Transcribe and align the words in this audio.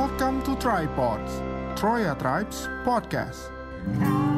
Welcome 0.00 0.42
to 0.44 0.56
Tripods, 0.56 1.42
Troya 1.78 2.18
Tribes 2.18 2.66
Podcast. 2.86 4.29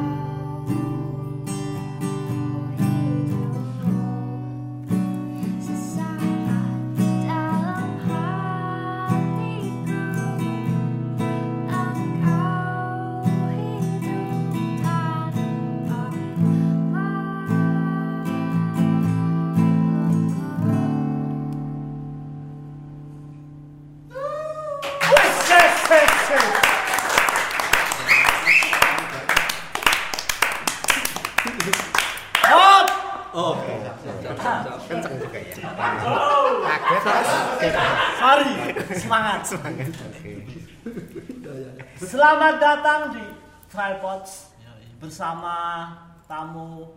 Selamat 41.93 42.57
datang 42.57 43.13
di 43.13 43.21
Tripods 43.69 44.49
bersama 44.97 45.89
tamu 46.25 46.89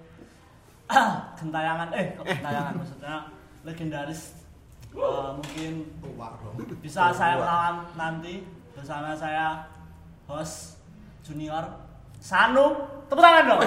gentayangan. 1.38 1.92
Eh 1.92 2.16
gentayangan? 2.16 2.72
Maksudnya 2.80 3.16
legendaris. 3.68 4.40
Eh, 4.96 5.28
mungkin 5.36 5.72
bisa 6.80 7.12
saya 7.12 7.36
kenalan 7.36 7.76
nanti 8.00 8.48
bersama 8.72 9.12
saya 9.12 9.68
host 10.24 10.80
junior 11.20 11.68
Sanu. 12.16 12.80
Tepuk 13.06 13.20
tangan 13.20 13.44
dong 13.52 13.62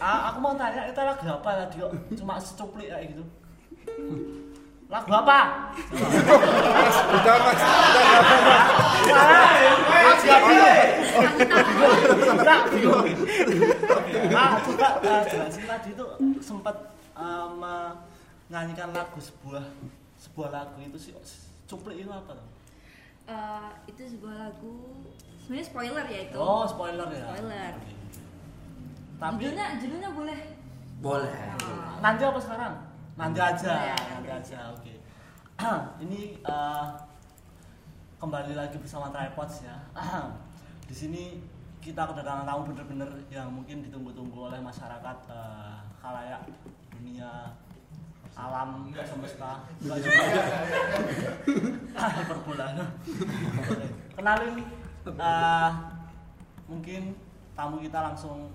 Ah, 0.00 0.32
aku 0.32 0.38
mau 0.40 0.56
tanya 0.56 0.88
itu 0.88 0.96
lagu 0.96 1.24
apa 1.28 1.50
tadi 1.60 1.76
kok 1.78 1.92
cuma 2.16 2.40
secuplik 2.40 2.88
kayak 2.88 3.12
gitu 3.12 3.24
lagu 4.90 5.06
apa? 5.14 5.70
Udah 7.14 7.36
mas, 7.38 7.62
Nah, 12.40 12.60
bingung. 12.72 13.06
Nah, 14.30 14.58
coba 14.58 14.88
eh, 15.00 15.22
jelasin 15.30 15.64
tadi 15.64 15.88
itu 15.94 16.04
sempat 16.40 16.76
eh, 17.14 17.46
menyanyikan 17.54 18.90
lagu 18.90 19.18
sebuah 19.18 19.62
sebuah 20.18 20.48
lagu 20.50 20.76
itu 20.82 20.98
sih 20.98 21.12
cuplik 21.70 22.02
itu 22.02 22.10
apa? 22.10 22.34
Eh, 23.30 23.68
itu 23.86 24.18
sebuah 24.18 24.34
lagu 24.48 24.74
sebenarnya 25.46 25.66
spoiler 25.70 26.06
ya 26.06 26.20
itu 26.26 26.36
Oh, 26.38 26.66
spoiler 26.66 27.08
ya. 27.10 27.24
Spoiler. 27.30 27.74
Tapi 29.20 29.36
judulnya 29.36 29.66
judulnya 29.76 30.10
boleh 30.16 30.40
Boleh. 31.00 31.32
Oh. 31.64 31.96
nanti 32.00 32.22
apa 32.24 32.40
sekarang? 32.40 32.74
Nanti 33.16 33.40
aja, 33.40 33.92
Ya, 33.92 33.96
nanti 34.16 34.30
aja. 34.32 34.58
Oke. 34.72 34.96
Ini 36.04 36.20
eh, 36.40 36.86
kembali 38.16 38.52
lagi 38.56 38.76
bersama 38.80 39.08
Tripods 39.12 39.64
ya. 39.64 39.76
Di 40.88 40.94
sini 40.96 41.40
kita 41.80 42.04
kedatangan 42.04 42.44
tamu 42.44 42.68
bener-bener 42.72 43.08
yang 43.32 43.48
mungkin 43.48 43.80
ditunggu-tunggu 43.84 44.52
oleh 44.52 44.60
masyarakat 44.60 45.18
eh, 45.32 45.74
khalayak 46.00 46.44
dunia 46.96 47.52
alam 48.36 48.88
semesta 49.04 49.64
Nggak 49.84 49.98
juga 50.00 50.22
ya. 50.22 50.44
Oke. 53.60 53.86
kenalin 54.16 54.54
eh, 55.08 55.70
mungkin 56.68 57.02
tamu 57.56 57.80
kita 57.80 57.98
langsung 58.00 58.48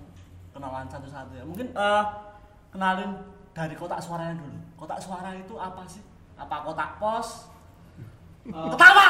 kenalan 0.56 0.88
satu-satu 0.88 1.32
ya. 1.36 1.44
Mungkin 1.44 1.68
eh, 1.76 2.04
kenalin 2.72 3.12
dari 3.52 3.76
kotak 3.76 4.00
suaranya 4.00 4.40
dulu. 4.40 4.56
Kotak 4.80 4.98
suara 5.04 5.36
itu 5.36 5.54
apa 5.60 5.84
sih? 5.84 6.00
Apa 6.40 6.64
kotak 6.64 6.96
pos? 6.96 7.52
Ketawa! 8.48 9.08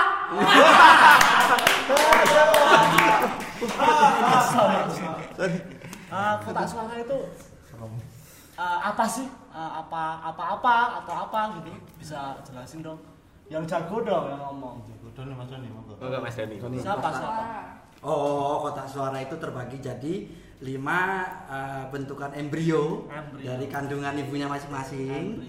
Sorry. 4.51 5.59
Eh, 6.07 6.35
kotak 6.47 6.71
suara 6.71 6.95
itu 7.03 7.19
eh, 8.55 8.79
apa 8.79 9.05
sih? 9.11 9.27
Eh, 9.27 9.71
apa 9.83 10.23
apa 10.23 10.43
apa 10.55 10.77
atau 11.03 11.15
apa 11.27 11.41
gitu. 11.59 11.75
Bisa 11.99 12.39
jelasin 12.47 12.79
dong. 12.87 13.03
Yang 13.51 13.75
jago 13.75 14.07
dong 14.07 14.31
yang 14.31 14.39
ngomong. 14.39 14.87
Doni 15.19 15.35
Mas 15.35 15.51
Doni. 15.51 15.67
Enggak 15.99 16.21
Mas 16.23 16.37
Doni. 16.39 16.79
siapa? 16.79 17.11
Siapa 17.11 17.77
Oh, 18.07 18.63
kotak 18.63 18.87
suara 18.87 19.19
itu 19.19 19.35
terbagi 19.35 19.83
jadi 19.83 20.15
lima 20.61 21.01
eh, 21.47 21.85
bentukan 21.93 22.33
embrio, 22.33 23.05
dari 23.37 23.67
kandungan 23.69 24.17
ibunya 24.17 24.49
masing-masing. 24.49 25.45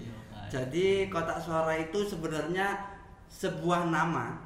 Jadi 0.48 1.08
kotak 1.08 1.40
suara 1.40 1.76
itu 1.76 2.04
sebenarnya 2.04 2.76
sebuah 3.28 3.88
nama 3.88 4.40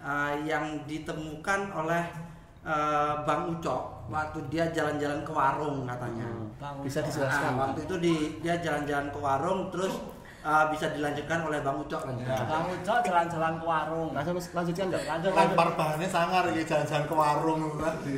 eh, 0.00 0.44
yang 0.44 0.84
ditemukan 0.84 1.72
oleh 1.72 2.04
eh, 2.64 3.14
Bang 3.24 3.52
Ucok 3.52 4.08
waktu 4.08 4.38
dia 4.52 4.68
jalan-jalan 4.68 5.24
ke 5.24 5.32
warung 5.32 5.88
katanya. 5.88 6.28
Bang 6.60 6.80
Bisa 6.84 7.00
Ucok. 7.00 7.08
dijelaskan. 7.08 7.52
Nah, 7.56 7.60
waktu 7.68 7.80
itu 7.88 7.94
di, 8.00 8.14
dia 8.44 8.56
jalan-jalan 8.60 9.08
ke 9.08 9.18
warung 9.20 9.60
terus 9.72 9.92
eh, 10.44 10.64
bisa 10.72 10.86
dilanjutkan 10.92 11.38
oleh 11.44 11.60
Bang 11.64 11.76
Ucok 11.80 12.02
lanjutkan. 12.08 12.44
Bang 12.44 12.64
Ucok 12.68 12.98
jalan-jalan 13.04 13.54
ke 13.56 13.64
warung 13.64 14.08
Langsung 14.12 14.36
lanjutkan 14.36 14.84
enggak? 14.92 15.02
lanjut 15.08 15.30
Lempar 15.32 15.68
bahannya 15.76 16.08
sangar 16.08 16.44
ya 16.52 16.62
jalan-jalan 16.64 17.04
ke 17.08 17.14
warung 17.16 17.60
tadi. 17.80 18.16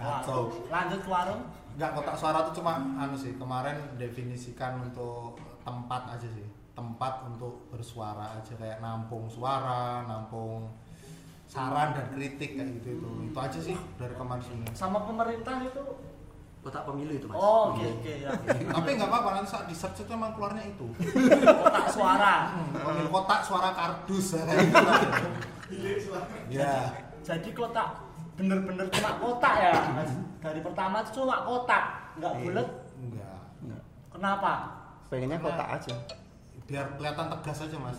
Kacau. 0.00 0.42
lanjut 0.66 1.00
ke 1.00 1.08
warung 1.08 1.42
Enggak 1.70 1.90
kotak 1.94 2.16
suara 2.16 2.38
tuh 2.42 2.54
cuma 2.56 2.76
anu 2.98 3.14
sih 3.14 3.32
kemarin 3.34 3.72
definisikan 3.94 4.82
untuk 4.82 5.38
tempat 5.60 6.02
aja 6.10 6.26
sih. 6.26 6.44
Tempat 6.70 7.24
untuk 7.24 7.68
bersuara 7.68 8.34
aja 8.34 8.52
kayak 8.52 8.80
nampung 8.80 9.24
suara, 9.26 10.04
nampung 10.04 10.68
saran 11.46 11.92
dan 11.92 12.10
kritik 12.10 12.54
kayak 12.54 12.68
gitu 12.76 12.96
itu. 12.96 13.08
Itu 13.26 13.38
aja 13.38 13.58
sih 13.58 13.76
dari 13.96 14.12
kemarin 14.12 14.40
sini. 14.40 14.66
sama 14.72 15.02
pemerintah 15.02 15.60
itu 15.62 15.80
Kotak 16.60 16.84
pemilu 16.84 17.16
itu, 17.16 17.24
Mas. 17.24 17.32
oh 17.34 17.72
oke 17.72 17.80
oke 17.80 18.12
ya 18.20 18.28
Tapi 18.76 18.90
nggak 18.92 19.08
apa-apa 19.08 19.28
nanti 19.32 19.48
saat 19.48 19.64
di 19.64 19.72
search 19.72 20.04
itu 20.04 20.12
emang 20.12 20.36
keluarnya 20.36 20.68
itu. 20.68 20.92
kotak 20.92 21.86
suara 21.88 22.34
Hmm, 22.52 23.08
kotak 23.08 23.40
suara 23.40 23.70
kardus. 23.72 24.36
Ya. 26.50 26.92
jadi 27.22 27.48
kotak 27.54 28.09
bener-bener 28.40 28.86
cuma 28.90 29.10
kotak 29.16 29.54
ya 29.54 29.72
Mas? 29.92 30.10
dari 30.40 30.60
pertama 30.60 30.96
itu 31.00 31.10
cuma 31.16 31.36
kotak 31.40 31.82
nggak 32.16 32.32
bulat 32.38 32.68
Enggak. 32.96 33.80
kenapa 34.10 34.52
Pengennya 35.06 35.38
kotak 35.38 35.68
aja. 35.74 35.94
Biar 36.64 36.86
kelihatan 36.94 37.26
tegas 37.28 37.58
aja 37.60 37.76
mas. 37.76 37.98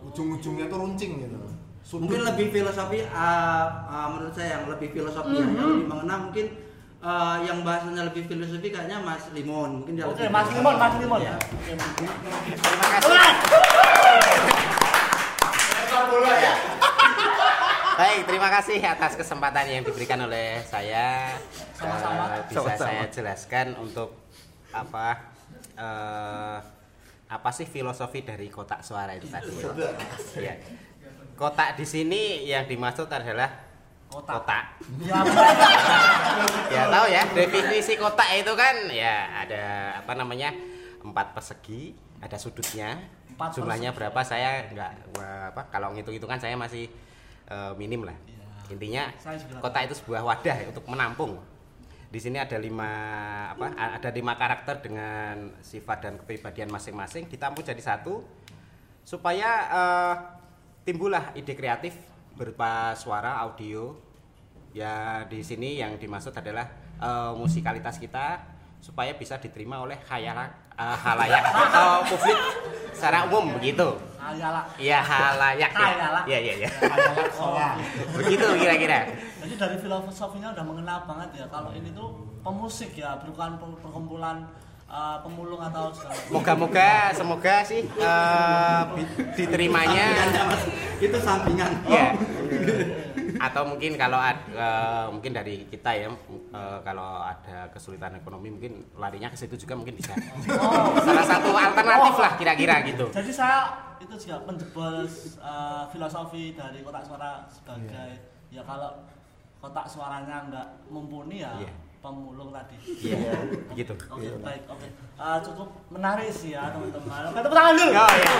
Ujung-ujungnya 0.00 0.66
tuh 0.66 0.78
runcing 0.80 1.22
gitu. 1.22 1.38
Sudut. 1.80 2.04
mungkin 2.04 2.26
lebih 2.26 2.50
filosofi 2.50 3.00
uh, 3.06 3.64
uh, 3.86 4.06
menurut 4.10 4.34
saya 4.34 4.58
yang 4.58 4.66
lebih 4.66 4.90
filosofi 4.90 5.32
ya, 5.32 5.40
Mhm. 5.40 5.54
yang 5.54 5.68
lebih 5.70 5.86
mengena 5.86 6.16
mungkin 6.20 6.46
uh, 6.98 7.38
yang 7.40 7.62
bahasanya 7.62 8.02
lebih 8.04 8.26
filosofi 8.26 8.68
kayaknya 8.68 8.98
Mas 9.00 9.30
Limon 9.30 9.80
mungkin 9.80 9.94
dia 9.94 10.04
oke 10.04 10.18
lebih 10.18 10.28
mas 10.28 10.48
limon 10.50 10.74
mas 10.76 10.94
limon 10.98 11.20
Ya. 11.22 11.34
Oke, 11.38 11.72
Mas. 11.72 11.92
Terima 12.58 12.86
kasih. 12.90 13.16
Baik, 17.98 18.30
terima 18.30 18.46
kasih 18.46 18.78
atas 18.78 19.18
kesempatan 19.18 19.66
yang 19.66 19.82
diberikan 19.82 20.22
oleh 20.22 20.62
saya. 20.62 21.34
Sama-sama. 21.74 22.30
Eh, 22.30 22.42
bisa 22.46 22.62
Sama-sama. 22.62 22.78
saya 22.78 23.02
jelaskan 23.10 23.66
untuk 23.74 24.14
apa 24.70 25.34
eh, 25.74 26.58
apa 27.26 27.50
sih 27.50 27.66
filosofi 27.66 28.22
dari 28.22 28.46
kotak 28.54 28.86
suara 28.86 29.18
itu 29.18 29.26
tadi? 29.26 29.50
ya. 30.38 30.54
Kotak 31.34 31.74
di 31.74 31.82
sini 31.82 32.46
yang 32.46 32.70
dimaksud 32.70 33.10
adalah 33.10 33.50
kotak 34.06 34.46
kotak. 34.46 34.64
ya 35.02 35.18
Ya 36.70 36.82
tahu 36.86 37.06
ya, 37.10 37.22
definisi 37.34 37.98
kotak 37.98 38.30
itu 38.30 38.52
kan 38.54 38.74
ya 38.94 39.42
ada 39.42 39.62
apa 39.98 40.14
namanya? 40.14 40.54
empat 40.98 41.34
persegi, 41.34 41.98
ada 42.22 42.38
sudutnya. 42.38 42.94
Empat 43.34 43.58
Jumlahnya 43.58 43.90
persegi. 43.90 43.98
berapa 44.06 44.20
saya 44.22 44.50
nggak 44.70 44.92
wah, 45.18 45.50
apa 45.50 45.62
kalau 45.70 45.90
ngitung-hitungan 45.98 46.38
saya 46.38 46.54
masih 46.54 46.86
eh, 47.48 47.72
minim 47.74 48.04
lah. 48.04 48.16
Iya. 48.28 48.44
Intinya 48.76 49.04
kotak 49.64 49.88
itu 49.88 49.94
sebuah 50.04 50.22
wadah 50.22 50.56
untuk 50.68 50.84
menampung. 50.86 51.40
Di 52.08 52.20
sini 52.20 52.40
ada 52.40 52.56
lima 52.56 52.90
apa? 53.52 53.72
Ada 54.00 54.08
lima 54.12 54.32
karakter 54.36 54.80
dengan 54.80 55.52
sifat 55.60 55.98
dan 56.04 56.14
kepribadian 56.16 56.72
masing-masing 56.72 57.28
ditampung 57.28 57.64
jadi 57.64 57.80
satu 57.80 58.24
supaya 59.04 59.50
eh, 59.68 60.14
timbullah 60.88 61.32
ide 61.36 61.52
kreatif 61.56 61.96
berupa 62.36 62.92
suara, 62.96 63.40
audio. 63.44 63.96
Ya 64.76 65.24
di 65.24 65.40
sini 65.40 65.80
yang 65.80 65.96
dimaksud 65.96 66.32
adalah 66.36 66.68
eh, 67.00 67.32
musikalitas 67.36 67.96
kita 67.96 68.57
supaya 68.78 69.12
bisa 69.12 69.36
diterima 69.36 69.78
oleh 69.78 69.98
khayalak 70.00 70.48
eh, 70.74 70.96
halayak 70.96 71.42
atau 71.42 72.06
publik 72.06 72.38
secara 72.94 73.26
umum 73.26 73.54
begitu. 73.54 73.88
Ayalah. 74.18 74.64
Iya 74.76 74.98
halayak 75.00 75.72
ya. 75.72 75.88
Iya 76.26 76.38
iya. 76.60 76.68
Kayak 76.68 77.32
sholat. 77.32 77.76
Begitu 78.20 78.44
kira-kira. 78.60 79.08
Jadi 79.40 79.54
dari 79.56 79.76
filosofinya 79.78 80.52
udah 80.52 80.64
mengenal 80.66 80.98
banget 81.08 81.40
ya 81.40 81.46
kalau 81.48 81.72
ini 81.72 81.96
tuh 81.96 82.12
pemusik 82.44 82.92
ya 82.92 83.16
bukan 83.24 83.56
per- 83.56 83.78
perkumpulan 83.80 84.44
uh, 84.84 85.16
pemulung 85.24 85.62
atau. 85.62 85.88
Moga-moga 86.28 87.08
semoga 87.16 87.64
sih 87.64 87.88
eh, 87.88 88.80
bi- 88.92 89.32
diterimanya. 89.32 90.12
Itu 91.04 91.16
sampingan. 91.16 91.72
Iya. 91.88 92.08
Atau 93.38 93.62
mungkin 93.64 93.94
kalau 93.94 94.18
ad- 94.18 94.50
eh, 94.50 95.06
mungkin 95.08 95.32
dari 95.32 95.64
kita 95.64 95.90
ya 95.92 96.08
eh, 96.08 96.78
kalau 96.82 97.22
ada 97.22 97.70
kesulitan 97.70 98.14
ekonomi 98.14 98.50
mungkin 98.50 98.72
larinya 98.94 99.28
ke 99.28 99.36
situ 99.36 99.54
juga 99.56 99.74
mungkin 99.74 99.94
bisa. 99.94 100.12
Salah 100.98 101.24
satu 101.24 101.50
alternatif 101.50 102.14
lah 102.16 102.32
kira-kira 102.34 102.82
gitu. 102.84 103.06
Jadi 103.08 103.30
saya 103.30 103.58
itu 103.98 104.14
juga 104.16 104.38
menjebol 104.46 105.02
uh, 105.38 105.82
filosofi 105.90 106.54
dari 106.54 106.82
kotak 106.82 107.02
suara 107.02 107.42
sebagai 107.50 108.14
ya 108.46 108.62
kalau 108.62 108.94
kotak 109.58 109.90
suaranya 109.90 110.46
nggak 110.46 110.66
mumpuni 110.86 111.42
ya 111.42 111.50
Iya. 111.58 111.72
pemulung 111.98 112.54
tadi. 112.54 112.78
Iya, 113.02 113.34
gitu. 113.74 113.94
Oke 114.08 114.38
baik 114.38 114.62
oke 114.66 114.86
Uh, 115.18 115.34
cukup 115.42 115.66
menarik 115.90 116.30
sih 116.30 116.54
ya 116.54 116.70
teman-teman. 116.70 117.34
Tepuk 117.34 117.50
tangan 117.50 117.74
dulu. 117.74 117.90
Oh 117.90 118.12
iya. 118.14 118.38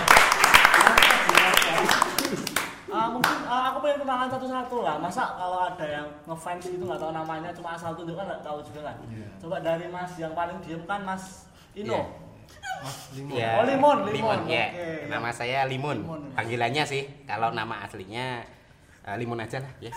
Ah, 2.88 3.06
mungkin 3.12 3.36
ah, 3.44 3.62
aku 3.72 3.78
pengen 3.84 4.00
kenalan 4.00 4.28
satu-satu 4.32 4.76
lah. 4.80 4.96
Masa 4.96 5.36
kalau 5.36 5.60
ada 5.68 5.84
yang 5.84 6.06
ngefans 6.24 6.64
gitu 6.64 6.84
nggak 6.84 7.00
tahu 7.00 7.12
namanya 7.12 7.52
cuma 7.52 7.76
asal 7.76 7.92
tunjuk 7.92 8.16
kan 8.16 8.24
nggak 8.24 8.40
tahu 8.40 8.58
juga 8.64 8.80
kan. 8.88 8.96
Coba 9.36 9.56
dari 9.60 9.86
Mas 9.92 10.12
yang 10.16 10.32
paling 10.32 10.56
diem 10.64 10.80
kan 10.88 11.04
Mas 11.04 11.44
Ino. 11.76 11.92
Iya. 11.92 12.02
Mas 12.80 12.96
Limo. 13.12 13.32
Ya, 13.36 13.50
Oh, 13.60 13.64
Limon, 13.66 13.96
Limon. 14.08 14.14
Limon, 14.14 14.40
ya. 14.48 14.66
Oke. 14.72 14.88
Nama 15.10 15.28
saya 15.30 15.58
Limun. 15.68 15.98
Limon. 16.00 16.22
Panggilannya 16.32 16.84
sih 16.86 17.02
kalau 17.28 17.52
nama 17.52 17.84
aslinya 17.84 18.40
eh, 19.04 19.16
Limun 19.18 19.40
aja 19.42 19.58
lah 19.60 19.72
ya. 19.82 19.92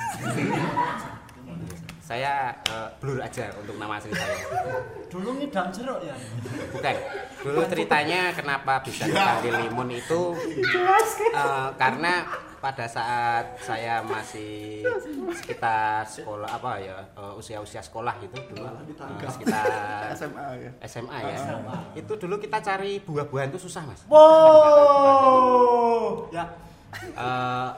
saya 2.02 2.52
eh, 2.68 2.90
blur 3.00 3.24
aja 3.24 3.48
untuk 3.56 3.80
nama 3.80 3.96
asli 3.96 4.12
saya. 4.12 4.36
Dulu 5.08 5.40
ngidam 5.40 5.72
jeruk 5.72 6.00
ya. 6.04 6.16
Bukan. 6.76 6.96
Dulu 7.42 7.60
ceritanya 7.72 8.36
kenapa 8.36 8.84
bisa 8.84 9.08
dipanggil 9.08 9.56
Limun 9.56 9.90
itu 9.96 10.36
eh, 11.32 11.68
karena 11.80 12.28
pada 12.62 12.86
saat 12.86 13.58
saya 13.58 14.06
masih 14.06 14.86
sekitar 15.34 16.06
sekolah 16.06 16.46
apa 16.48 16.78
ya 16.78 16.94
eh, 17.12 17.34
usia-usia 17.34 17.82
sekolah 17.82 18.22
gitu 18.22 18.38
dulu 18.48 18.62
eh, 18.62 19.28
sekitar 19.28 19.66
SMA 20.14 20.46
ya. 20.62 20.72
SMA 20.86 21.18
ya. 21.26 21.38
Itu 21.98 22.14
dulu 22.16 22.38
kita 22.38 22.62
cari 22.62 23.02
buah-buahan 23.02 23.50
itu 23.50 23.66
susah, 23.66 23.82
Mas. 23.82 24.06
Wow. 24.06 26.30
Ya. 26.30 26.46
Eh, 27.02 27.70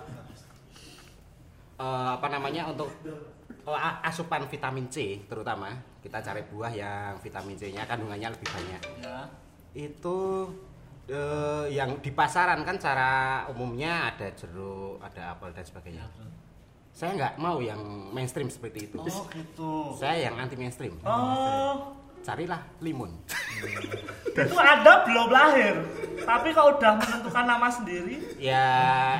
eh, 1.79 2.09
apa 2.13 2.27
namanya 2.27 2.67
untuk 2.67 2.91
a- 3.65 4.03
asupan 4.03 4.45
vitamin 4.45 4.91
C 4.91 5.23
terutama 5.25 5.71
kita 6.03 6.19
cari 6.19 6.43
buah 6.43 6.69
yang 6.69 7.15
vitamin 7.23 7.55
C-nya 7.55 7.87
kandungannya 7.87 8.27
lebih 8.27 8.49
banyak. 8.51 8.81
Ya. 8.99 9.19
Itu 9.73 10.51
eh, 11.07 11.65
yang 11.71 11.99
di 11.99 12.11
pasaran 12.11 12.63
kan 12.63 12.75
cara 12.77 13.43
umumnya 13.51 14.13
ada 14.13 14.27
jeruk, 14.33 14.99
ada 15.03 15.35
apel 15.35 15.51
dan 15.51 15.65
sebagainya. 15.65 16.05
Saya 16.93 17.17
nggak 17.17 17.33
mau 17.41 17.57
yang 17.57 17.81
mainstream 18.13 18.53
seperti 18.53 18.91
itu. 18.91 19.01
Oh 19.01 19.25
gitu. 19.33 19.97
Saya 19.97 20.29
yang 20.29 20.37
anti 20.37 20.53
mainstream. 20.53 20.93
Oh. 21.01 21.97
Carilah 22.23 22.63
limun. 22.79 23.11
Itu 24.33 24.55
ada 24.55 25.03
belum 25.03 25.27
lahir. 25.27 25.75
Tapi 26.23 26.55
kalau 26.55 26.79
udah 26.79 26.95
menentukan 26.95 27.45
nama 27.45 27.67
sendiri, 27.67 28.15
Ya 28.39 28.65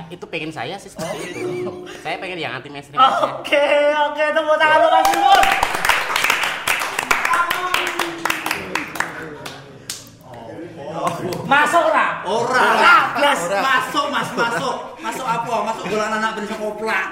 itu 0.07 0.24
pengen 0.25 0.50
saya 0.50 0.79
sih 0.79 0.88
seperti 0.88 1.36
Oh, 1.44 1.51
itu. 1.51 1.74
Saya 2.00 2.15
pengen 2.18 2.39
yang 2.39 2.56
anti 2.56 2.71
mainstream 2.71 2.97
Oke, 2.97 3.68
oke, 4.07 4.24
tepuk 4.31 4.56
tangan 4.56 4.79
untuk 4.79 4.91
Mas 4.95 5.07
Limon. 5.12 5.44
Masuk 11.53 11.85
lah. 11.94 12.09
Ora. 12.25 12.65
Blas. 13.13 13.41
Masuk, 13.61 14.05
Mas, 14.09 14.29
masuk. 14.33 14.75
Masuk 15.00 15.25
apa? 15.27 15.53
Masuk 15.69 15.83
bola 15.85 16.05
anak 16.09 16.31
ben 16.35 16.45
koplak. 16.50 17.07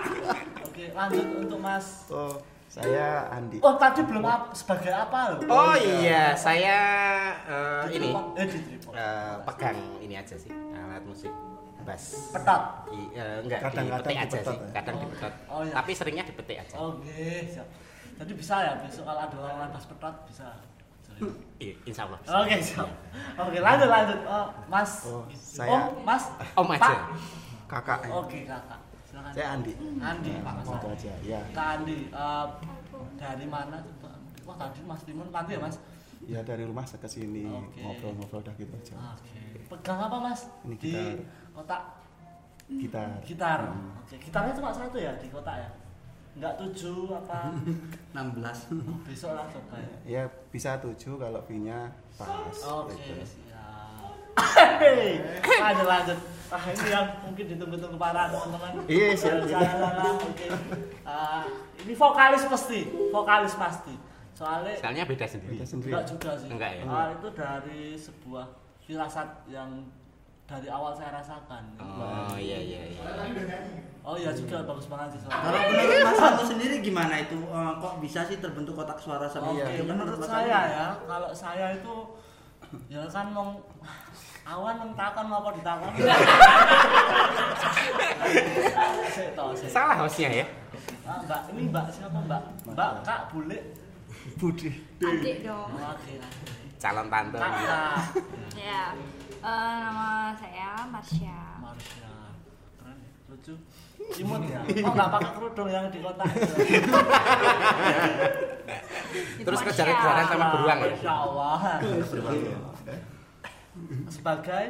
Oke, 0.65 0.83
lanjut 0.91 1.25
untuk 1.37 1.59
Mas. 1.61 2.09
Oh, 2.09 2.33
saya 2.65 3.27
Andi. 3.29 3.61
Oh, 3.61 3.75
tadi 3.75 4.01
belum 4.01 4.23
ap- 4.23 4.55
sebagai 4.55 4.89
apa 4.89 5.35
loh? 5.35 5.39
Oh 5.45 5.75
iya, 5.75 6.33
saya 6.33 6.79
eh, 7.45 7.81
Di 7.85 7.99
ini. 7.99 8.09
Eh, 8.39 8.47
eh, 8.95 9.35
pegang 9.43 9.77
ini 9.99 10.15
aja 10.15 10.35
sih 10.35 10.49
alat 10.71 11.03
musik 11.05 11.29
bass. 11.81 12.29
Petot. 12.31 12.61
I, 12.93 13.01
eh, 13.11 13.37
enggak 13.41 13.59
Kadang-kadang 13.65 14.05
dipetik 14.05 14.17
aja 14.17 14.29
dipetot 14.31 14.53
sih, 14.53 14.57
ya? 14.61 14.69
kadang 14.71 14.95
dipetot. 15.01 15.33
Oh, 15.49 15.61
iya. 15.65 15.73
Tapi 15.73 15.91
seringnya 15.91 16.23
dipetik 16.23 16.57
aja. 16.61 16.75
Oke, 16.77 17.25
siap. 17.49 17.67
Jadi 18.21 18.31
bisa 18.37 18.55
ya 18.61 18.73
besok 18.77 19.03
kalau 19.03 19.21
ada 19.25 19.37
orang 19.37 19.69
pas 19.73 19.85
petot 19.85 20.15
bisa. 20.25 20.47
Iya, 21.61 21.73
insya 21.85 22.09
Allah. 22.09 22.19
Oke, 22.41 22.55
siap. 22.57 22.89
Oke, 23.37 23.57
lanjut 23.57 23.85
lanjut. 23.85 24.19
Oh, 24.25 24.47
Mas. 24.65 24.91
Oh, 25.05 25.21
saya- 25.29 25.69
Oh, 25.69 26.01
Mas. 26.01 26.23
Om 26.57 26.67
aja. 26.71 26.81
Pak. 26.81 26.99
Kakak. 27.69 27.99
Oke, 28.09 28.39
Kakak. 28.43 28.79
Silakan. 29.05 29.31
Saya 29.31 29.47
Andi. 29.53 29.73
Andi, 29.97 30.31
Pak 30.39 30.53
Mas. 30.57 30.67
Itu 30.67 30.87
aja. 30.89 31.13
Ya. 31.21 31.39
Kak 31.53 31.67
Andi, 31.77 31.97
eh, 32.07 32.45
dari 33.15 33.45
mana 33.45 33.77
coba? 33.77 34.09
Wah 34.41 34.55
tadi 34.57 34.81
Mas 34.81 35.01
Timun 35.05 35.29
nanti 35.29 35.53
ya 35.53 35.61
Mas? 35.61 35.77
Ya 36.23 36.41
dari 36.41 36.65
rumah 36.65 36.81
saya 36.81 36.97
ke 36.97 37.09
sini 37.09 37.45
Oke. 37.45 37.77
ngobrol-ngobrol 37.79 38.41
dah 38.41 38.53
gitu 38.53 38.73
aja. 38.73 38.93
Oke. 39.13 39.65
Pegang 39.67 39.99
apa 40.01 40.17
Mas? 40.19 40.49
Ini 40.63 40.75
di 40.75 40.91
gitar. 40.91 41.13
kotak 41.51 41.81
Gitar. 42.71 43.09
gitar. 43.21 43.59
Oke. 44.01 44.15
Gitarnya 44.17 44.53
cuma 44.53 44.69
satu 44.71 44.97
ya 44.97 45.13
di 45.15 45.27
kotak 45.27 45.55
ya? 45.57 45.69
Enggak 46.31 46.53
tujuh 46.57 47.11
apa? 47.11 47.51
16. 48.15 48.71
Oh, 48.71 48.97
besok 49.03 49.31
lah 49.35 49.45
coba 49.51 49.75
ya. 49.79 49.95
Ya 50.07 50.23
bisa 50.51 50.79
tujuh 50.79 51.19
kalau 51.19 51.39
V-nya 51.43 51.91
pas. 52.15 52.55
Oke, 52.83 52.95
gitu. 52.95 53.23
siap. 53.23 54.15
Hei, 54.79 55.19
lanjut 55.59 55.87
lanjut. 55.87 56.19
Ah 56.51 56.59
ini 56.67 56.87
yang 56.91 57.07
mungkin 57.23 57.45
ditunggu-tunggu 57.47 57.95
para 57.95 58.27
teman-teman. 58.27 58.83
Iya, 58.87 59.15
siap. 59.15 59.47
Salah, 59.47 59.71
salah. 59.71 60.15
Oke. 60.19 60.47
Ah, 61.07 61.43
ini 61.83 61.93
vokalis 61.95 62.43
pasti, 62.47 62.79
vokalis 63.11 63.55
pasti. 63.55 63.95
Soalnya 64.35 64.75
Soalnya 64.79 65.03
beda 65.07 65.25
sendiri. 65.27 65.55
Kita 65.59 65.67
sendiri. 65.67 65.91
enggak 65.95 66.05
juga 66.11 66.29
sih. 66.35 66.47
Enggak 66.51 66.71
ya? 66.75 66.83
Ah, 66.87 67.07
itu 67.15 67.27
dari 67.31 67.81
sebuah 67.95 68.45
firasat 68.83 69.27
yang 69.47 69.69
dari 70.51 70.67
awal 70.67 70.91
saya 70.91 71.15
rasakan. 71.15 71.63
Oh 71.79 72.35
iya 72.35 72.59
iya 72.59 72.81
iya. 72.91 73.01
Oh 74.03 74.19
iya 74.19 74.33
juga 74.35 74.65
bagus 74.65 74.89
banget 74.89 75.13
sih 75.15 75.29
Kalau 75.29 75.59
menurut 75.71 75.97
Mas 76.03 76.19
Anto 76.19 76.43
sendiri 76.43 76.81
gimana 76.83 77.21
itu? 77.23 77.37
Eh, 77.39 77.71
kok 77.79 77.93
bisa 78.03 78.25
sih 78.27 78.41
terbentuk 78.43 78.75
kotak 78.75 78.99
suara 78.99 79.29
sama 79.31 79.55
Oke, 79.55 79.63
itu? 79.63 79.85
Menurut 79.87 80.17
Mas 80.19 80.27
saya 80.27 80.59
ya, 80.67 80.85
kalau 81.07 81.29
saya 81.31 81.65
itu 81.77 81.95
ya 82.91 83.03
kan 83.07 83.31
mau 83.31 83.61
awan 84.43 84.75
nang 84.81 84.91
takon 84.97 85.29
apa 85.31 85.49
ditakon. 85.55 85.91
Salah 89.71 89.95
hostnya 90.03 90.29
ya. 90.43 90.45
Ah, 91.05 91.21
Mbak, 91.23 91.41
ini 91.55 91.61
Mbak 91.69 91.85
siapa 91.93 92.17
Mbak? 92.25 92.43
Mbak 92.75 92.91
Kak 93.05 93.21
Bule. 93.31 93.59
Budi. 94.41 94.69
Adik 94.99 95.45
dong. 95.45 95.69
Oke. 95.77 96.13
Calon 96.81 97.07
tante. 97.07 97.37
Kak 97.37 97.53
Kak. 97.53 97.97
Ya. 98.57 98.97
Eh, 99.41 99.47
nama 99.81 100.09
saya 100.37 100.85
Marsha. 100.85 101.41
Marsha. 101.57 102.13
Keren, 102.77 102.97
ya, 102.97 103.09
lucu. 103.27 103.53
Imut 104.21 104.41
ya. 104.45 104.61
Oh, 104.61 104.93
enggak 104.93 105.09
pakai 105.11 105.31
kerudung 105.33 105.65
yang 105.67 105.85
di 105.89 105.99
kota. 105.99 106.23
Terus 109.41 109.59
kejar-kejaran 109.61 110.25
sama 110.27 110.45
beruang 110.53 110.79
ya. 110.79 110.93
Masya 110.93 111.13
Allah. 111.17 111.59
Sebagai 114.07 114.65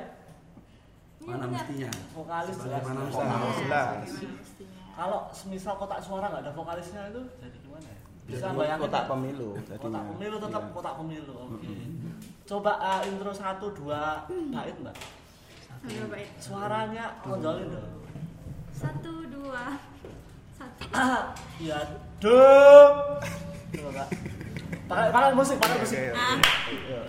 Mana 1.22 1.46
mestinya? 1.48 1.90
vokalis 2.12 2.56
jelas. 2.58 2.82
Jelas. 2.82 3.98
Mestinya. 4.00 4.84
Kalau 4.92 5.20
semisal 5.32 5.76
kotak 5.76 6.00
suara 6.00 6.26
nggak 6.28 6.44
ada 6.44 6.52
vokalisnya 6.52 7.10
itu 7.10 7.22
jadi 7.38 7.58
gimana 7.60 7.86
ya? 7.86 7.98
Bisa 8.22 8.46
bayangin 8.52 8.82
kotak 8.82 9.04
nggak? 9.04 9.12
pemilu 9.12 9.50
Kotak 9.78 10.04
pemilu 10.10 10.36
tetap 10.40 10.62
Iya. 10.62 10.74
kotak 10.74 10.94
pemilu. 10.98 11.34
Oke. 11.36 11.74
Coba 12.52 12.76
uh, 12.84 13.00
intro 13.08 13.32
satu 13.32 13.72
dua 13.72 14.28
bait 14.28 14.76
mbak. 14.84 14.92
Baik. 15.88 16.28
Suaranya 16.36 17.16
tonjolin 17.24 17.72
dong. 17.72 18.04
Satu, 18.76 19.24
dua, 19.32 19.80
satu. 20.52 20.84
Ah, 21.00 21.32
ya 21.64 21.80
dong. 22.20 23.24
Coba 23.72 23.90
mbak. 23.96 24.08
Pakai 24.84 25.08
pakai 25.16 25.32
musik, 25.32 25.64
pakai 25.64 25.80
musik. 25.80 26.12
Ah. 26.12 26.36
oke. 26.44 27.00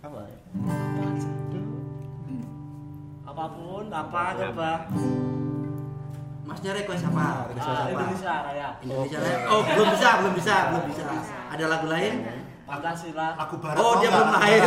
Apa 0.00 0.18
ya? 0.24 0.36
Apa 3.28 3.44
pun, 3.52 3.84
apa 3.92 4.22
coba. 4.32 4.72
Masnya 6.48 6.72
request 6.72 7.04
apa? 7.04 7.52
Request 7.52 7.68
Ah, 7.68 7.84
apa? 7.84 7.90
Indonesia 7.92 8.34
Raya. 8.48 8.68
Indonesia 8.80 9.18
Raya. 9.20 9.38
Oh, 9.44 9.60
belum 9.60 9.86
bisa, 9.92 10.08
belum 10.24 10.32
bisa, 10.40 10.54
belum 10.72 10.84
bisa. 10.88 11.04
Ada 11.52 11.64
lagu 11.68 11.84
lain? 11.92 12.39
Pancasila. 12.70 13.28
lagu 13.34 13.56
barat 13.58 13.76
Oh, 13.76 13.94
dia 13.98 14.08
belum 14.08 14.30
lahir. 14.30 14.62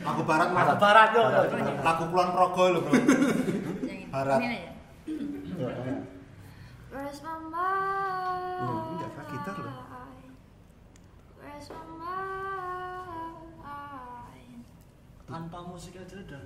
lagu 0.00 0.22
barat 0.24 0.48
mau 0.48 0.58
Masa 0.58 0.74
barat 0.76 1.08
yo. 1.12 1.22
yo. 1.22 1.42
lagu 1.80 2.04
Kulon 2.08 2.28
Progo 2.30 2.64
loh 2.70 2.80
bro. 2.80 2.92
Barat. 4.08 4.38
Ini 4.40 4.48
aja. 4.48 4.72
Ya, 5.54 5.68
ya. 5.70 5.96
Where's 6.88 7.20
my 7.20 7.36
mind? 7.44 8.64
Loh, 8.64 8.78
ini 8.80 8.94
nggak 8.96 9.10
pakai 9.12 9.32
gitar 9.34 9.56
loh. 9.60 9.74
Where's 11.36 11.68
my 11.68 11.84
mind? 11.92 13.36
Tanpa 15.24 15.58
musik 15.62 15.94
aja 15.94 16.16
udah 16.16 16.42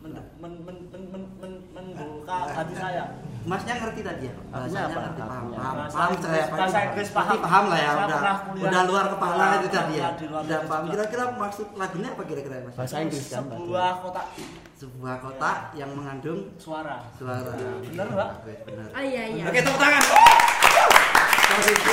men 0.00 0.12
men 0.40 0.52
men 0.64 0.76
men 0.90 1.02
men 1.12 1.52
men 1.70 1.84
membuka 1.92 2.36
hati 2.48 2.72
saya. 2.72 3.04
Masnya 3.40 3.74
ngerti 3.76 4.00
tadi 4.00 4.22
ya? 4.28 4.34
Artinya 4.50 4.80
apa? 4.82 5.00
ngerti, 5.00 5.20
paham, 5.20 5.44
paham, 5.50 5.74
Bahasa 5.76 5.96
paham 5.96 6.12
saya. 6.18 6.44
bahasa 6.48 6.78
Inggris 6.86 7.08
paham. 7.10 7.36
Paham 7.40 7.64
lah 7.68 7.78
ya, 7.78 7.90
udah, 7.98 8.20
udah 8.60 8.82
luar 8.84 9.04
kepala 9.12 9.44
itu 9.56 9.68
tadi 9.70 9.94
ya. 9.96 10.08
Udah 10.16 10.60
paham. 10.64 10.82
Kira-kira 10.88 11.24
maksud 11.34 11.66
lagunya 11.76 12.08
apa 12.10 12.22
kira-kira 12.24 12.56
mas? 12.62 12.74
Bahasa 12.76 12.96
Inggris 13.00 13.24
kan 13.28 13.44
Sebuah 13.44 13.90
kotak 14.00 14.26
Sebuah 14.76 15.14
kotak 15.20 15.56
yang 15.74 15.90
mengandung 15.92 16.40
suara. 16.56 17.04
suara. 17.12 17.52
Bener, 17.80 18.06
Mbak? 18.08 18.28
Oke, 18.40 18.52
Benar. 18.64 18.88
Oh 18.90 19.02
iya 19.02 19.22
iya. 19.28 19.44
Oke, 19.44 19.58
tepuk 19.60 19.76
tangan. 19.76 20.02
Sorry, 21.50 21.72
itu, 21.76 21.92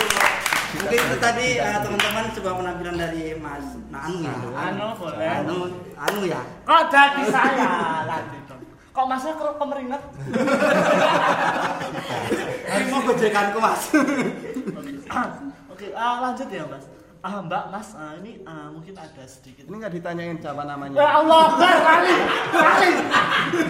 Mungkin 0.68 1.00
itu 1.00 1.16
tadi 1.24 1.48
eh, 1.56 1.78
teman-teman 1.80 2.26
sebuah 2.36 2.54
penampilan 2.60 2.96
dari 3.00 3.24
Mas 3.40 3.66
Anu 3.96 4.20
ya. 4.20 4.36
Anu, 4.52 4.88
boleh. 5.00 5.28
Anu, 5.40 5.58
Anu 5.96 6.20
ya. 6.28 6.42
Kok 6.68 6.82
jadi 6.92 7.24
saya 7.32 7.70
dong? 8.04 8.62
Kok 8.92 9.06
masnya 9.06 9.34
keruk 9.38 9.56
kemeringat? 9.62 10.02
Ini 12.68 12.84
mau 12.92 13.02
gojekanku 13.06 13.58
Mas. 13.62 13.82
Oke, 15.72 15.94
ah, 15.94 16.16
lanjut 16.26 16.50
ya 16.50 16.66
mas. 16.66 16.97
Ah 17.28 17.44
mbak 17.44 17.68
mas, 17.76 17.92
ah, 18.00 18.16
ini 18.24 18.40
ah, 18.48 18.72
mungkin 18.72 18.96
ada 18.96 19.24
sedikit. 19.28 19.68
Ini 19.68 19.76
nggak 19.76 20.00
ditanyain 20.00 20.40
siapa 20.40 20.64
namanya. 20.64 20.96
Ya 20.96 21.20
Allah, 21.20 21.44
Akbar, 21.52 21.76
kali, 21.84 22.16
kali, 22.56 22.90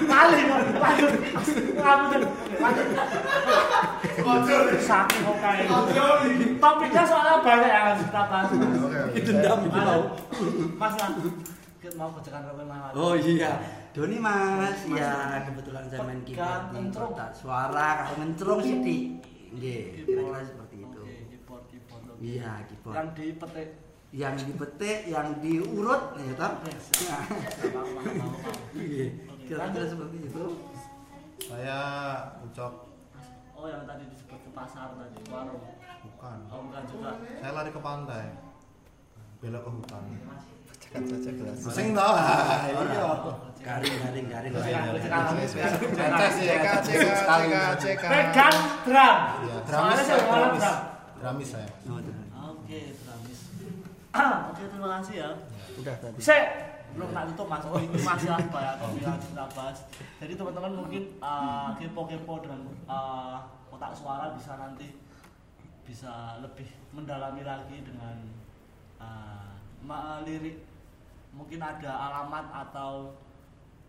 kali, 0.05 0.39
lanjut, 0.77 1.13
lanjut, 1.73 2.21
lanjut. 2.61 2.87
Saking 4.77 5.21
kok 5.25 5.37
kayak 5.41 5.65
gitu. 5.65 6.53
Topiknya 6.61 7.03
soalnya 7.09 7.41
banyak 7.41 7.69
yang 7.73 7.85
harus 7.89 8.01
kita 8.05 8.21
bahas. 8.29 8.49
Dendam 9.25 9.57
gitu 9.65 9.79
mau. 9.81 10.01
Mas, 10.77 10.93
mas, 11.01 11.13
kita 11.81 11.93
mau 11.97 12.09
kerjakan. 12.13 12.41
Oh 12.93 13.17
iya, 13.17 13.57
Doni 13.89 14.21
Mas. 14.21 14.85
Ya, 14.85 15.41
kebetulan 15.49 15.89
saya 15.89 16.05
main 16.05 16.21
keyboard 16.21 17.33
suara 17.33 18.05
kalau 18.05 18.21
ngencrung 18.21 18.61
sih 18.61 18.85
di. 18.85 18.97
Nggih, 19.49 20.05
kira-kira 20.05 20.45
seperti 20.45 20.75
itu. 20.85 21.01
Oke, 21.01 21.25
keyboard, 21.25 21.63
keyboard. 21.73 22.03
oke. 22.05 22.06
Iya, 22.17 22.51
keyboard. 22.65 22.95
Yang 22.95 23.07
dipetik. 23.13 23.69
Yang 24.09 24.35
dipetik, 24.45 24.99
yang 25.05 25.27
diurut, 25.37 26.03
ya 26.15 26.33
toh? 26.33 26.51
Ya. 26.63 27.17
Mau. 27.69 28.33
Iya, 28.73 29.05
Kira-kira 29.43 29.85
seperti 29.85 30.17
itu. 30.23 30.45
saya 31.39 31.79
ucok 32.41 32.73
Oh 33.53 33.65
yang 33.65 33.85
tadi 33.85 34.03
disebut 34.05 34.37
ke 34.37 34.49
pasar 34.51 34.91
tadi, 34.93 35.17
warung. 35.27 35.63
bukan 36.03 36.37
Oh 36.47 36.59
bukan 36.61 36.83
juga. 36.85 37.09
saya 37.15 37.51
lari 37.53 37.71
ke 37.71 37.79
pantai 37.79 38.25
belok 39.37 39.61
ke 39.61 39.71
hutan 39.71 40.03
Bacakan 40.67 41.01
saja 41.07 41.31
gelas. 41.31 41.57
sing 41.69 41.87
tau 41.93 42.11
ah, 42.11 42.67
iya 42.67 43.07
Garing, 43.57 43.95
garing, 43.97 44.25
garing. 44.27 44.51
Ya, 44.55 44.81
CK, 46.27 46.65
CK, 46.79 47.55
CK. 47.77 48.03
Pegang 48.03 48.55
drum. 48.83 49.17
Iya, 49.43 49.55
Soalnya 49.63 49.95
dramis 49.95 50.05
saya 50.05 50.19
drum. 50.19 50.77
Dramis 51.17 51.49
saya. 51.49 51.69
Oh. 51.89 52.53
Oke, 52.53 52.93
dramis. 52.93 53.39
Oke, 54.53 54.63
terima 54.69 54.89
kasih 55.01 55.15
ya. 55.25 55.29
Udah 55.77 55.95
tadi. 55.97 56.17
Sek, 56.21 56.43
belum 56.93 57.09
tak 57.09 57.23
tutup 57.33 57.47
mas. 57.49 57.65
Oh, 57.65 57.81
ini 57.81 57.99
masih 58.01 58.29
lah 58.29 58.39
banyak 58.41 58.75
topik 58.77 59.01
yang 59.01 59.19
kita 59.19 59.45
bahas. 59.57 59.77
Jadi 60.21 60.33
teman-teman 60.37 60.73
mungkin 60.77 61.03
uh, 61.19 61.73
kepo-kepo 61.75 62.33
dengan 62.45 62.61
uh, 62.85 63.41
kotak 63.73 63.91
suara 63.97 64.33
bisa 64.37 64.57
nanti 64.61 64.93
bisa 65.83 66.37
lebih 66.43 66.69
mendalami 66.93 67.41
lagi 67.41 67.77
dengan 67.81 68.15
uh, 69.01 70.17
lirik. 70.21 70.61
Mungkin 71.33 71.59
ada 71.61 71.91
alamat 72.09 72.45
atau 72.65 73.13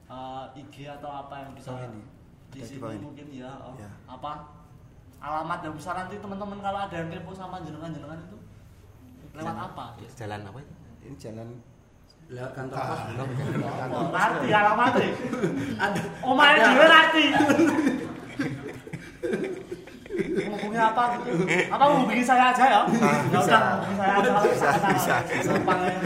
uh, 0.09 0.49
IG 0.57 0.89
atau 0.89 1.09
apa 1.09 1.45
yang 1.45 1.53
bisa 1.53 1.73
ini. 1.89 2.03
di 2.49 2.65
sini 2.65 2.97
mungkin 2.97 3.29
ya, 3.29 3.53
oh, 3.61 3.77
Ya. 3.77 3.93
apa 4.09 4.41
alamat 5.19 5.59
yang 5.67 5.75
bisa 5.75 5.91
nanti 5.95 6.15
teman-teman 6.23 6.59
kalau 6.63 6.79
ada 6.87 6.95
yang 6.95 7.09
kepo 7.11 7.35
sama 7.35 7.59
jenengan-jenengan 7.63 8.19
itu 8.23 8.39
lewat 9.35 9.57
apa? 9.71 9.85
Jalan 10.15 10.41
apa 10.47 10.59
itu? 10.63 10.75
Ini 11.07 11.17
jalan 11.19 11.49
Lewat 12.29 12.53
kantor 12.53 12.77
pos. 12.77 13.01
Oh, 13.89 14.05
ngerti 14.13 14.49
alamatnya. 14.53 15.09
Ada. 15.81 16.01
Oh, 16.21 16.35
main 16.37 16.61
dhewe 16.61 16.85
ngerti. 16.85 17.25
Ngomongnya 20.45 20.83
apa 20.93 21.03
gitu? 21.17 21.31
Apa 21.73 21.85
hubungi 21.89 22.21
saya 22.21 22.53
aja 22.53 22.65
ya? 22.69 22.81
Ya 23.33 23.39
udah, 23.41 23.61
hubungi 23.81 23.97
saya 23.97 24.13
aja. 24.21 24.31
Bisa, 24.45 24.69
bisa, 24.93 25.15
bisa. 25.25 25.53
Gampang 25.57 25.81
ya, 25.81 25.93
ya. 25.97 26.05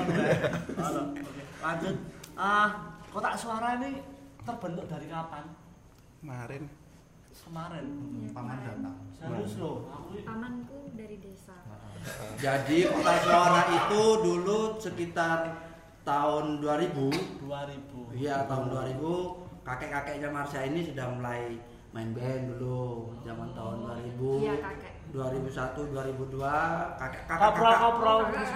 Halo, 0.79 1.03
Oke, 1.11 1.33
lanjut. 1.59 1.97
Ah, 2.39 2.69
kotak 3.11 3.35
suara 3.35 3.83
ini 3.83 3.99
terbentuk 4.47 4.87
dari 4.87 5.07
kapan? 5.11 5.45
kemarin 6.23 6.71
Kemarin. 7.43 7.87
Paman 8.33 8.59
datang. 8.61 8.97
Serius 9.13 9.55
loh, 9.57 9.87
aku 9.87 10.19
Pamanku 10.23 10.91
dari 10.93 11.17
desa. 11.19 11.57
Jadi 12.37 12.89
kotak 12.89 13.19
suara 13.23 13.63
itu 13.69 14.03
dulu 14.19 14.59
sekitar 14.77 15.39
tahun 16.03 16.59
2000 16.59 17.13
2000. 17.43 18.19
Iya 18.19 18.47
tahun 18.47 18.67
2000 18.69 19.63
kakek-kakeknya 19.63 20.29
Marsha 20.29 20.61
ini 20.65 20.83
sudah 20.85 21.07
mulai 21.13 21.63
main 21.93 22.11
band 22.11 22.51
dulu 22.51 23.15
zaman 23.23 23.55
tahun 23.55 23.77
2000 24.19 24.43
Iya 24.43 24.55
kakek. 24.59 24.93
2001 25.13 25.95
2002 25.95 26.43
kakek 26.99 27.23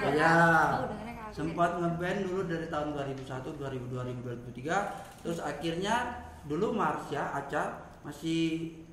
Iya. 0.08 0.34
Oh, 0.74 0.88
dengarnya 0.88 1.14
kakek. 1.14 1.30
sempat 1.30 1.70
ngeband 1.76 2.18
dulu 2.24 2.40
dari 2.44 2.66
tahun 2.66 2.88
2001 2.90 3.54
2002 3.54 4.50
2003 4.50 5.22
terus 5.22 5.38
akhirnya 5.38 5.94
dulu 6.42 6.74
Marsha 6.74 7.30
Aca 7.30 7.85
masih 8.06 8.42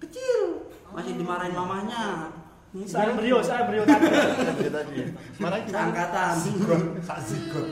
kecil 0.02 0.66
masih 0.90 1.14
dimarahin 1.16 1.54
mamanya 1.54 2.34
Saya 2.90 3.14
brio, 3.14 3.38
saya 3.38 3.70
brio 3.70 3.86
tadi. 3.86 4.10
Tadi 5.38 5.70
seangkatan 5.70 6.34
Sak 7.00 7.20
zigot. 7.22 7.70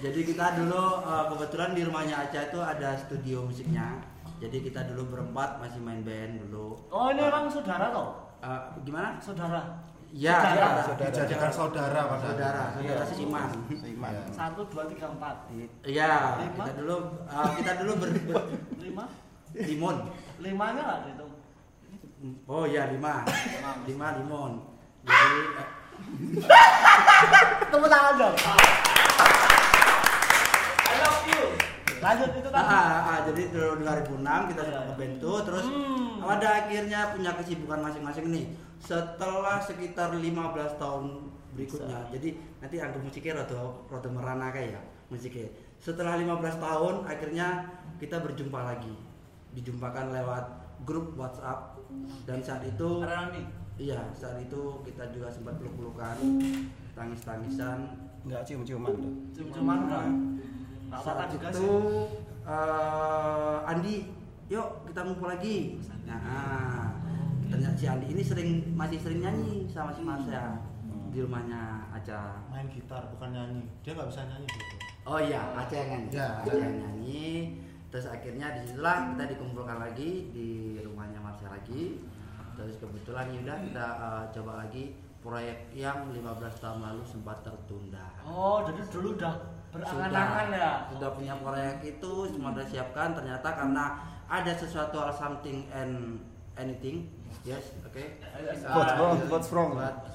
Jadi 0.00 0.20
kita 0.24 0.56
dulu 0.56 0.84
eh, 1.04 1.24
kebetulan 1.28 1.70
di 1.76 1.84
rumahnya 1.84 2.16
Aca 2.24 2.48
itu 2.48 2.56
ada 2.58 2.96
studio 2.96 3.44
musiknya. 3.44 4.00
Jadi 4.40 4.64
kita 4.64 4.88
dulu 4.88 5.04
berempat 5.06 5.60
masih 5.60 5.78
main 5.78 6.00
band 6.00 6.42
dulu. 6.42 6.80
Oh, 6.88 7.12
ini 7.12 7.22
emang 7.22 7.46
saudara 7.46 7.92
toh? 7.92 8.24
Eh, 8.40 8.60
gimana? 8.82 9.20
Saudara. 9.20 9.84
Ya, 10.10 10.40
Saudara. 10.40 10.56
ya, 10.56 10.82
Saudara. 10.82 11.08
Dijadikan 11.12 11.52
saudara 11.52 12.00
pada 12.08 12.20
saudara, 12.26 12.62
saudara 12.72 13.00
Iya. 13.00 13.12
seiman. 13.12 13.48
Seiman. 13.76 14.12
Satu, 14.32 14.60
dua, 14.66 14.82
tiga, 14.88 15.06
empat. 15.08 15.36
Iya, 15.84 16.12
Lima? 16.40 16.64
kita 16.64 16.72
dulu 16.80 16.96
eh, 17.22 17.48
kita 17.60 17.72
dulu 17.80 17.92
ber, 18.00 18.10
ber- 18.32 18.48
Lima? 18.80 19.04
Limon. 19.54 19.96
Limanya 20.38 20.80
nggak 20.80 21.00
dihitung? 21.06 21.32
Oh 22.46 22.64
iya 22.64 22.86
lima, 22.88 23.26
lima 23.84 24.08
limon. 24.16 24.52
Jadi 25.02 25.40
Tepuk 27.68 27.88
tangan 27.88 28.14
dong. 28.16 28.36
I 30.82 30.94
love 30.98 31.22
you. 31.26 31.42
Lanjut 31.98 32.30
itu 32.34 32.48
ah, 32.50 32.54
tadi. 32.58 32.66
ah, 32.66 32.98
ah, 33.06 33.18
jadi 33.30 33.42
dulu 33.54 33.72
2006 33.80 34.50
kita 34.50 34.60
sudah 34.60 34.82
Iya. 34.82 34.88
ngeband 34.90 35.14
tuh, 35.18 35.38
terus 35.46 35.64
Hmm. 35.64 36.18
pada 36.18 36.48
akhirnya 36.58 37.00
punya 37.14 37.30
kesibukan 37.34 37.78
masing-masing 37.80 38.26
nih. 38.30 38.44
Setelah 38.82 39.62
sekitar 39.62 40.10
15 40.10 40.74
tahun 40.74 41.30
berikutnya, 41.54 42.10
jadi 42.10 42.28
nanti 42.58 42.76
angka 42.82 42.98
musiknya 42.98 43.38
rada 43.38 43.54
rada 43.86 44.08
merana 44.10 44.50
kayak 44.50 44.74
ya 44.74 44.80
musiknya. 45.06 45.46
Setelah 45.78 46.18
15 46.18 46.58
tahun 46.58 47.06
akhirnya 47.06 47.70
kita 48.02 48.18
berjumpa 48.18 48.58
lagi. 48.58 48.94
Dijumpakan 49.52 50.10
lewat 50.10 50.44
grup 50.82 51.14
WhatsApp 51.14 51.78
dan 52.24 52.40
saat 52.40 52.64
itu 52.64 52.88
Rani. 53.00 53.42
iya, 53.76 54.00
saat 54.12 54.40
itu 54.40 54.80
kita 54.82 55.12
juga 55.12 55.28
sempat 55.28 55.56
peluk-pelukan, 55.56 56.16
tangis-tangisan. 56.92 57.78
nggak 58.22 58.42
cium-ciuman 58.46 58.94
tuh 58.94 59.10
enggak. 59.82 60.04
Enggak 60.86 60.98
apa-apa 61.00 61.02
Saat 61.02 61.28
juga 61.34 61.48
itu 61.50 61.58
sih. 61.58 61.70
eh, 62.46 63.58
Andi, 63.66 63.96
yuk 64.46 64.68
kita 64.86 65.00
ngumpul 65.02 65.26
lagi. 65.26 65.56
Nah, 66.06 66.94
ternyata 67.46 67.74
si 67.74 67.86
Andi 67.86 68.06
ini 68.08 68.22
sering 68.22 68.50
masih 68.72 68.98
sering 68.98 69.20
nyanyi 69.20 69.66
sama 69.66 69.90
si 69.90 70.02
Marsha 70.02 70.62
di 71.10 71.18
rumahnya 71.18 71.90
Aca. 71.90 72.40
Main 72.48 72.70
gitar 72.70 73.02
bukan 73.10 73.30
nyanyi. 73.30 73.62
Dia 73.82 73.92
nggak 73.92 74.08
bisa 74.08 74.22
nyanyi 74.24 74.46
gitu. 74.46 74.76
Oh 75.02 75.18
iya, 75.18 75.42
Aca 75.52 75.74
yang 75.74 75.88
nyanyi. 75.90 76.08
Ya. 76.14 76.28
Aca 76.40 76.52
yang 76.54 76.74
nyanyi. 76.78 77.26
Terus 77.92 78.08
akhirnya 78.08 78.56
di 78.56 78.60
situlah 78.64 79.12
kita 79.12 79.24
dikumpulkan 79.36 79.76
lagi 79.76 80.32
di 80.32 80.80
rumahnya 80.80 81.20
Marsha 81.20 81.52
lagi. 81.52 82.00
Terus 82.56 82.80
kebetulan 82.80 83.28
ya 83.30 83.38
udah 83.44 83.58
kita 83.68 83.86
eh, 83.86 84.24
coba 84.32 84.52
lagi 84.64 84.84
proyek 85.20 85.70
yang 85.76 86.08
15 86.10 86.18
tahun 86.58 86.80
lalu 86.82 87.02
sempat 87.04 87.44
tertunda. 87.44 88.10
Oh, 88.24 88.64
jadi 88.64 88.80
dulu 88.90 89.14
udah 89.20 89.34
berangan-angan 89.72 90.48
ya. 90.52 90.72
sudah 90.92 91.10
punya 91.16 91.34
proyek 91.40 91.80
itu 91.80 92.12
semua 92.28 92.52
sudah 92.52 92.66
siapkan 92.68 93.16
ternyata 93.16 93.48
karena 93.56 93.84
ada 94.28 94.52
sesuatu 94.52 95.00
hal 95.00 95.08
something 95.16 95.64
and 95.72 96.20
anything 96.60 97.08
yes 97.40 97.72
oke 97.80 97.96
What's 98.68 98.92
wrong? 99.00 99.16
What's 99.32 99.48
wrong? 99.48 99.70
But- 99.80 100.12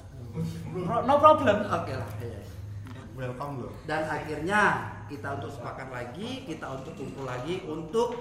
No 1.02 1.18
problem. 1.18 1.66
oke 1.66 1.90
lah 1.90 2.10
yes 2.22 2.46
welcome 3.18 3.66
loh 3.66 3.74
dan 3.90 4.06
akhirnya 4.06 4.94
kita 5.08 5.40
untuk 5.40 5.50
sepakat 5.50 5.88
lagi 5.88 6.44
kita 6.44 6.66
untuk 6.70 6.92
kumpul 6.94 7.24
lagi 7.24 7.64
untuk 7.64 8.20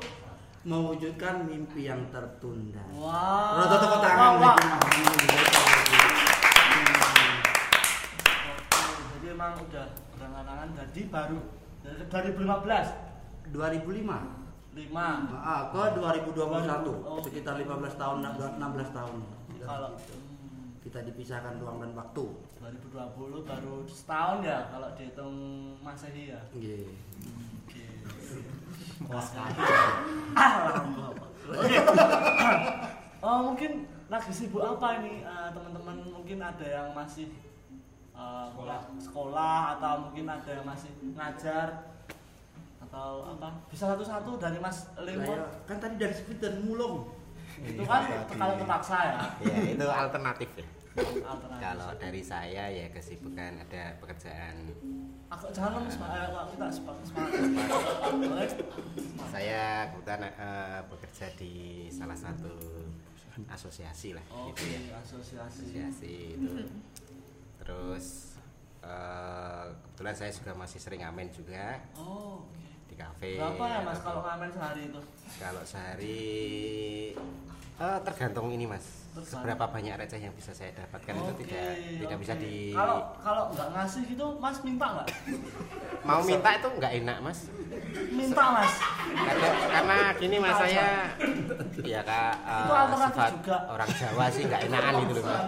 mewujudkan 0.64 1.44
mimpi 1.44 1.86
yang 1.86 2.08
tertunda. 2.10 2.84
Wow. 2.92 3.60
Rata 3.62 3.76
tepuk 3.78 4.00
tangan 4.02 4.32
lagi. 4.38 4.68
Oke, 4.68 5.40
Jadi 9.08 9.26
emang 9.30 9.54
udah 9.58 9.86
berangan-angan 10.12 10.70
jadi 10.76 11.02
baru 11.08 11.40
dari 11.80 12.04
2015 12.36 13.52
2005 13.52 14.48
5 14.76 14.92
Ah, 15.40 15.72
ke 15.72 15.84
2021 15.96 17.00
Oh. 17.02 17.20
sekitar 17.20 17.56
15 17.56 17.96
tahun 17.96 18.18
16 18.24 18.92
tahun. 18.92 19.16
Kalau 19.58 19.90
kita 20.88 21.04
dipisahkan 21.04 21.60
ruang 21.60 21.84
dan 21.84 21.92
waktu 22.00 22.24
2020 22.64 23.44
baru 23.44 23.84
setahun 23.84 24.40
ya 24.40 24.72
kalau 24.72 24.88
dihitung 24.96 25.36
masehi 25.84 26.32
ya. 26.32 26.40
Nggih. 26.56 26.88
Oke. 27.68 27.84
Oke. 29.12 29.36
Oh 33.20 33.52
mungkin 33.52 33.84
lagi 34.08 34.32
sibuk 34.32 34.64
apa 34.64 35.04
ini 35.04 35.28
eh, 35.28 35.50
teman-teman 35.52 36.08
mungkin 36.08 36.40
ada 36.40 36.64
yang 36.64 36.96
masih 36.96 37.36
eh, 38.16 38.48
sekolah 39.04 39.76
atau 39.76 40.08
mungkin 40.08 40.24
ada 40.32 40.48
yang 40.56 40.64
masih 40.64 40.88
ngajar 41.20 41.84
atau 42.88 43.28
apa 43.36 43.52
bisa 43.68 43.92
satu-satu 43.92 44.40
dari 44.40 44.56
Mas 44.64 44.88
Limon 45.04 45.36
Saya 45.36 45.68
kan 45.68 45.78
tadi 45.84 46.00
dari 46.00 46.16
speed 46.16 46.40
dan 46.40 46.64
mulung. 46.64 47.12
itu 47.58 47.82
kan 47.84 48.06
kalau 48.38 48.54
terpaksa 48.56 48.96
ya 49.02 49.18
Ya, 49.44 49.58
itu 49.76 49.82
alternatif 49.84 50.48
ya. 50.56 50.77
Kalau 51.58 51.90
dari 52.02 52.22
saya 52.26 52.70
ya 52.74 52.90
kesibukan 52.90 53.62
ada 53.62 53.94
pekerjaan. 54.02 54.74
Aku. 55.28 55.52
Eh. 55.52 55.60
Saya 59.30 59.92
kebetulan 59.94 60.22
eh, 60.26 60.80
bekerja 60.90 61.28
di 61.38 61.54
salah 61.94 62.18
satu 62.18 62.50
asosiasi 63.52 64.18
lah 64.18 64.24
Oke, 64.34 64.58
gitu 64.58 64.64
ya. 64.74 64.98
asosiasi. 64.98 65.70
Asosiasi 65.70 66.14
itu. 66.40 66.66
Terus 67.62 68.06
eh, 68.82 69.66
kebetulan 69.86 70.16
saya 70.18 70.32
juga 70.34 70.52
masih 70.58 70.80
sering 70.82 71.06
ngamen 71.06 71.30
juga 71.30 71.78
Oh, 72.00 72.42
di 72.90 72.98
kafe. 72.98 73.38
Berapa 73.38 73.66
ya 73.70 73.80
Mas 73.86 74.02
kalau 74.02 74.26
ngamen 74.26 74.50
sehari 74.50 74.90
itu? 74.90 75.02
Kalau 75.38 75.62
sehari 75.62 76.26
eh, 77.78 78.00
tergantung 78.02 78.50
ini 78.50 78.66
mas. 78.66 79.06
Tergantung. 79.18 79.34
Seberapa 79.34 79.66
banyak 79.68 79.94
receh 79.98 80.20
yang 80.20 80.30
bisa 80.32 80.54
saya 80.54 80.70
dapatkan 80.72 81.10
itu 81.12 81.26
Oke, 81.28 81.42
tidak 81.42 81.66
tidak 81.98 82.08
oke. 82.12 82.22
bisa 82.22 82.34
di 82.36 82.54
Kalau 82.70 82.98
kalau 83.18 83.44
nggak 83.50 83.70
ngasih 83.74 84.02
gitu 84.06 84.26
Mas 84.38 84.58
minta 84.62 84.86
nggak? 84.94 85.08
mau 86.04 86.22
minta 86.22 86.50
itu 86.54 86.68
nggak 86.72 86.94
enak 87.02 87.18
mas. 87.20 87.40
Minta 88.10 88.44
Mas. 88.54 88.74
Karena, 89.10 89.48
karena 89.68 89.98
gini 90.16 90.38
mas 90.38 90.56
saya 90.56 90.88
ya 91.82 92.02
kak 92.02 92.34
Itu 92.38 92.72
alternatif 92.72 93.18
sifat 93.18 93.32
juga. 93.34 93.58
orang 93.68 93.90
Jawa 93.92 94.26
sih 94.30 94.44
nggak 94.46 94.62
enakan 94.68 94.94
gitu 95.02 95.14
loh 95.16 95.24
mas. 95.26 95.44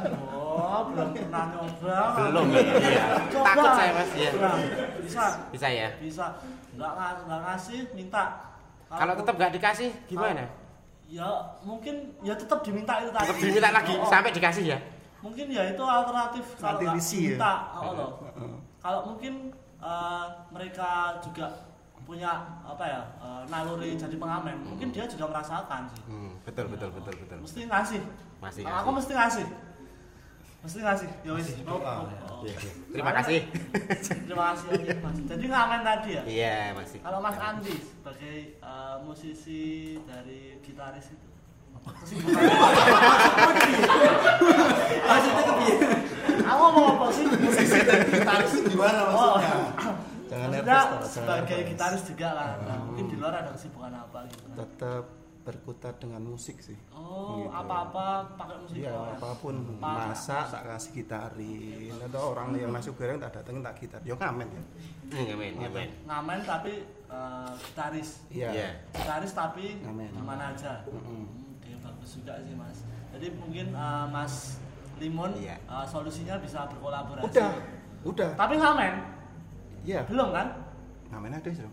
Oh, 0.49 0.81
belum 0.89 1.09
pernah 1.13 1.45
nyoba. 1.47 1.97
Belum 2.11 2.45
iya. 2.51 3.05
Coba. 3.29 3.45
Takut 3.47 3.71
saya 3.71 3.91
mas 3.93 4.11
ya. 4.11 4.31
Bisa. 4.99 5.25
Bisa 5.49 5.67
ya. 5.69 5.89
Bisa. 5.95 6.25
Nggak 6.73 6.91
nggak 7.23 7.39
ngasih 7.45 7.79
minta. 7.93 8.23
Kalau 8.89 9.13
tetap 9.13 9.33
nggak 9.37 9.51
dikasih 9.53 9.89
gimana? 10.05 10.43
Ya 11.09 11.25
mungkin 11.61 11.95
ya 12.21 12.33
tetap 12.33 12.61
diminta 12.61 13.01
itu 13.01 13.09
tadi. 13.09 13.25
Tetap 13.25 13.37
diminta 13.39 13.69
lagi 13.71 13.93
Oh, 13.93 14.05
oh. 14.05 14.07
sampai 14.07 14.29
dikasih 14.29 14.65
ya. 14.67 14.79
mungkin 15.19 15.45
ya 15.49 15.67
itu 15.67 15.83
alternatif 15.83 16.45
kalau 16.55 16.79
nggak 16.79 16.95
visi 16.95 17.19
ya? 17.19 17.29
minta 17.35 17.53
oh, 17.75 17.91
loh. 17.91 18.11
kalau 18.79 18.99
mungkin 19.05 19.51
eh, 19.75 20.25
mereka 20.47 20.89
juga 21.19 21.51
punya 21.99 22.31
apa 22.63 22.85
ya 22.85 23.01
eh, 23.19 23.41
naluri 23.47 23.93
jadi 23.93 24.15
pengamen 24.15 24.55
mungkin 24.63 24.87
dia 24.89 25.03
juga 25.05 25.27
merasakan 25.27 25.89
sih 25.89 26.01
Hmm, 26.07 26.31
betul 26.41 26.65
betul 26.67 26.89
betul 26.91 27.13
betul. 27.17 27.37
mesti 27.41 27.59
ngasih 27.65 28.01
Masih 28.39 28.63
Kalau 28.63 28.71
aku 28.71 28.87
ngasih. 28.87 28.95
mesti 28.95 29.13
ngasih 29.13 29.45
mesti 30.59 30.77
ngasih 30.77 31.07
ya 31.21 31.31
wis 31.33 31.47
Masih 31.49 31.63
Oh, 31.65 31.79
oh, 31.79 32.03
ya. 32.03 32.19
oh. 32.25 32.39
Iya, 32.39 32.55
iya. 32.55 32.71
Terima 32.89 33.11
kasih. 33.13 33.39
terima 34.27 34.43
kasih 34.49 34.67
Mas 34.97 35.17
jadi 35.23 35.45
ngamen 35.45 35.81
tadi 35.81 36.09
ya 36.11 36.21
Iya 36.25 36.57
masih. 36.73 36.99
kalau 36.99 37.19
Mas 37.19 37.37
Andi 37.37 37.75
sebagai 37.79 38.35
eh, 38.55 38.95
musisi 39.01 39.63
dari 40.03 40.59
gitaris 40.59 41.07
itu 41.09 41.27
Maksudnya 45.05 45.43
kepiye? 45.43 45.75
aku 46.41 46.63
mau 46.71 46.85
apa 46.91 47.05
sih 47.09 47.23
gitaris 48.09 48.51
gimana 48.65 48.99
Oh, 49.07 49.35
maksudnya 49.37 49.93
Jangan 50.29 50.49
nervous, 50.53 51.09
sebagai 51.09 51.59
gitaris 51.65 52.03
juga 52.05 52.27
kan 52.31 52.55
nah, 52.61 52.77
mungkin 52.83 53.05
di 53.07 53.15
luar 53.17 53.33
ada 53.35 53.49
kesibukan 53.49 53.89
apa 53.91 54.19
gitu 54.29 54.45
Tetap 54.53 55.03
berkutat 55.39 55.97
dengan 55.97 56.21
musik 56.21 56.59
sih. 56.59 56.75
oh 56.89 57.41
Gitu. 57.41 57.49
apa-apa 57.49 58.05
pakai 58.35 58.55
musik 58.59 58.75
Iya, 58.77 58.91
ya? 58.91 59.13
apa 59.13 59.29
pun 59.35 59.55
masak 59.75 60.45
tak 60.47 60.63
kasih 60.63 60.91
gitarin. 60.95 61.93
Ada 61.97 62.19
orang 62.19 62.47
yang 62.53 62.69
masuk 62.69 62.93
goreng 62.95 63.17
tak 63.17 63.31
datengin 63.33 63.61
tak 63.61 63.75
gitar. 63.75 64.01
Yo 64.01 64.13
ngamen 64.13 64.45
ya. 64.45 64.61
Hmm, 65.09 65.25
Ngamen, 65.25 65.51
ngamen. 65.57 65.89
ngamen 66.05 66.39
tapi 66.43 66.73
eh, 67.07 67.51
gitaris 67.57 68.09
Iya. 68.29 68.49
Iya. 68.51 68.69
gitaris 68.91 69.31
tapi 69.31 69.79
Ngamen. 69.79 70.09
gimana 70.11 70.43
aja 70.51 70.85
Mm-mm. 70.85 71.01
Hmm, 71.01 71.25
Oke, 71.57 71.71
bagus 71.79 72.09
juga 72.15 72.33
sih 72.39 72.53
mas 72.53 72.77
jadi 73.09 73.27
mungkin 73.33 73.65
eh, 73.71 74.05
mas 74.07 74.61
Limon 74.97 75.31
Iya. 75.33 75.57
eh, 75.57 75.85
solusinya 75.85 76.37
bisa 76.37 76.69
berkolaborasi 76.69 77.25
Udah, 77.25 77.51
udah. 78.03 78.31
tapi 78.35 78.53
ngamen 78.55 78.93
Iya. 79.81 80.05
belum 80.05 80.29
kan 80.29 80.47
Ngamen 81.09 81.31
ada 81.33 81.49
sih. 81.49 81.65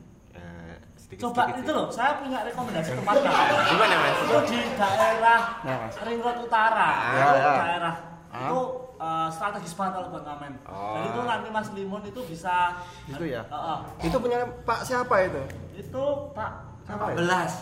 Sedikit 1.07 1.23
coba 1.25 1.41
sedikit 1.45 1.57
itu 1.61 1.71
loh 1.73 1.87
saya 1.89 2.11
punya 2.19 2.39
rekomendasi 2.43 2.89
tempatnya 2.99 3.31
Gimana 3.65 3.95
mas? 3.97 4.17
itu 4.19 4.37
di 4.45 4.59
daerah 4.75 5.41
Nah, 5.63 5.77
Mas. 5.81 5.95
Ring 6.03 6.19
Road 6.19 6.39
Utara 6.41 6.89
Ya, 7.13 7.25
itu 7.31 7.41
ya. 7.41 7.53
daerah 7.57 7.95
Ah. 8.29 8.39
itu 8.43 8.59
eh, 8.97 9.29
strategis 9.31 9.73
banget 9.73 9.93
kalau 9.95 10.07
buat 10.11 10.25
ngamen 10.25 10.53
Oh. 10.67 10.93
jadi 10.93 11.07
itu 11.09 11.21
nanti 11.23 11.49
Mas 11.49 11.69
Limon 11.71 12.03
itu 12.03 12.21
bisa 12.23 12.75
Itu 13.07 13.25
ya? 13.25 13.41
Heeh. 13.45 13.79
Itu 14.03 14.17
punya 14.19 14.39
Pak 14.61 14.79
siapa 14.83 15.15
itu? 15.23 15.41
itu 15.75 16.03
Pak 16.33 16.51
Siapa 16.83 17.03
ya? 17.09 17.15
Belas. 17.17 17.53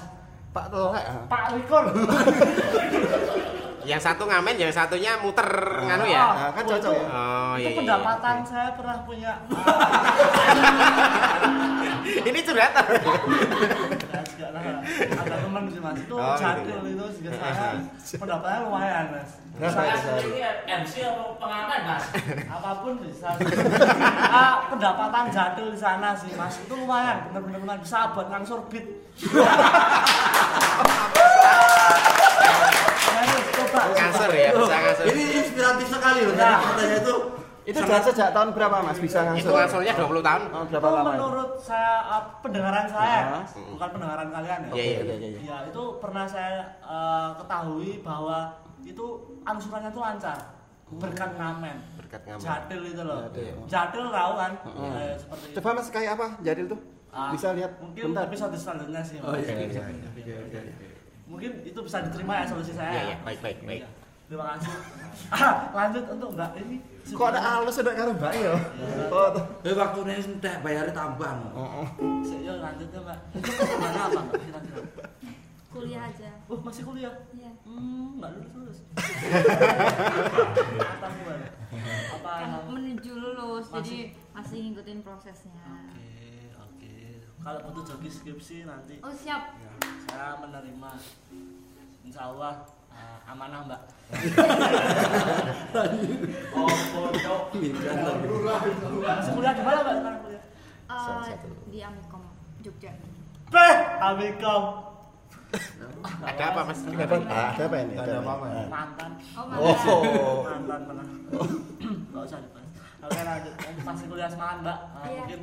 Pak 0.51 0.65
Tolek. 0.69 1.03
ah? 1.03 1.25
Pak 1.27 1.43
Rikon 1.53 1.85
Yang 3.85 4.01
satu 4.03 4.25
ngamen, 4.25 4.55
yang 4.57 4.71
satunya 4.71 5.13
muter 5.19 5.45
nganu 5.79 6.07
ya. 6.07 6.25
Nah, 6.25 6.51
kan 6.51 6.63
cocok 6.63 6.91
ya. 6.91 7.05
Oh 7.05 7.53
itu 7.53 7.61
iya. 7.61 7.67
iya, 7.67 7.77
pendapatan 7.77 8.35
iya. 8.35 8.47
saya 8.49 8.69
pernah 8.73 8.97
punya 9.03 9.33
Ini 12.29 12.39
curhatan. 12.41 12.85
juga 14.25 14.49
lah 14.51 14.63
ada 14.95 15.37
teman 15.39 15.63
sih 15.67 15.79
mas 15.79 15.97
itu 15.97 16.11
Oh, 16.11 16.35
gitu 16.35 16.43
jadul 16.43 16.81
ya. 16.81 16.91
itu 16.91 17.05
juga 17.19 17.31
saya 17.35 17.77
pendapatannya 18.15 18.61
lumayan 18.65 19.05
mas 19.11 19.31
Berapa 19.55 19.71
saya 19.73 19.95
sehari? 19.95 20.43
MC 20.67 20.95
atau 21.05 21.39
pengamen 21.39 21.81
mas? 21.87 22.05
apa 22.57 22.71
pun 22.83 22.93
bisa 22.99 23.29
ah, 24.35 24.67
pendapatan 24.67 25.31
jadul 25.31 25.71
di 25.71 25.79
sana 25.79 26.13
sih 26.13 26.33
mas 26.33 26.59
itu 26.59 26.75
lumayan 26.75 27.31
bener-bener 27.31 27.59
lumayan 27.59 27.81
bisa 27.81 28.11
buat 28.11 28.27
ngangsur 28.29 28.67
beat 28.67 28.87
coba 33.55 33.81
Ngasur 33.95 34.31
ya, 34.33 34.51
bisa 34.51 34.77
ngasur. 34.77 35.05
Ini 35.09 35.23
inspiratif 35.37 35.87
sekali 35.91 36.21
loh. 36.23 36.35
Nah. 36.35 36.59
Katanya 36.63 36.97
itu 37.01 37.15
Itu 37.65 37.79
sudah 37.79 38.01
sejak 38.03 38.29
tahun 38.31 38.53
berapa 38.53 38.77
Mas 38.79 38.99
bisa 38.99 39.25
Itu 39.33 39.49
ngangsur? 39.49 39.57
ngasurnya 39.57 39.93
20 39.97 40.21
tahun. 40.21 40.43
Oh, 40.47 40.63
itu 40.63 40.71
berapa 40.71 40.89
lama? 40.91 41.01
itu? 41.03 41.17
menurut 41.19 41.51
saya 41.59 41.93
uh, 42.07 42.23
pendengaran 42.39 42.87
saya 42.87 43.21
Mas. 43.35 43.53
bukan 43.57 43.89
pendengaran 43.91 44.29
kalian 44.31 44.59
ya 44.61 44.71
Iya, 44.71 44.85
iya, 44.85 44.99
oke, 45.01 45.15
oke. 45.15 45.29
Ya 45.43 45.57
itu 45.65 45.83
pernah 45.99 46.25
saya 46.27 46.53
uh, 46.81 47.31
ketahui 47.35 47.91
bahwa 48.01 48.39
itu 48.83 49.05
angsurannya 49.43 49.91
tuh 49.91 50.03
lancar 50.03 50.39
berkat 50.95 51.31
ngamen 51.35 51.77
Berkat 51.97 52.21
ngamen. 52.23 52.39
jadil 52.39 52.83
itu 52.85 53.03
loh 53.03 53.21
Jadil. 53.27 53.57
jadil 53.67 54.05
tahu 54.11 54.33
kan 54.37 54.53
Heeh. 54.61 54.91
Eh, 54.95 55.15
seperti 55.17 55.45
itu 55.47 55.57
Coba 55.57 55.71
Mas 55.73 55.89
kayak 55.89 56.11
apa? 56.15 56.27
Jadil 56.41 56.67
tuh? 56.69 56.81
Ah, 57.09 57.31
Bisa 57.31 57.49
lihat 57.51 57.73
mungkin 57.79 58.03
bentar. 58.11 58.29
episode 58.29 58.53
selanjutnya 58.55 59.01
sih 59.01 59.17
Oh 59.19 59.33
Mas. 59.33 59.41
iya, 59.41 59.55
iya, 59.57 59.67
Bisa, 59.67 59.81
iya. 59.83 60.37
oke. 60.39 60.61
mungkin 61.25 61.51
itu 61.65 61.81
bisa 61.81 61.99
diterima 62.03 62.33
ya 62.37 62.45
solusi 62.45 62.73
saya 62.73 62.93
Iya, 62.93 63.03
iya, 63.07 63.17
baik, 63.25 63.41
baik, 63.41 63.59
baik. 63.65 63.81
Iya. 63.81 63.89
Terima 64.27 64.45
kasih 64.57 64.73
Ah, 65.35 65.55
lanjut 65.71 66.05
untuk 66.11 66.31
mbak 66.35 66.53
ini 66.59 66.77
Kok 67.05 67.29
ada 67.31 67.41
halus 67.41 67.77
udah 67.85 67.93
karo 67.93 68.17
Mbak 68.17 68.33
ya? 68.33 68.57
Oh, 69.13 69.29
tuh. 69.29 69.45
Eh 69.61 69.77
waktu 69.77 69.99
ini 70.09 70.13
entek 70.25 70.65
bayarnya 70.65 70.97
tambah. 70.97 71.37
Oh, 71.53 71.85
oh. 71.85 71.89
Sik, 72.25 72.41
yuk 72.41 72.65
lanjut 72.65 72.89
ya 72.89 73.01
mbak 73.05 73.19
ke 73.45 73.77
mana 73.77 74.09
apa 74.09 74.21
mbak 74.25 74.41
kira-kira 74.41 74.81
kuliah 75.75 76.07
aja 76.07 76.31
oh 76.47 76.59
masih 76.63 76.87
kuliah 76.87 77.11
iya 77.35 77.51
Hmm, 77.67 78.23
nggak 78.23 78.31
lulus 78.31 78.51
lulus. 78.55 78.79
Mata 80.79 81.09
gua. 81.19 81.35
jadi 83.83 84.15
masih 84.33 84.59
ngikutin 84.71 84.99
prosesnya 85.03 85.67
Oke, 85.91 86.09
oke. 86.57 86.95
Kalau 87.43 87.61
butuh 87.69 87.83
joki 87.91 88.09
skripsi 88.09 88.57
nanti 88.65 89.03
oh 89.03 89.11
siap 89.11 89.59
ya, 89.59 89.71
saya 90.09 90.39
menerima. 90.41 90.91
Insya 92.07 92.23
Allah 92.31 92.63
eh, 92.95 93.31
amanah 93.31 93.61
mbak. 93.67 93.81
oh, 96.55 96.69
bodoh. 96.95 97.41
Kuliah 99.35 99.53
di 99.55 99.63
mana 99.63 99.79
mbak 99.83 99.95
sekarang 99.99 100.21
kuliah? 100.23 100.43
Eh, 100.85 101.35
di 101.69 101.79
Amikom 101.83 102.23
Jogja 102.63 102.93
Beh, 103.51 103.75
Amikom. 104.01 104.65
Ada 106.05 106.45
apa 106.51 106.61
mas? 106.67 106.81
Ada 106.85 107.05
apa? 107.07 107.17
Ada 107.23 107.63
apa 107.65 107.77
ini? 107.79 107.93
Nggak 107.95 108.07
ada 108.07 108.15
ya? 108.51 108.67
Mantan. 108.69 109.11
oh 109.39 109.47
Oh. 109.55 110.43
mana 110.43 110.45
Mantan 110.45 110.81
pernah. 110.85 111.07
Gak 112.11 112.23
usah 112.27 112.39
dibahas. 112.43 112.71
Oke 113.05 113.21
lanjut. 113.23 113.55
Masih 113.85 114.07
kuliah 114.11 114.31
semangat 114.31 114.59
mbak. 114.65 114.79
Eh, 114.83 114.89
Iya. 115.05 115.19
Mungkin 115.23 115.41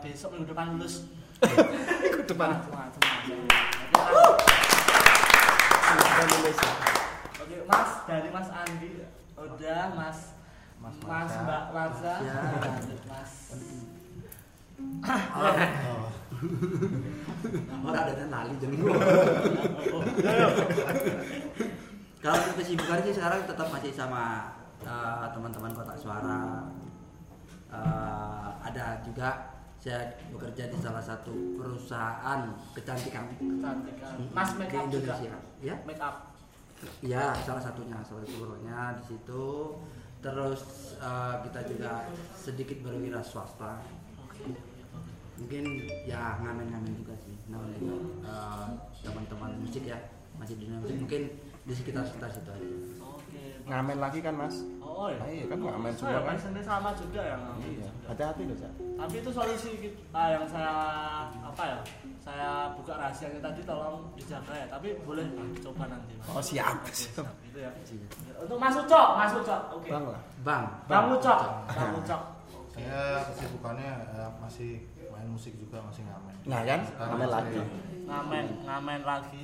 besok 0.00 0.28
minggu 0.32 0.46
depan 0.50 0.66
lulus. 0.74 0.94
Ikut 2.08 2.24
depan. 2.24 2.48
Semangat, 2.64 2.90
semangat, 2.96 4.40
semangat. 6.16 6.94
Oke, 7.36 7.56
Mas 7.68 7.90
dari 8.08 8.28
Mas 8.32 8.48
Andi 8.48 8.90
udah 9.36 9.82
Mas 9.92 10.18
Mas 10.80 10.96
Mas. 11.02 11.30
Mbak 11.36 11.64
Marza 11.70 12.14
Ya. 12.24 12.36
lanjut 12.56 13.02
Mas 13.06 13.32
Oh. 14.76 15.56
Orang 17.80 17.96
ada 17.96 18.12
yang 18.12 18.28
nali 18.28 18.52
jadi 18.60 18.76
Oh, 18.76 20.04
ayo. 20.04 20.48
Kalau 22.20 22.52
kesibukan 22.52 23.00
sih 23.00 23.14
sekarang 23.14 23.48
tetap 23.48 23.68
masih 23.72 23.88
sama 23.90 24.52
eh, 24.78 25.26
teman-teman 25.32 25.72
kotak 25.72 25.96
suara. 25.96 26.68
Eh, 27.66 28.48
ada 28.62 29.00
juga 29.00 29.55
saya 29.86 30.18
bekerja 30.34 30.66
di 30.66 30.78
salah 30.82 30.98
satu 30.98 31.30
perusahaan 31.54 32.42
kecantikan 32.74 33.30
kecantikan 33.38 34.18
Mas 34.34 34.50
di 34.50 34.58
make 34.58 34.74
up 34.74 34.90
juga 34.90 35.14
Indonesia. 35.14 35.34
Ya, 35.62 35.74
make 35.86 36.02
up 36.02 36.34
ya 36.98 37.30
salah 37.46 37.62
satunya, 37.62 37.94
salah 38.02 38.26
satu 38.26 38.34
perusahaannya 38.34 38.98
di 38.98 39.04
situ. 39.14 39.46
Terus 40.18 40.62
eh, 40.98 41.34
kita 41.46 41.60
juga 41.70 42.10
sedikit 42.34 42.82
berwira 42.82 43.22
swasta. 43.22 43.78
Mungkin 45.38 45.64
ya 46.02 46.42
ngamen-ngamen 46.42 46.90
juga 46.98 47.14
sih, 47.22 47.38
namanya 47.46 47.78
juga 47.78 47.96
eh, 48.26 48.66
teman-teman 49.06 49.54
musik 49.62 49.86
ya 49.86 50.02
masih 50.34 50.58
di 50.58 50.66
musik 50.66 50.98
mungkin 50.98 51.22
di 51.62 51.72
sekitar 51.72 52.02
sekitar 52.02 52.34
situ 52.34 52.50
aja. 52.50 52.68
Ngamen 53.66 53.98
lagi 53.98 54.18
kan 54.20 54.34
mas? 54.34 54.56
oh 54.86 55.12
ya 55.12 55.18
Ah, 55.18 55.28
iya 55.28 55.44
kan 55.44 55.58
ngamen 55.60 55.92
Oh, 55.92 55.98
semua 55.98 56.08
ya, 56.08 56.18
kan? 56.18 56.28
passionnya 56.32 56.62
sama 56.64 56.90
juga 56.94 57.20
ya 57.20 57.36
ngamen 57.36 57.68
Iya. 57.68 57.84
juga. 57.84 58.08
Hati-hati 58.08 58.42
loh 58.42 58.56
Cak. 58.56 58.72
tapi 58.96 59.14
itu 59.18 59.30
solusi 59.30 59.70
kita- 59.76 60.00
ah, 60.10 60.28
yang 60.30 60.44
saya 60.46 60.72
apa 61.44 61.62
ya 61.66 61.78
saya 62.18 62.48
buka 62.72 62.92
rahasianya 62.96 63.40
tadi 63.40 63.60
tolong 63.62 64.08
dijaga 64.14 64.54
ya 64.56 64.66
tapi 64.66 64.88
boleh 65.02 65.26
dicoba 65.52 65.84
nanti 65.86 66.16
Mas. 66.16 66.26
Oh 66.30 66.40
siap. 66.40 66.80
Oke, 66.80 66.90
siap. 66.90 67.12
siap, 67.20 67.28
itu 67.44 67.58
ya 67.60 67.70
untuk 68.38 68.56
Mas 68.56 68.72
Ucok 68.74 69.08
Mas 69.14 69.32
Ucok 69.34 69.60
oke 69.74 69.88
Bang 69.90 70.04
lah. 70.08 70.20
Bang, 70.40 70.64
Bang 70.86 71.04
Ucok 71.12 71.38
Bang 71.68 71.92
Ucok 71.94 72.22
Saya 72.72 73.00
kesibukannya 73.26 73.88
eh, 74.14 74.30
masih 74.38 74.70
main 75.08 75.24
musik 75.26 75.56
juga, 75.56 75.80
masih 75.82 76.04
ngamen. 76.04 76.34
Nah 76.44 76.60
kan? 76.62 76.80
Ngamen 76.94 77.28
lagi. 77.30 77.56
ngamen 78.04 78.44
ngamen 78.62 79.00
lagi 79.02 79.42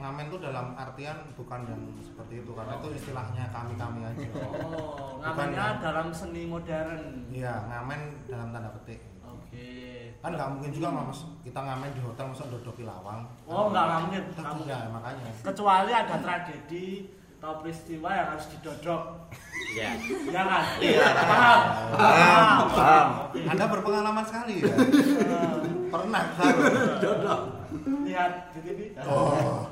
Ngamen 0.00 0.32
tuh 0.32 0.40
dalam 0.40 0.72
artian 0.74 1.12
bukan 1.36 1.60
yang 1.62 1.82
seperti 2.00 2.40
itu 2.40 2.50
karena 2.50 2.72
itu 2.74 2.88
istilahnya 2.96 3.44
kami-kami 3.50 4.00
aja. 4.02 4.28
oh 4.64 5.20
ngamennya 5.20 5.60
yang- 5.66 5.78
dalam 5.78 6.08
seni 6.08 6.42
modern 6.44 7.28
Iya, 7.28 7.68
ngamen 7.68 8.00
dalam 8.24 8.48
tanda 8.50 8.72
petik. 8.74 9.00
oke 9.20 9.68
Kan 10.20 10.30
nggak 10.32 10.48
mungkin 10.50 10.70
juga 10.70 10.88
mas 10.90 11.20
kita 11.40 11.60
ngamen 11.60 11.92
di 11.92 12.00
hotel 12.00 12.24
masa 12.26 12.44
dodoki 12.46 12.82
lawang. 12.82 13.28
oh 13.44 13.68
nggak 13.68 13.84
mungkin 14.00 14.22
nggak 14.30 14.40
mungkin. 14.50 14.66
tidak, 14.66 14.82
makanya. 14.90 15.24
kecuali 15.44 15.92
ada 15.92 16.16
tragedi 16.16 16.86
atau 17.36 17.52
peristiwa 17.56 18.08
yang 18.10 18.28
harus 18.30 18.46
didodok 18.50 19.02
Iya. 19.70 19.90
ya 20.26 20.42
kan 20.42 20.64
iya 20.80 21.06
paham 21.14 21.60
paham 21.92 22.58
Paham. 22.70 23.08
Anda 23.46 23.64
berpengalaman 23.66 24.24
sekali 24.24 24.54
ya. 24.60 24.74
Eh, 24.74 25.54
Pernah 25.86 26.24
kan? 26.32 26.54
lihat 28.02 28.32
di 28.50 28.60
TV 28.62 28.78
Oh. 29.02 29.66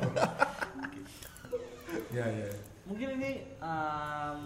Ya 2.08 2.24
ya. 2.26 2.50
mungkin 2.84 3.08
ini 3.16 3.30
em, 3.54 4.38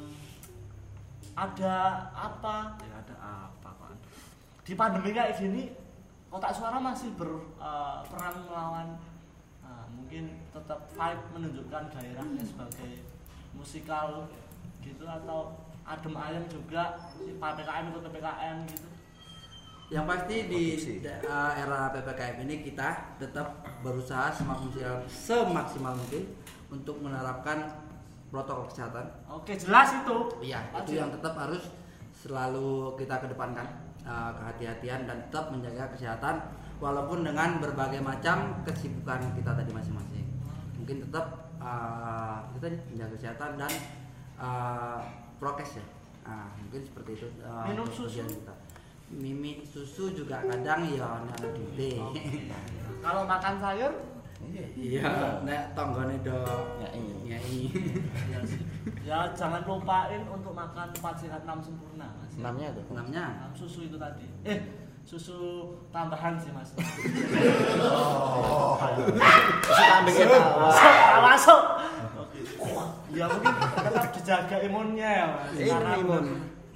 ada 1.32 1.74
apa 2.10 2.56
ya 2.78 2.94
ada 2.98 3.16
apa 3.48 3.70
kan 3.72 3.94
di 4.62 4.72
pandemi 4.74 5.10
kayak 5.10 5.36
gini 5.36 5.70
kotak 6.26 6.50
suara 6.50 6.76
masih 6.76 7.12
berperan 7.14 8.34
melawan 8.42 8.88
eh, 9.62 9.86
mungkin 9.90 10.24
tetap 10.50 10.90
vibe 10.90 11.24
menunjukkan 11.30 11.82
gairahnya 11.88 12.42
sebagai 12.42 12.92
musikal 13.52 14.26
gitu 14.82 15.04
atau 15.06 15.54
adem 15.82 16.14
ayem 16.14 16.44
juga 16.50 16.98
si 17.14 17.38
PPKM 17.38 17.84
ikut 17.94 18.02
PPKM 18.06 18.58
gitu 18.66 18.86
yang 19.92 20.08
pasti 20.08 20.48
di 20.48 20.80
uh, 21.28 21.52
era 21.52 21.92
ppkm 21.92 22.48
ini 22.48 22.64
kita 22.64 23.12
tetap 23.20 23.60
berusaha 23.84 24.32
semaksimal 24.32 25.04
semaksimal 25.04 25.92
mungkin 25.92 26.32
untuk 26.72 26.96
menerapkan 27.04 27.68
protokol 28.32 28.64
kesehatan. 28.72 29.04
oke 29.28 29.52
jelas 29.52 29.92
itu 29.92 30.16
Iya, 30.40 30.64
itu 30.80 30.96
yang 30.96 31.12
tetap 31.12 31.36
harus 31.36 31.68
selalu 32.16 32.96
kita 32.96 33.20
kedepankan 33.20 33.68
uh, 34.08 34.32
kehati-hatian 34.32 35.04
dan 35.04 35.28
tetap 35.28 35.52
menjaga 35.52 35.92
kesehatan 35.92 36.40
walaupun 36.80 37.20
dengan 37.28 37.60
berbagai 37.60 38.00
macam 38.00 38.64
kesibukan 38.64 39.20
kita 39.36 39.52
tadi 39.52 39.76
masing-masing. 39.76 40.24
Mungkin 40.80 41.04
tetap 41.04 41.52
uh, 41.60 42.48
kita 42.56 42.80
menjaga 42.88 43.12
kesehatan 43.20 43.50
dan 43.60 43.72
uh, 44.36 45.00
prokes 45.36 45.76
ya. 45.76 45.84
Nah, 46.22 46.46
mungkin 46.54 46.80
seperti 46.80 47.10
itu. 47.14 47.26
uh, 47.42 47.66
Minum 47.66 47.86
susu? 47.86 48.22
kita. 48.22 48.54
Mimi 49.12 49.60
susu 49.62 50.08
juga 50.10 50.40
kadang 50.40 50.88
ya 50.88 51.20
ada 51.20 51.48
di 51.52 52.00
Oke. 52.00 52.48
kalau 53.00 53.28
makan 53.28 53.60
sayur 53.60 53.92
Iya, 54.74 55.38
nek 55.46 55.70
tonggone 55.70 56.18
do 56.18 56.34
Nyai. 56.80 56.98
nyai. 57.22 57.60
ya, 58.26 58.40
sih. 58.42 58.58
ya 59.04 59.30
jangan 59.30 59.62
lupain 59.62 60.18
untuk 60.26 60.50
makan 60.50 60.90
4 60.90 60.98
sehat 61.14 61.44
6 61.44 61.62
sempurna 61.62 62.10
mas 62.18 62.34
Enamnya 62.34 62.74
tuh. 62.74 62.82
Enamnya. 62.90 63.24
Susu 63.54 63.86
itu 63.86 63.94
tadi 63.94 64.26
eh 64.42 64.58
susu 65.04 65.70
tambahan 65.92 66.34
sih 66.40 66.50
mas 66.50 66.72
Oh. 67.86 68.74
Susu 69.62 69.82
kambing 69.84 70.16
kita. 70.16 70.38
masuk. 71.22 71.62
Ya 73.10 73.24
mungkin 73.26 73.52
tetap 73.76 74.06
dijaga 74.10 74.56
imunnya 74.60 75.08
ya 75.10 75.26
mas 75.28 75.50
Ini 75.52 75.68
Karena 75.68 75.92
limun. 75.94 76.24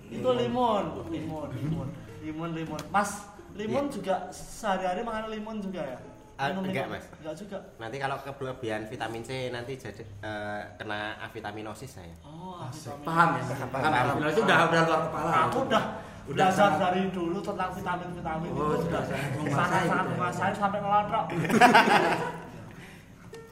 itu 0.06 0.28
limun 0.30 0.84
limun 1.06 1.48
limun 1.50 1.88
limun 2.20 2.48
limun 2.52 2.80
mas 2.88 3.10
limun 3.52 3.84
juga 3.88 4.14
sehari-hari 4.30 5.00
makan 5.00 5.28
limun 5.28 5.58
juga 5.60 5.82
ya 5.84 5.98
Ah, 6.36 6.52
Minum 6.52 6.68
enggak, 6.68 6.84
limun? 6.84 6.94
Mas. 6.94 7.06
enggak 7.16 7.34
juga 7.34 7.58
Nanti 7.76 7.96
kalau 7.96 8.16
kelebihan 8.20 8.84
vitamin 8.84 9.22
C 9.22 9.48
nanti 9.48 9.72
jadi 9.74 10.04
eh, 10.20 10.60
kena 10.76 11.16
avitaminosis 11.18 11.96
saya. 11.96 12.12
oh 12.20 12.60
Asik. 12.62 12.92
vitamin. 12.92 13.08
Paham 13.08 13.28
ya? 13.30 13.42
Paham, 13.42 13.68
Paham. 13.70 13.82
paham. 13.88 14.06
Paham. 14.12 14.28
Itu 14.28 14.40
udah 14.44 14.58
udah 14.68 14.80
luar 14.84 15.00
kepala. 15.02 15.30
aku 15.44 15.58
udah 15.64 15.84
Udah 16.26 16.48
sangat- 16.50 16.82
dari 16.82 17.08
dulu 17.08 17.38
tentang 17.40 17.70
vitamin 17.72 18.10
vitamin 18.12 18.50
Oh, 18.50 18.74
itu 18.74 18.84
sudah 18.84 18.98
udah 18.98 19.02
sangat 19.06 19.30
menguasai 19.32 19.64
sangat 19.64 19.80
gitu 19.80 19.96
ya. 19.96 20.02
menguasai 20.12 20.52
sampai 20.52 20.78
ngelotok 20.82 21.24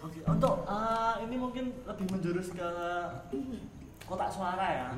oke 0.04 0.20
untuk 0.28 0.54
eh, 0.68 1.14
ini 1.24 1.36
mungkin 1.40 1.64
lebih 1.88 2.06
menjurus 2.12 2.52
ke 2.52 2.68
kotak 4.04 4.30
suara 4.30 4.66
ya. 4.68 4.88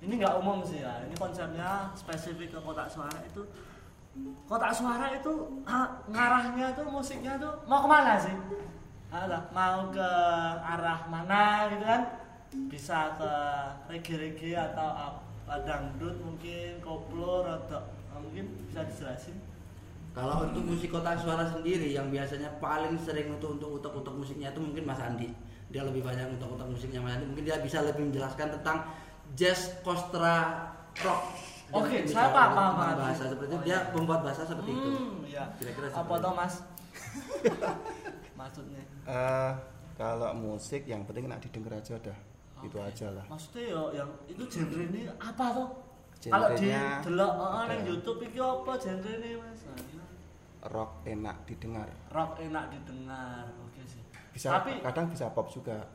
Ini 0.00 0.16
nggak 0.16 0.36
umum 0.40 0.64
sih 0.64 0.80
ya. 0.80 1.04
Ini 1.04 1.14
konsepnya 1.16 1.92
spesifik 1.96 2.56
ke 2.56 2.58
kotak 2.60 2.88
suara 2.88 3.20
itu. 3.24 3.42
Kotak 4.48 4.72
suara 4.72 5.12
itu 5.16 5.32
ah, 5.64 6.00
ngarahnya 6.08 6.72
tuh 6.76 6.86
musiknya 6.88 7.40
tuh 7.40 7.52
mau 7.64 7.84
ke 7.84 7.88
mana 7.88 8.20
sih? 8.20 8.36
Alah, 9.10 9.42
mau 9.50 9.90
ke 9.90 10.10
arah 10.62 11.02
mana 11.10 11.66
gitu 11.72 11.84
kan? 11.84 12.02
Bisa 12.70 13.18
ke 13.18 13.32
reggae-reggae 13.90 14.54
atau 14.54 14.88
apa 14.94 15.54
dangdut 15.66 16.14
mungkin 16.22 16.78
koplo 16.78 17.42
atau 17.42 17.82
mungkin 18.22 18.54
bisa 18.70 18.86
dijelasin 18.86 19.34
Kalau 20.10 20.42
untuk 20.42 20.66
musik 20.66 20.90
kotak 20.90 21.16
suara 21.16 21.46
sendiri 21.46 21.94
yang 21.94 22.10
biasanya 22.10 22.50
paling 22.58 22.98
sering 22.98 23.30
untuk 23.30 23.54
untuk 23.56 23.78
utak-utak 23.78 24.10
musiknya 24.12 24.50
itu 24.50 24.58
mungkin 24.58 24.82
Mas 24.82 24.98
Andi. 24.98 25.30
Dia 25.70 25.86
lebih 25.86 26.02
banyak 26.02 26.34
untuk 26.34 26.58
utak 26.58 26.66
musiknya 26.66 26.98
Mas 26.98 27.14
Andi. 27.14 27.30
Mungkin 27.30 27.46
dia 27.46 27.62
bisa 27.62 27.78
lebih 27.80 28.10
menjelaskan 28.10 28.50
tentang 28.58 28.90
jazz 29.32 29.78
kostra 29.80 30.66
rock. 30.98 31.20
Oke, 31.70 32.02
bisa 32.02 32.26
saya 32.26 32.34
paham, 32.34 32.50
paham, 32.58 32.72
paham. 32.74 32.96
bahasa 32.98 33.24
seperti 33.30 33.46
itu. 33.46 33.54
Oh, 33.54 33.62
Dia 33.62 33.70
iya. 33.70 33.94
membuat 33.94 34.20
bahasa 34.26 34.42
seperti 34.42 34.70
itu. 34.74 34.88
Hmm, 34.90 35.22
iya. 35.22 35.44
Kira-kira 35.54 35.86
apa 35.94 36.14
itu. 36.18 36.30
mas 36.34 36.54
maksudnya 38.40 38.82
Eh, 39.06 39.52
kalau 39.94 40.30
musik 40.34 40.82
yang 40.84 41.06
penting 41.06 41.26
nak 41.26 41.38
didengar 41.38 41.78
aja 41.78 41.94
dah. 41.98 42.18
Itu 42.60 42.76
Oke. 42.76 42.90
aja 42.90 43.06
lah. 43.08 43.24
maksudnya 43.24 43.62
ya 43.70 43.82
yang 43.96 44.10
itu 44.26 44.42
genre 44.44 44.82
ini 44.84 45.08
apa 45.16 45.44
tuh 45.54 45.68
Kalau 46.20 46.52
di 46.52 46.68
delok 47.00 47.32
heeh 47.32 47.56
ada 47.56 47.72
nang 47.72 47.80
YouTube 47.88 48.20
iki 48.20 48.36
apa 48.36 48.72
genrene 48.76 49.40
Mas? 49.40 49.60
Rock 50.66 51.04
enak 51.04 51.36
didengar. 51.48 51.88
Rock 52.12 52.36
enak 52.38 52.64
didengar. 52.68 53.44
Oke 53.64 53.82
sih. 53.86 54.02
Bisa 54.30 54.60
Tapi 54.60 54.84
kadang 54.84 55.06
bisa 55.08 55.32
pop 55.32 55.48
juga. 55.48 55.88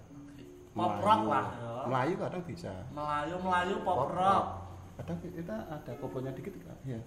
Pop 0.75 0.91
Melayu. 0.99 1.05
rock 1.07 1.21
lah, 1.31 1.45
ya. 1.55 1.73
Melayu 1.87 2.13
kadang 2.19 2.43
bisa. 2.43 2.73
Melayu 2.91 3.35
Melayu 3.39 3.75
pop 3.85 3.99
rock. 4.11 4.45
Kadang 4.95 5.17
kita 5.21 5.55
ada 5.67 5.91
koplonya 5.99 6.31
dikit 6.35 6.55
kan? 6.63 6.77
Ya. 6.83 6.99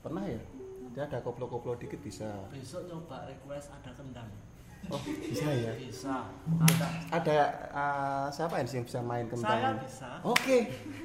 Pernah 0.00 0.24
ya? 0.26 0.40
Dia 0.90 1.06
ada 1.06 1.22
koplo-koplo 1.22 1.78
dikit 1.78 2.02
bisa. 2.02 2.26
Besok 2.50 2.90
nyoba 2.90 3.22
request 3.30 3.70
ada 3.70 3.90
kendang. 3.94 4.26
Oh, 4.88 4.96
bisa 4.96 5.44
ya. 5.52 5.70
Bisa. 5.82 6.24
Ada. 6.56 6.86
Ada 7.12 7.36
uh, 7.68 8.26
siapa 8.32 8.58
yang 8.58 8.66
bisa 8.82 8.98
main 9.04 9.28
Saya 9.28 9.36
kendang? 9.36 9.76
bisa. 9.84 10.08
Oke. 10.24 10.58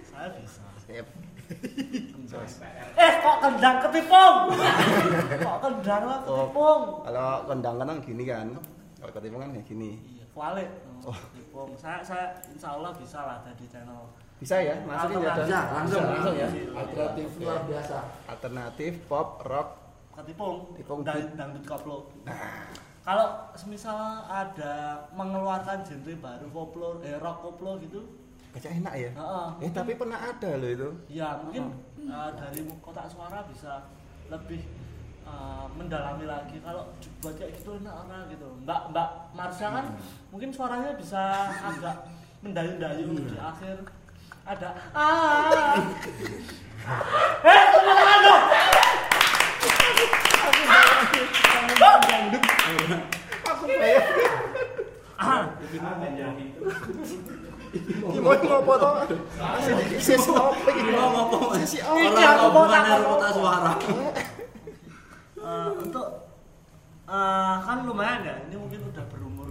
Saya 0.07 0.31
bisa. 0.39 0.63
Sip. 0.79 1.05
Eh 2.95 3.11
kok 3.21 3.37
kendang 3.43 3.77
ketipung? 3.85 4.35
kok 5.39 5.57
kendang 5.61 6.03
lah 6.07 6.19
Oh. 6.25 6.49
ketipung? 6.49 6.81
Kalau 7.05 7.31
kendang 7.45 7.75
kan 7.79 7.97
gini 8.01 8.23
kan. 8.25 8.47
Kalau 8.99 9.11
ketimbang 9.13 9.41
kan 9.45 9.49
kayak 9.53 9.67
gini. 9.69 9.91
Iya, 10.01 10.25
kualik. 10.33 10.69
Oh. 11.05 11.13
Ketipung. 11.13 11.69
Saya 11.77 12.01
saya 12.01 12.25
insya 12.49 12.75
Allah 12.75 12.91
bisa 12.97 13.19
lah 13.21 13.37
dari 13.45 13.65
channel. 13.69 14.09
Bisa 14.41 14.55
ya? 14.59 14.75
Masukin 14.83 15.21
ya. 15.21 15.33
Dan? 15.37 15.47
langsung. 15.71 16.03
langsung 16.03 16.35
ya. 16.35 16.49
Alternatif 16.75 17.27
luar 17.39 17.61
biasa. 17.63 17.97
Alternatif 18.27 18.91
pop 19.07 19.27
rock. 19.45 19.69
Ketipung. 20.15 20.55
Ketipung. 20.75 20.99
Dan 21.05 21.35
dangdut 21.37 21.63
koplo. 21.63 22.09
Nah, 22.25 22.35
Kalau 23.05 23.53
semisal 23.53 24.25
ada 24.25 25.05
mengeluarkan 25.13 25.85
genre 25.85 26.13
baru 26.17 26.47
koplo, 26.49 26.89
eh 27.05 27.13
rock 27.21 27.37
koplo 27.45 27.77
gitu, 27.77 28.01
kayak 28.55 28.79
enak 28.79 28.93
ya. 28.95 29.11
Heeh. 29.11 29.47
Eh 29.67 29.71
tapi 29.71 29.91
pernah 29.93 30.15
ada 30.17 30.49
loh 30.55 30.69
itu. 30.71 30.89
ya 31.11 31.35
mungkin 31.43 31.75
eh, 31.99 32.29
dari 32.33 32.59
kotak 32.79 33.11
suara 33.11 33.43
bisa 33.45 33.83
lebih 34.31 34.63
eh, 35.23 35.65
mendalami 35.75 36.25
lagi 36.25 36.57
kalau 36.63 36.87
kayak 37.21 37.59
gitu 37.59 37.75
enak 37.77 37.93
orang 37.93 38.31
gitu 38.31 38.47
mbak 38.63 38.81
mbak 38.89 39.09
Marsha 39.33 39.67
kan 39.69 39.85
mungkin 40.31 40.49
suaranya 40.53 40.95
bisa 40.95 41.19
agak 41.69 42.07
mendayu-dayu 42.39 43.11
di 43.25 43.35
akhir 43.35 43.83
ada 44.45 44.69
ah 44.93 45.73
eh 47.41 47.61
teman 47.73 48.19
dong 48.21 48.43
ah 55.17 55.43
Mau 58.15 58.31
ngopo 58.33 58.73
to? 58.79 58.89
Sisi 59.99 60.31
apa 60.31 60.69
iki? 60.71 60.81
Mau 60.95 61.09
ngopo 61.11 61.37
Mas? 61.51 61.67
Sisi 61.67 61.77
Iki 61.83 62.07
Orang 62.07 62.23
aku 62.23 62.39
mau 62.39 62.47
hubungan 62.47 62.71
tak 62.71 62.81
dari 62.87 62.95
ngomong. 63.03 63.11
kota 63.19 63.27
suara. 63.35 63.73
Eh, 65.35 65.69
untuk 65.83 66.07
eh, 67.05 67.55
kan 67.61 67.77
lumayan 67.83 68.21
ya 68.23 68.35
ini 68.47 68.55
mungkin 68.55 68.79
udah 68.89 69.05
berumur 69.11 69.49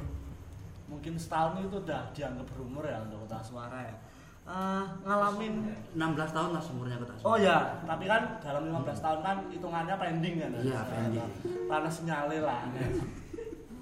setahun 1.34 1.58
itu 1.60 1.76
udah 1.82 2.02
dianggap 2.14 2.46
berumur 2.46 2.86
ya 2.86 3.02
untuk 3.02 3.26
kota 3.26 3.42
suara 3.42 3.82
ya 3.82 3.96
Eh, 4.44 4.84
ngalamin 5.02 5.72
16 5.96 6.04
tahun 6.30 6.52
lah 6.52 6.60
umurnya 6.68 7.00
kota 7.00 7.16
suara. 7.16 7.26
oh 7.26 7.36
ya 7.40 7.56
tapi 7.82 8.04
kan 8.04 8.22
dalam 8.38 8.68
15 8.68 8.92
tahun 9.00 9.18
kan 9.18 9.36
hitungannya 9.48 9.96
pending 9.96 10.36
kan 10.36 10.50
Iya, 10.54 10.80
pending. 10.84 11.30
karena 11.64 11.88
sinyale 11.88 12.38
lah 12.38 12.60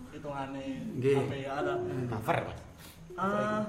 hitungannya 0.09 0.63
apa 0.95 1.35
ya 1.35 1.51
ada 1.59 1.75
Cover. 2.09 2.39
Eh, 3.13 3.61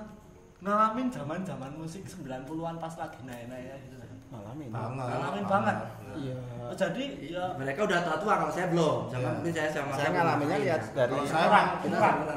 ngalamin 0.62 1.08
zaman 1.10 1.42
zaman 1.42 1.72
musik 1.76 2.06
90-an 2.06 2.78
pas 2.78 2.94
lagi 2.94 3.20
naik-naik 3.22 3.66
ya 3.66 3.78
gitu 3.84 3.96
Ngalamin. 4.34 4.70
Banget. 4.70 5.06
ngalamin 5.08 5.46
banget 5.46 5.78
Iya. 6.14 6.36
jadi 6.74 7.04
ya 7.26 7.46
Mereka 7.54 7.80
udah 7.86 8.00
tua-tua 8.02 8.34
kalau 8.36 8.50
saya 8.50 8.70
belum. 8.70 8.96
Sama 9.08 9.18
Iya. 9.20 9.30
mungkin 9.34 9.50
saya 9.52 9.70
sama 9.70 9.94
Saya 9.94 10.10
ngalaminnya 10.12 10.58
lihat 10.60 10.82
dari 10.92 11.10
Kalau 11.12 11.26
saya 11.26 11.46
kurang 11.46 11.68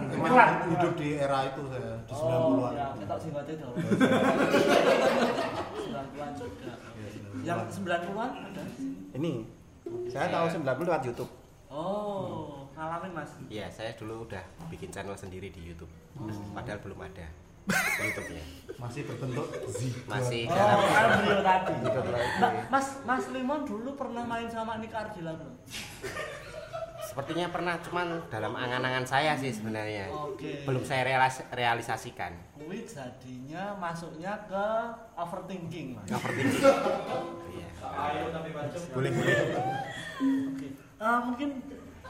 Emang 0.08 0.28
kurang 0.28 0.50
hidup 0.70 0.92
di 0.94 1.08
era 1.16 1.38
itu 1.46 1.62
saya 1.66 1.92
di 1.98 2.12
Oh, 2.12 2.20
90-an. 2.56 2.72
ya, 2.72 2.86
kita 2.94 3.14
singkatnya 3.18 3.54
dong. 3.58 3.74
90-an 5.76 6.30
juga. 6.34 6.72
Yang 7.42 7.58
90-an 7.74 8.30
ada? 8.44 8.62
ini. 9.12 9.32
Saya 10.06 10.26
tahu 10.28 10.46
90 10.50 10.84
lewat 10.84 11.02
YouTube. 11.04 11.30
Oh, 11.68 12.66
ngalamin 12.72 13.12
Mas. 13.12 13.30
Iya, 13.46 13.66
saya 13.68 13.92
dulu 13.94 14.24
udah 14.24 14.40
bikin 14.66 14.88
channel 14.88 15.14
sendiri 15.14 15.48
di 15.48 15.62
YouTube. 15.62 15.90
Hmm. 16.14 16.32
Padahal 16.52 16.80
belum 16.80 16.98
ada 16.98 17.26
YouTube-nya. 17.68 18.44
Masih 18.76 19.02
berbentuk 19.04 19.46
Z. 19.66 19.78
Masih 20.04 20.42
Oh, 20.46 20.52
dalam 20.52 20.80
beliau 21.18 21.40
tadi. 21.40 21.72
Mas 22.68 22.86
Mas 23.02 23.24
Limon 23.28 23.64
dulu 23.64 23.96
pernah 23.96 24.22
main 24.22 24.46
sama 24.46 24.76
Nika 24.76 25.00
Ardila 25.02 25.32
belum? 25.32 25.56
Sepertinya 26.98 27.48
pernah, 27.48 27.80
cuman 27.80 28.28
dalam 28.28 28.52
angan-angan 28.52 29.06
saya 29.06 29.32
sih 29.32 29.48
sebenarnya. 29.48 30.10
Oke. 30.10 30.68
Belum 30.68 30.84
saya 30.84 31.06
realis- 31.06 31.46
realisasikan. 31.48 32.36
Kuwi 32.52 32.84
jadinya 32.84 33.72
masuknya 33.74 34.36
ke 34.44 34.66
overthinking, 35.14 35.96
Mas. 35.96 36.08
Overthinking. 36.12 36.60
Iya. 37.56 37.68
Boleh, 38.92 39.10
boleh. 39.10 39.36
Oke. 40.52 40.66
Eh, 40.76 41.18
mungkin 41.22 41.48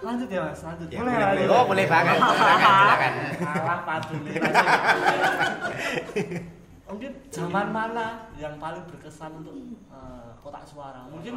lanjut 0.03 0.29
ya, 0.29 0.41
Mas. 0.45 0.61
Lanjut. 0.61 0.89
Ya, 0.91 0.99
boleh, 1.01 1.15
boleh. 1.15 1.27
lanjut. 1.27 1.49
Oh, 1.53 1.65
boleh 1.65 1.87
banget. 1.89 2.17
Silakan, 2.21 2.73
silakan. 2.77 3.13
Alah 3.47 3.81
padu 3.85 4.15
nih. 4.25 4.35
Mungkin 6.87 7.13
zaman 7.35 7.67
mana 7.75 8.31
yang 8.39 8.63
paling 8.63 8.87
berkesan 8.87 9.43
untuk 9.43 9.59
eh, 9.91 10.31
kotak 10.39 10.63
suara? 10.63 11.03
Mungkin 11.11 11.35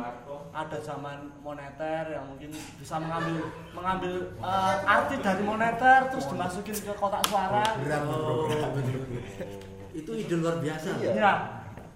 ada 0.54 0.78
zaman 0.78 1.34
moneter 1.41 2.13
yang 2.13 2.30
mungkin 2.30 2.54
bisa 2.54 2.95
mengambil 3.02 3.50
mengambil 3.74 4.13
eh, 4.38 4.76
arti 4.86 5.15
dari 5.19 5.41
moneter 5.41 6.00
terus 6.13 6.30
dimasukin 6.30 6.78
ke 6.78 6.93
kotak 6.93 7.26
suara. 7.26 7.65
Oh, 8.06 8.45
itu 9.89 10.12
ide 10.13 10.36
luar 10.38 10.62
biasa. 10.62 11.02
Iya. 11.02 11.12
Ya, 11.17 11.32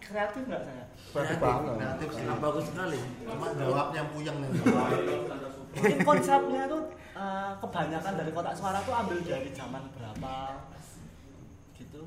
kreatif 0.02 0.44
nggak 0.50 0.64
saya? 0.66 0.86
Kreatif 1.14 1.38
banget. 1.38 1.74
Kreatif 1.78 2.10
sangat 2.10 2.38
bagus 2.42 2.66
sekali. 2.74 3.00
Cuma 3.22 3.48
jawabnya 3.54 4.02
puyeng 4.10 4.38
nih. 4.42 4.50
Mungkin 5.74 6.00
konsepnya 6.06 6.62
itu 6.70 6.80
eh, 7.14 7.52
kebanyakan 7.58 8.14
dari 8.18 8.32
kotak 8.32 8.54
suara 8.54 8.80
tuh 8.82 8.94
ambil 8.94 9.18
dari 9.22 9.50
zaman 9.50 9.84
berapa 9.94 10.34
gitu. 11.74 12.02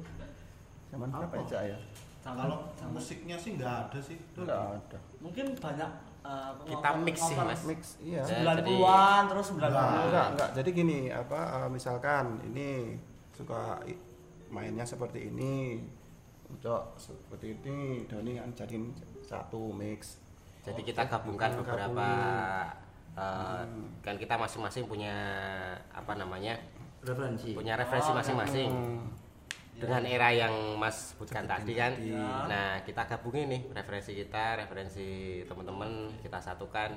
Zaman 0.91 1.09
berapa 1.11 1.27
Apa? 1.27 1.43
ya, 1.43 1.51
Cak, 1.51 1.63
ya? 1.67 1.79
Kalau 2.27 2.59
zaman- 2.75 2.95
musiknya 2.99 3.37
sih 3.39 3.55
nggak 3.55 3.75
ada 3.91 3.99
sih. 4.03 4.19
Enggak 4.35 4.63
ada. 4.75 4.99
mungkin 5.23 5.47
banyak 5.55 5.91
eh, 6.27 6.51
Kita 6.67 6.91
mix 7.03 7.17
sih, 7.23 7.37
Mas. 7.39 7.61
Mix, 7.67 7.81
iya. 8.03 8.23
Saya- 8.23 8.43
90-an 8.43 9.23
terus 9.31 9.47
90 9.55 9.71
Enggak, 10.07 10.27
enggak. 10.35 10.51
Jadi 10.59 10.69
gini, 10.75 10.99
apa 11.11 11.41
eh, 11.63 11.69
misalkan 11.71 12.39
ini 12.47 12.99
suka 13.31 13.79
mainnya 14.51 14.87
seperti 14.87 15.31
ini. 15.31 15.83
Untuk 16.47 16.95
seperti 16.95 17.59
ini, 17.59 18.07
Doni 18.07 18.39
kan 18.39 18.55
jadiin 18.55 18.95
satu 19.19 19.75
mix. 19.75 20.23
Jadi 20.63 20.83
kita 20.83 21.07
gabungkan 21.07 21.59
Gabungin. 21.59 22.86
Beberapa 23.17 23.19
eh, 23.65 23.65
kan 24.05 24.15
kita 24.15 24.35
masing-masing 24.37 24.85
punya 24.85 25.15
apa 25.91 26.13
namanya? 26.15 26.55
Referensi. 27.01 27.55
punya 27.55 27.75
referensi 27.75 28.11
Oh, 28.11 28.15
masing-masing 28.15 28.69
Hmm. 28.69 29.01
dengan 29.77 30.03
era 30.03 30.29
yang 30.29 30.53
Mas 30.77 31.15
sebutkan 31.15 31.45
tadi 31.45 31.73
kan. 31.73 31.93
Ya. 31.97 32.45
Nah, 32.45 32.69
kita 32.83 33.07
gabungin 33.07 33.47
nih 33.47 33.61
referensi 33.71 34.13
kita, 34.13 34.57
referensi 34.57 35.41
teman-teman 35.45 36.11
kita 36.19 36.37
satukan 36.37 36.91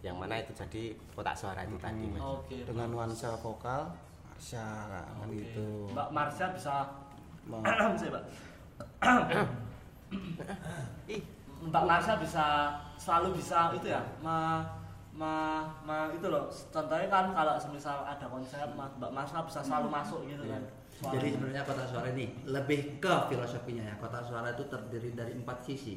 yang 0.00 0.16
mana 0.16 0.36
itu 0.36 0.52
jadi 0.52 0.96
kotak 1.12 1.36
suara 1.36 1.60
itu 1.62 1.76
tadi, 1.76 2.08
Mas. 2.08 2.24
Oke. 2.24 2.64
Dengan 2.64 2.88
nuansa 2.90 3.36
vokal, 3.36 3.84
Marsha 4.26 4.66
kan 4.88 5.28
Oke. 5.28 5.44
gitu. 5.44 5.68
Mbak 5.92 6.08
Marsha 6.10 6.46
bisa 6.50 6.74
Mbak. 7.46 8.24
Mbak 11.60 11.84
Marsha 11.84 12.16
bisa 12.16 12.44
selalu 12.96 13.36
bisa 13.36 13.68
itu 13.76 13.92
ya, 13.92 14.00
ma, 14.24 14.64
ma, 15.14 15.66
ma 15.82 16.10
itu 16.14 16.26
loh. 16.30 16.46
Contohnya 16.48 17.08
kan 17.10 17.34
kalau 17.34 17.54
semisal 17.58 18.06
ada 18.06 18.26
konsep, 18.30 18.66
Ma- 18.78 18.92
Mbak 18.98 19.46
bisa 19.46 19.60
selalu 19.60 19.88
masuk 19.90 20.20
gitu 20.26 20.46
kan. 20.46 20.62
Jadi 21.00 21.00
Suaranya. 21.00 21.30
sebenarnya 21.32 21.62
kotak 21.64 21.86
suara 21.88 22.08
ini 22.12 22.26
lebih 22.44 22.80
ke 23.00 23.14
filosofinya 23.32 23.84
ya. 23.88 23.94
Kotak 23.96 24.22
suara 24.26 24.52
itu 24.52 24.68
terdiri 24.68 25.16
dari 25.16 25.32
empat 25.32 25.64
sisi, 25.64 25.96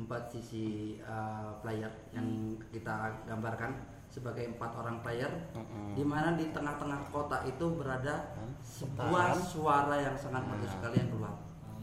empat 0.00 0.32
sisi 0.32 0.96
uh, 1.04 1.52
player 1.60 1.92
yang 2.16 2.56
kita 2.72 3.12
gambarkan 3.28 3.76
sebagai 4.08 4.44
empat 4.44 4.72
orang 4.76 5.00
player, 5.04 5.28
Mm-mm. 5.52 5.96
di 5.96 6.04
mana 6.04 6.36
di 6.36 6.48
tengah-tengah 6.52 7.08
kotak 7.08 7.48
itu 7.48 7.64
berada 7.76 8.32
Hmm, 8.36 8.52
sebuah 8.60 9.32
suara 9.36 9.96
yang 10.00 10.16
sangat 10.16 10.44
bagus 10.48 10.68
sekali 10.68 10.96
yang 11.00 11.08
keluar. 11.12 11.32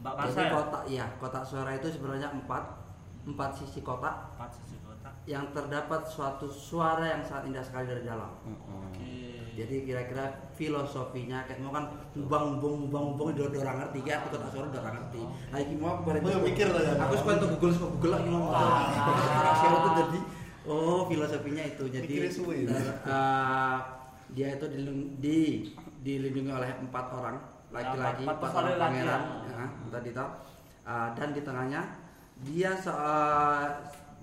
Mbak 0.02 0.14
Jadi 0.30 0.42
ya. 0.42 0.50
kotak, 0.50 0.82
ya 0.86 1.06
kotak 1.18 1.44
suara 1.46 1.70
itu 1.74 1.86
sebenarnya 1.90 2.30
empat. 2.34 2.64
Empat 3.20 3.50
sisi 3.52 3.80
kotak 3.80 4.32
empat 4.34 4.50
sisi 4.56 4.76
kotak 4.80 5.12
yang 5.28 5.52
terdapat 5.52 6.00
suatu 6.04 6.48
suara 6.48 7.04
yang 7.06 7.22
sangat 7.22 7.52
indah 7.52 7.64
sekali 7.64 7.84
dari 7.86 8.02
dalam. 8.02 8.32
oke 8.44 9.12
Jadi 9.50 9.84
kira-kira 9.84 10.24
filosofinya 10.56 11.44
kayak 11.44 11.60
mau 11.60 11.68
kan 11.68 11.84
bang 12.16 12.46
bung 12.56 12.88
bang 12.88 13.06
bung 13.12 13.28
udah 13.36 13.44
orang 13.60 13.76
ngerti 13.84 14.00
kan, 14.08 14.24
aku 14.24 14.28
tak 14.32 14.48
suara 14.48 14.66
udah 14.72 14.80
orang 14.80 14.94
ngerti. 14.96 15.20
Nah 15.52 15.58
ini 15.60 15.74
mau 15.76 16.00
aku 16.00 16.08
Oh, 16.16 16.30
ya 16.32 16.38
mikir 16.40 16.66
lah 16.72 16.80
ya. 16.80 16.92
Aku 16.96 17.14
suka 17.14 17.30
untuk 17.36 17.50
Google 17.58 17.72
suka 17.76 17.86
Google 17.92 18.12
lagi 18.16 18.28
ngomong. 18.32 18.52
Orang 18.56 19.56
suara 19.60 19.76
itu 19.76 19.90
jadi 20.00 20.18
oh 20.64 21.00
filosofinya 21.04 21.64
itu 21.66 21.84
jadi 21.92 22.06
eh, 23.04 23.78
dia 24.30 24.48
itu 24.54 24.64
dilindungi, 24.64 25.06
di, 25.18 25.38
dilindungi 26.00 26.50
oleh 26.54 26.70
empat 26.80 27.06
orang 27.10 27.36
laki-laki, 27.68 28.22
Empat- 28.24 28.24
empat 28.24 28.24
empat 28.24 28.38
personil 28.40 28.70
orang 28.70 28.80
pangeran, 28.80 29.22
ya. 29.44 29.54
ya, 29.60 29.66
tadi 29.90 30.10
tau. 30.14 30.28
Eh, 30.80 31.08
dan 31.14 31.28
di 31.30 31.40
tengahnya 31.42 31.80
dia 32.46 32.72
eh, 32.72 33.64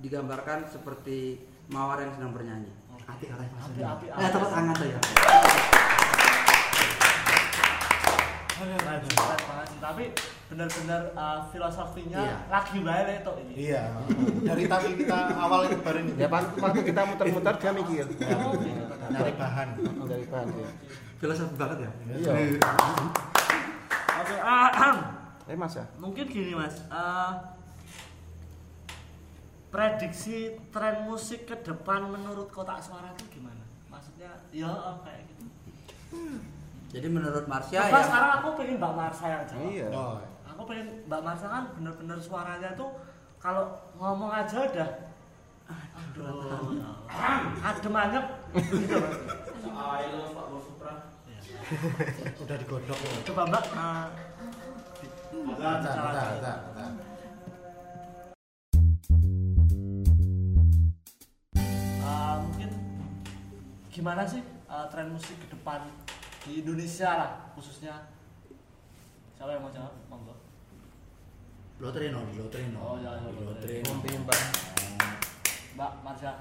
digambarkan 0.01 0.65
seperti 0.69 1.41
mawar 1.69 2.01
yang 2.01 2.13
sedang 2.17 2.31
bernyanyi. 2.33 2.71
Api 3.07 3.25
arah 3.31 3.47
Api, 3.47 3.81
api, 3.81 4.05
Ya 4.11 4.27
tepuk 4.29 4.49
tangan 4.51 4.75
saya. 4.75 4.99
banget 9.47 9.69
tapi 9.77 10.03
benar-benar 10.49 11.01
uh, 11.13 11.39
filosofinya 11.53 12.19
Iya. 12.19 12.37
lagi 12.49 12.77
baik 12.81 13.07
itu 13.21 13.31
ini 13.45 13.53
Iya. 13.69 13.83
Dari 14.43 14.63
tadi 14.65 14.89
kita 14.97 15.17
awal 15.37 15.69
itu 15.69 15.77
Ya 16.17 16.27
waktu 16.27 16.57
waktu 16.57 16.81
kita 16.83 17.01
muter-muter 17.05 17.53
dia 17.61 17.71
mikir. 17.71 18.05
nyari 19.07 19.33
bahan. 19.37 19.67
Dari 20.03 20.25
bahan 20.27 20.47
dia. 20.51 20.69
Filosofi 21.21 21.55
banget 21.55 21.77
ya. 21.85 21.91
Iya. 22.17 22.31
oke 24.17 24.35
ah, 24.41 24.67
ahem. 24.73 24.97
Eh 25.47 25.55
Mas 25.55 25.79
ya. 25.79 25.85
mungkin 25.95 26.27
gini 26.27 26.51
mas 26.51 26.75
uh, 26.91 27.56
prediksi 29.67 30.37
tren 30.71 31.03
musik 31.03 31.43
ke 31.43 31.55
depan 31.59 32.07
menurut 32.07 32.47
kotak 32.49 32.79
suara 32.79 33.11
itu 33.13 33.39
gimana? 33.39 33.63
Maksudnya 33.91 34.31
ya 34.55 34.67
oh, 34.71 35.03
kayak 35.03 35.27
gitu. 35.27 35.43
Jadi 36.87 37.07
menurut 37.11 37.45
Marsya 37.45 37.91
Coba 37.91 37.99
ya. 37.99 38.05
sekarang 38.07 38.31
aku 38.39 38.47
pengen 38.55 38.75
Mbak 38.79 38.93
Marsha 38.95 39.25
yang 39.27 39.43
jawab 39.43 39.67
Iya. 39.67 39.87
Oh, 39.91 40.15
aku 40.47 40.61
pengen 40.65 40.87
Mbak 41.05 41.21
Marsha 41.21 41.47
kan 41.51 41.63
bener-bener 41.75 42.17
suaranya 42.23 42.69
tuh 42.79 42.89
kalau 43.37 43.63
ngomong 43.99 44.31
aja 44.31 44.65
udah 44.65 44.89
aduh. 45.67 46.79
adem 47.59 47.95
anyep. 47.99 48.25
Gitu 48.55 48.95
mas. 49.03 49.15
Udah 52.39 52.55
digodok. 52.55 52.99
coba 53.27 53.41
Mbak. 53.51 53.63
Uh, 53.75 54.07
Bentar, 55.37 55.79
bentar, 55.83 56.25
bentar, 56.33 56.57
bentar. 56.73 56.87
Gimana 63.97 64.21
sih 64.29 64.45
uh, 64.69 64.85
tren 64.93 65.09
musik 65.09 65.33
ke 65.41 65.57
depan 65.57 65.81
di 66.45 66.61
Indonesia 66.61 67.09
lah 67.17 67.31
khususnya? 67.57 68.05
Siapa 69.33 69.57
yang 69.57 69.65
mau 69.65 69.73
jawab? 69.73 69.89
Monggo. 70.05 70.37
Lotrino, 71.81 72.21
Lotrino. 72.37 72.77
Oh, 72.77 72.95
iya, 73.01 73.17
iya, 73.17 73.29
Lotrino. 73.41 73.89
Nanti 73.89 74.09
Mbak. 74.21 74.41
Mbak 75.73 75.91
Marsha 76.05 76.31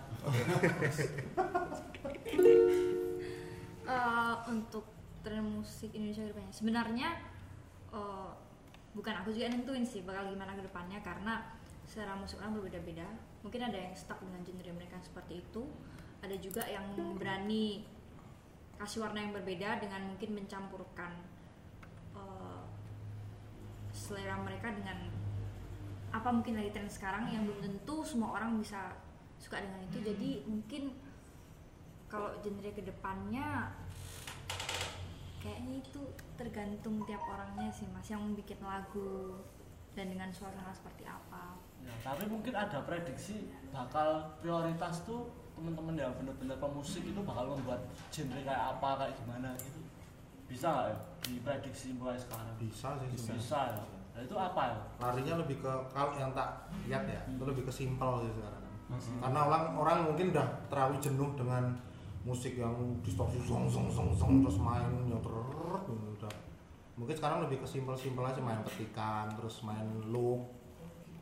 Eh, 3.86 4.36
untuk 4.50 4.82
tren 5.22 5.46
musik 5.46 5.94
Indonesia 5.94 6.26
ke 6.26 6.36
depannya. 6.36 6.52
Sebenarnya 6.52 7.08
eh, 7.94 8.30
bukan 8.92 9.14
aku 9.16 9.32
juga 9.32 9.48
yang 9.48 9.62
nentuin 9.62 9.86
sih 9.86 10.04
bakal 10.04 10.28
gimana 10.28 10.52
ke 10.58 10.62
depannya 10.66 10.98
karena 11.00 11.40
selera 11.88 12.18
musik 12.20 12.36
orang 12.42 12.58
berbeda-beda. 12.60 13.06
Mungkin 13.40 13.62
ada 13.64 13.78
yang 13.78 13.94
stuck 13.96 14.20
dengan 14.20 14.44
genre 14.44 14.72
mereka 14.76 15.00
seperti 15.00 15.40
itu 15.40 15.64
ada 16.22 16.36
juga 16.38 16.64
yang 16.66 16.84
berani 17.16 17.84
kasih 18.76 19.00
warna 19.00 19.24
yang 19.24 19.32
berbeda 19.32 19.80
dengan 19.80 20.04
mungkin 20.04 20.36
mencampurkan 20.36 21.12
eh, 22.16 22.62
selera 23.92 24.36
mereka 24.40 24.72
dengan 24.72 25.08
apa 26.12 26.28
mungkin 26.32 26.56
lagi 26.56 26.72
tren 26.72 26.88
sekarang 26.88 27.28
yang 27.28 27.44
belum 27.44 27.60
tentu 27.60 28.04
semua 28.04 28.36
orang 28.36 28.56
bisa 28.60 28.96
suka 29.40 29.60
dengan 29.60 29.84
itu. 29.84 29.98
Jadi 30.00 30.30
mungkin 30.48 30.92
kalau 32.06 32.32
genre 32.40 32.70
ke 32.72 32.82
depannya 32.84 33.72
kayaknya 35.42 35.78
itu 35.84 36.02
tergantung 36.34 37.02
tiap 37.06 37.22
orangnya 37.22 37.70
sih 37.70 37.86
mas 37.92 38.08
yang 38.08 38.22
bikin 38.34 38.58
lagu 38.64 39.38
dan 39.94 40.12
dengan 40.12 40.28
suasana 40.32 40.72
seperti 40.72 41.06
apa. 41.08 41.56
Ya, 41.86 41.94
tapi 42.02 42.26
mungkin 42.26 42.52
ada 42.52 42.82
prediksi 42.82 43.46
bakal 43.70 44.26
prioritas 44.42 45.06
tuh 45.06 45.30
teman-teman 45.56 45.96
yang 45.96 46.12
bener-bener 46.20 46.56
pemusik 46.60 47.02
itu 47.08 47.20
bakal 47.24 47.56
membuat 47.56 47.80
genre 48.12 48.40
kayak 48.44 48.62
apa 48.76 48.88
kayak 49.00 49.14
gimana 49.24 49.48
gitu 49.56 49.80
bisa 50.46 50.66
nggak 50.70 50.86
ya 50.92 50.96
diprediksi 51.26 51.96
mulai 51.98 52.14
sekarang 52.14 52.54
Bisa 52.60 52.94
sih 53.02 53.08
bisa, 53.10 53.34
sebenarnya. 53.34 53.82
ya 53.82 53.84
nah, 54.14 54.20
itu 54.22 54.36
apa 54.38 54.62
ya 54.62 54.78
Larinya 55.02 55.34
lebih 55.42 55.56
ke 55.58 55.72
kalau 55.90 56.12
yang 56.14 56.30
tak 56.36 56.70
lihat 56.86 57.02
ya, 57.08 57.20
itu 57.26 57.44
lebih 57.44 57.66
ke 57.66 57.72
simpel 57.72 58.22
sih 58.22 58.32
sekarang. 58.32 58.62
Karena 59.18 59.40
orang 59.42 59.64
orang 59.74 59.98
mungkin 60.06 60.30
udah 60.30 60.46
terlalu 60.70 60.96
jenuh 61.02 61.34
dengan 61.34 61.74
musik 62.22 62.54
yang 62.54 62.74
distorsi 63.02 63.42
song 63.42 63.66
song 63.66 63.90
song 63.90 64.14
song 64.14 64.46
terus 64.46 64.58
main 64.62 64.86
yang 65.10 65.18
terus 65.18 65.82
udah. 65.90 66.34
Mungkin 66.94 67.14
sekarang 67.18 67.42
lebih 67.44 67.60
ke 67.60 67.66
simpel-simpel 67.66 68.24
aja 68.24 68.40
main 68.40 68.62
petikan, 68.62 69.28
terus 69.36 69.60
main 69.66 69.84
loop, 70.08 70.48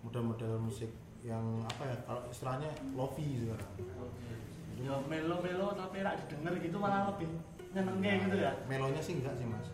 model-model 0.05 0.61
musik 0.61 0.93
yang 1.25 1.41
apa 1.65 1.83
ya 1.85 1.97
kalau 2.05 2.21
istilahnya 2.29 2.69
lofi 2.93 3.25
sekarang. 3.41 3.73
ya 4.77 4.93
melo-melo 5.09 5.73
tapi 5.73 6.05
rak 6.05 6.21
didengar 6.21 6.53
gitu 6.59 6.77
malah 6.77 7.09
lebih 7.09 7.29
nyenengnya 7.73 8.13
gitu 8.23 8.37
ya 8.39 8.53
Melonya 8.67 9.01
sih 9.01 9.15
enggak 9.17 9.35
sih 9.35 9.47
mas. 9.49 9.67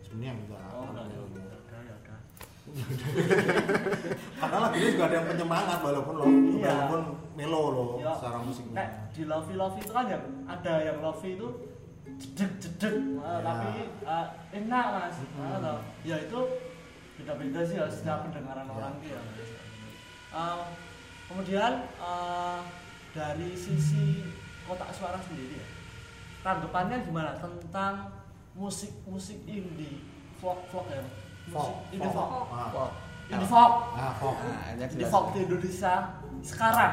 Sebenarnya 0.00 0.32
enggak. 0.34 0.62
oh 0.72 0.88
enggak 0.88 1.04
ya 1.06 1.18
melonya. 1.20 1.42
ya 1.82 1.96
Karena 4.38 4.56
lagunya 4.62 4.88
juga 4.88 5.04
ada 5.04 5.16
yang 5.18 5.28
penyemangat 5.28 5.78
walaupun 5.82 6.14
lo 6.14 6.26
Iya. 6.56 6.70
walaupun 6.70 7.02
melo 7.34 7.62
loh 7.68 7.88
Ya, 7.98 8.10
secara 8.14 8.38
musiknya. 8.40 8.74
Nek 8.74 8.88
di 9.10 9.22
Lovey 9.26 9.54
Lovey 9.54 9.80
itu 9.80 9.92
kan 9.92 10.04
ya 10.06 10.18
ada 10.46 10.72
yang 10.80 10.98
Lovey 11.00 11.30
itu 11.34 11.48
jedek 12.16 12.50
jedek 12.58 12.94
Ya. 12.94 13.18
Nah, 13.20 13.40
tapi 13.44 13.68
uh, 14.02 14.26
enak 14.54 14.86
mas 14.88 15.16
Nah, 15.36 15.58
toh. 15.60 15.78
ya 16.02 16.16
itu 16.16 16.38
beda-beda 17.12 17.60
sih 17.62 17.76
ya 17.76 17.86
setiap 17.86 18.24
pendengaran 18.24 18.64
Ya. 18.64 18.72
orang 18.72 18.92
gitu 18.98 19.12
ya 19.12 19.20
Uh, 20.32 20.64
kemudian 21.28 21.84
uh, 21.96 22.64
dari 23.12 23.52
sisi 23.52 24.24
kotak 24.64 24.88
suara 24.88 25.20
sendiri 25.20 25.60
ya 25.60 25.66
tanggapannya 26.40 27.04
gimana 27.04 27.36
tentang 27.36 28.08
musik 28.52 28.88
musik 29.04 29.44
indie 29.44 30.00
folk 30.36 30.64
folk 30.68 30.88
ya 30.88 31.04
musik 31.04 31.52
Folk, 31.52 31.74
indie 31.92 32.08
folk. 32.08 32.30
Ah, 32.48 32.70
indie 33.28 33.44
folk 33.44 33.74
Nah, 33.92 34.12
folk. 34.16 34.36
Nah, 34.40 34.72
indie 34.72 34.88
jelas. 34.88 35.10
folk 35.10 35.26
di 35.32 35.38
Indonesia 35.44 35.94
sekarang 36.40 36.92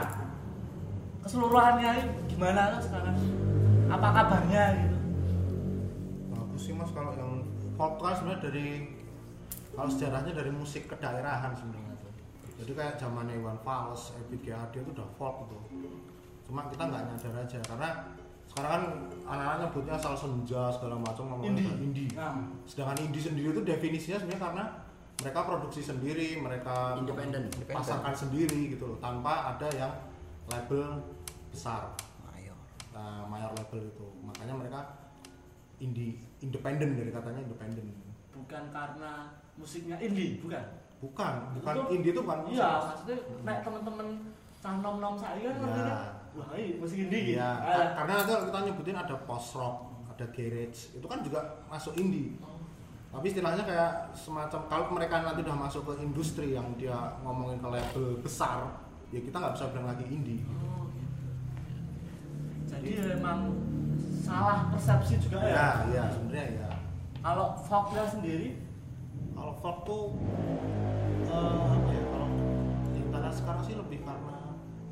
keseluruhannya 1.19 1.89
ini 1.95 2.03
gimana 2.27 2.75
tuh 2.75 2.81
sekarang 2.85 3.15
apa 3.87 4.07
kabarnya 4.13 4.63
gitu 4.77 4.97
bagus 6.29 6.61
sih 6.61 6.73
mas 6.73 6.91
kalau 6.91 7.11
yang 7.13 7.43
folk 7.73 7.95
kan 7.97 8.13
sebenarnya 8.13 8.41
dari 8.45 8.67
kalau 9.71 9.87
sejarahnya 9.87 10.31
dari 10.35 10.51
musik 10.51 10.85
kedaerahan 10.85 11.55
sebenarnya. 11.55 11.88
Jadi 12.59 12.71
kayak 12.75 12.95
zamannya 12.99 13.39
Iwan 13.39 13.55
Fals, 13.63 14.11
Ebit 14.19 14.43
G. 14.43 14.47
Ade 14.51 14.83
itu 14.83 14.91
udah 14.91 15.07
folk 15.15 15.47
tuh 15.47 15.63
cuma 16.49 16.65
kita 16.65 16.81
nggak 16.89 17.03
nyadar 17.13 17.45
aja 17.45 17.59
karena 17.61 17.89
sekarang 18.49 18.71
kan 18.73 18.83
anak-anak 19.29 19.57
nyebutnya 19.69 19.93
asal 19.93 20.17
senja 20.17 20.73
segala 20.73 20.97
macam 20.97 21.29
ngomongin 21.29 21.53
Indie. 21.53 21.61
tentang 21.69 21.81
indie 21.85 22.09
nah 22.17 22.33
sedangkan 22.65 22.97
indie 23.05 23.21
sendiri 23.21 23.47
itu 23.53 23.61
definisinya 23.61 24.17
sebenarnya 24.17 24.41
karena 24.41 24.63
mereka 25.21 25.39
produksi 25.45 25.81
sendiri 25.85 26.27
mereka 26.41 26.97
Independen. 26.97 27.43
pasarkan 27.69 28.15
sendiri 28.17 28.73
gitu 28.73 28.89
loh 28.89 28.97
tanpa 28.97 29.53
ada 29.53 29.69
yang 29.77 29.93
label 30.49 31.05
besar 31.53 31.93
Mayor. 32.25 32.57
nah, 32.97 33.29
mayor 33.29 33.53
label 33.53 33.85
itu 33.85 34.07
makanya 34.25 34.53
mereka 34.57 34.79
indie 35.77 36.17
independen 36.41 36.97
dari 36.97 37.13
katanya 37.13 37.45
independen 37.45 37.85
bukan 38.33 38.63
karena 38.73 39.29
musiknya 39.61 40.01
indie 40.01 40.41
bukan 40.41 40.65
bukan 40.99 41.33
bukan 41.55 41.73
Itu- 41.75 41.89
indie 41.93 42.11
itu 42.11 42.21
bukan 42.21 42.39
iya 42.47 42.69
maksudnya 42.83 43.17
nek 43.41 43.57
temen-temen 43.63 44.07
cah 44.59 44.73
nom 44.77 44.99
nom 44.99 45.15
saya 45.15 45.39
kan 45.39 45.43
Iya. 45.47 45.55
ngertinya 45.57 45.97
wah 46.29 46.49
ini 46.53 46.77
musik 46.77 46.97
indie 46.99 47.21
gitu. 47.25 47.35
Iya, 47.35 47.49
Ah, 47.57 47.87
karena 47.97 48.13
itu 48.19 48.33
kita 48.45 48.59
nyebutin 48.61 48.97
ada 48.97 49.15
post 49.23 49.49
rock 49.53 49.75
ada 50.09 50.25
garage 50.29 50.79
itu 50.93 51.05
kan 51.05 51.19
juga 51.23 51.39
masuk 51.65 51.95
indie. 51.95 52.35
Tapi 53.09 53.25
istilahnya 53.25 53.63
kayak 53.63 53.91
semacam 54.13 54.61
kalau 54.67 54.85
mereka 54.93 55.23
nanti 55.23 55.41
udah 55.41 55.57
masuk 55.57 55.81
ke 55.83 55.93
industri 55.99 56.53
yang 56.53 56.67
dia 56.75 56.93
ngomongin 57.23 57.57
ke 57.57 57.67
label 57.67 58.19
besar 58.19 58.69
ya 59.09 59.17
kita 59.17 59.33
nggak 59.33 59.55
bisa 59.55 59.65
bilang 59.73 59.87
lagi 59.87 60.05
indie. 60.05 60.43
Oh, 60.45 60.85
gitu. 60.91 61.09
jadi 62.69 62.89
memang 63.15 63.39
salah 64.19 64.69
persepsi 64.69 65.17
juga 65.17 65.41
ya, 65.41 65.49
ya 65.49 65.67
iya 65.89 66.03
sebenarnya 66.13 66.45
ya 66.61 66.69
kalau 67.19 67.57
folknya 67.57 68.05
sendiri 68.05 68.61
kalau 69.39 69.53
folk 69.55 69.77
tuh 69.87 70.03
eh, 71.23 71.63
apa 71.71 71.89
ya 71.95 72.03
kalau 72.11 72.29
tanah 73.09 73.31
sekarang 73.31 73.63
sih 73.63 73.75
lebih 73.79 74.03
karena 74.03 74.35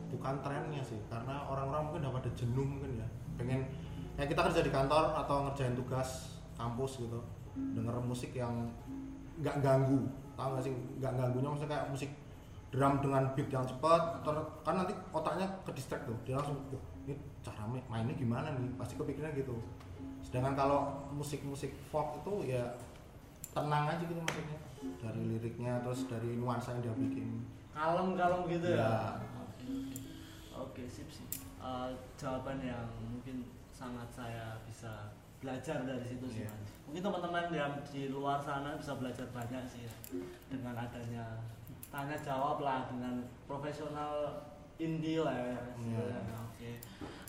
bukan 0.07 0.35
trennya 0.39 0.81
sih 0.81 0.97
karena 1.11 1.35
orang-orang 1.51 1.91
mungkin 1.91 2.01
udah 2.07 2.13
pada 2.15 2.29
jenuh 2.31 2.63
mungkin 2.63 3.03
ya. 3.03 3.07
Pengen 3.35 3.67
ya 4.15 4.23
kita 4.25 4.41
kerja 4.49 4.63
di 4.63 4.71
kantor 4.71 5.13
atau 5.13 5.45
ngerjain 5.45 5.75
tugas 5.75 6.39
kampus 6.55 7.03
gitu 7.03 7.19
denger 7.75 7.93
musik 8.01 8.33
yang 8.33 8.65
nggak 9.37 9.61
ganggu 9.61 10.07
tahu 10.39 10.55
nggak 10.55 10.63
sih? 10.63 10.73
Nggak 11.03 11.13
ganggunya 11.19 11.49
maksudnya 11.51 11.71
kayak 11.75 11.87
musik 11.91 12.11
drum 12.67 12.93
dengan 12.99 13.23
beat 13.35 13.49
yang 13.51 13.63
cepat 13.67 14.23
ter- 14.27 14.49
kan 14.63 14.75
nanti 14.75 14.93
otaknya 15.15 15.47
ke 15.63 15.71
distract 15.71 16.03
tuh 16.03 16.17
dia 16.27 16.35
langsung 16.35 16.59
oh 16.71 16.83
ini 17.07 17.15
cara 17.39 17.63
main- 17.67 17.87
mainnya 17.91 18.15
gimana 18.15 18.47
nih? 18.55 18.71
Pasti 18.79 18.95
kepikiran 18.95 19.35
gitu. 19.35 19.55
Sedangkan 20.23 20.55
kalau 20.55 20.79
musik-musik 21.15 21.71
folk 21.91 22.19
itu 22.23 22.51
ya 22.55 22.63
tenang 23.57 23.85
aja 23.89 24.03
gitu 24.05 24.21
maksudnya 24.21 24.59
dari 25.01 25.21
liriknya 25.25 25.73
terus 25.81 26.05
dari 26.05 26.37
nuansa 26.37 26.77
yang 26.77 26.81
dia 26.85 26.95
bikin 26.97 27.27
kalem-kalem 27.73 28.41
gitu 28.49 28.67
ya. 28.73 28.81
Ya. 28.81 28.93
Oke, 29.17 29.65
oke. 29.65 29.97
Oke, 30.57 30.83
sip 30.89 31.09
sip. 31.09 31.29
Eh, 31.57 31.89
jawaban 32.17 32.61
yang 32.61 32.85
mungkin 33.01 33.45
sangat 33.69 34.09
saya 34.09 34.57
bisa 34.65 35.13
belajar 35.37 35.85
dari 35.85 36.01
situ 36.01 36.25
sih, 36.25 36.41
Iya. 36.45 36.49
Mas. 36.49 36.69
Mungkin 36.89 37.01
teman-teman 37.05 37.45
yang 37.53 37.73
di 37.85 38.09
luar 38.09 38.41
sana 38.41 38.73
bisa 38.73 38.97
belajar 38.97 39.25
banyak 39.29 39.61
sih 39.69 39.85
ya 39.85 39.93
dengan 40.49 40.73
adanya 40.73 41.37
tanya 41.93 42.17
jawab 42.17 42.57
lah 42.65 42.89
dengan 42.89 43.21
profesional 43.45 44.41
indie 44.81 45.21
lah 45.21 45.33
ya. 45.37 45.53
Mas. 45.53 45.77
Iya. 45.85 46.05
Oke. 46.49 46.71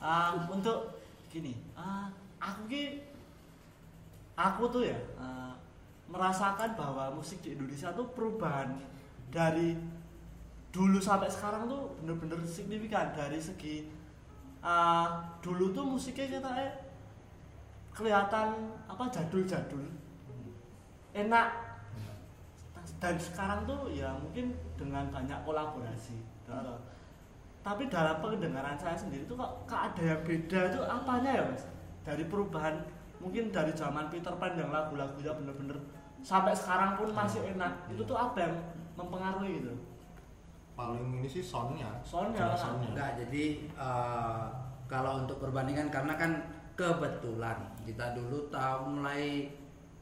Ah, 0.01 0.33
untuk 0.49 1.05
gini, 1.29 1.61
ah, 1.77 2.09
aku 2.41 2.65
ki 2.65 3.05
aku 4.39 4.63
tuh 4.71 4.83
ya 4.89 4.97
eh, 5.21 5.53
merasakan 6.09 6.73
bahwa 6.75 7.13
musik 7.13 7.45
di 7.45 7.53
Indonesia 7.55 7.93
tuh 7.93 8.09
perubahan 8.17 8.81
dari 9.29 9.77
dulu 10.73 10.97
sampai 11.01 11.29
sekarang 11.29 11.69
tuh 11.69 11.93
bener-bener 12.01 12.41
signifikan. 12.49 13.13
Dari 13.13 13.39
segi 13.39 13.85
eh, 14.65 15.09
dulu 15.45 15.73
tuh 15.73 15.85
musiknya 15.85 16.41
kita 16.41 16.51
eh, 16.59 16.73
kelihatan 17.93 18.73
apa 18.89 19.05
jadul-jadul. 19.13 19.85
Enak. 21.13 21.49
Dan 22.99 23.15
sekarang 23.21 23.63
tuh 23.69 23.93
ya 23.95 24.11
mungkin 24.17 24.57
dengan 24.75 25.07
banyak 25.13 25.39
kolaborasi 25.47 26.39
tapi 27.69 27.85
dalam 27.93 28.17
pendengaran 28.25 28.81
saya 28.81 28.97
sendiri 28.97 29.29
tuh 29.29 29.37
kok, 29.37 29.69
kok 29.69 29.93
ada 29.93 30.03
yang 30.17 30.21
beda 30.25 30.73
itu 30.73 30.81
apanya 30.89 31.31
ya 31.37 31.45
mas? 31.53 31.69
Dari 32.01 32.25
perubahan 32.25 32.81
mungkin 33.21 33.53
dari 33.53 33.77
zaman 33.77 34.09
Peter 34.09 34.33
Pan 34.41 34.57
yang 34.57 34.73
lagu-lagunya 34.73 35.37
bener-bener 35.37 35.77
sampai 36.21 36.53
sekarang 36.55 36.99
pun 36.99 37.09
masih 37.15 37.41
enak 37.55 37.73
itu 37.91 38.03
tuh 38.03 38.19
apa 38.19 38.39
yang 38.43 38.55
mempengaruhi 38.99 39.63
gitu 39.63 39.73
paling 40.79 41.19
ini 41.19 41.27
sih 41.27 41.43
soundnya 41.43 41.91
Soundnya. 42.07 42.55
Soundnya 42.55 42.95
Enggak, 42.95 43.11
jadi 43.27 43.45
eh, 43.75 44.45
kalau 44.89 45.27
untuk 45.27 45.43
perbandingan 45.43 45.91
karena 45.93 46.15
kan 46.15 46.33
kebetulan 46.79 47.59
kita 47.83 48.15
dulu 48.15 48.47
tahu 48.49 48.97
mulai 48.97 49.51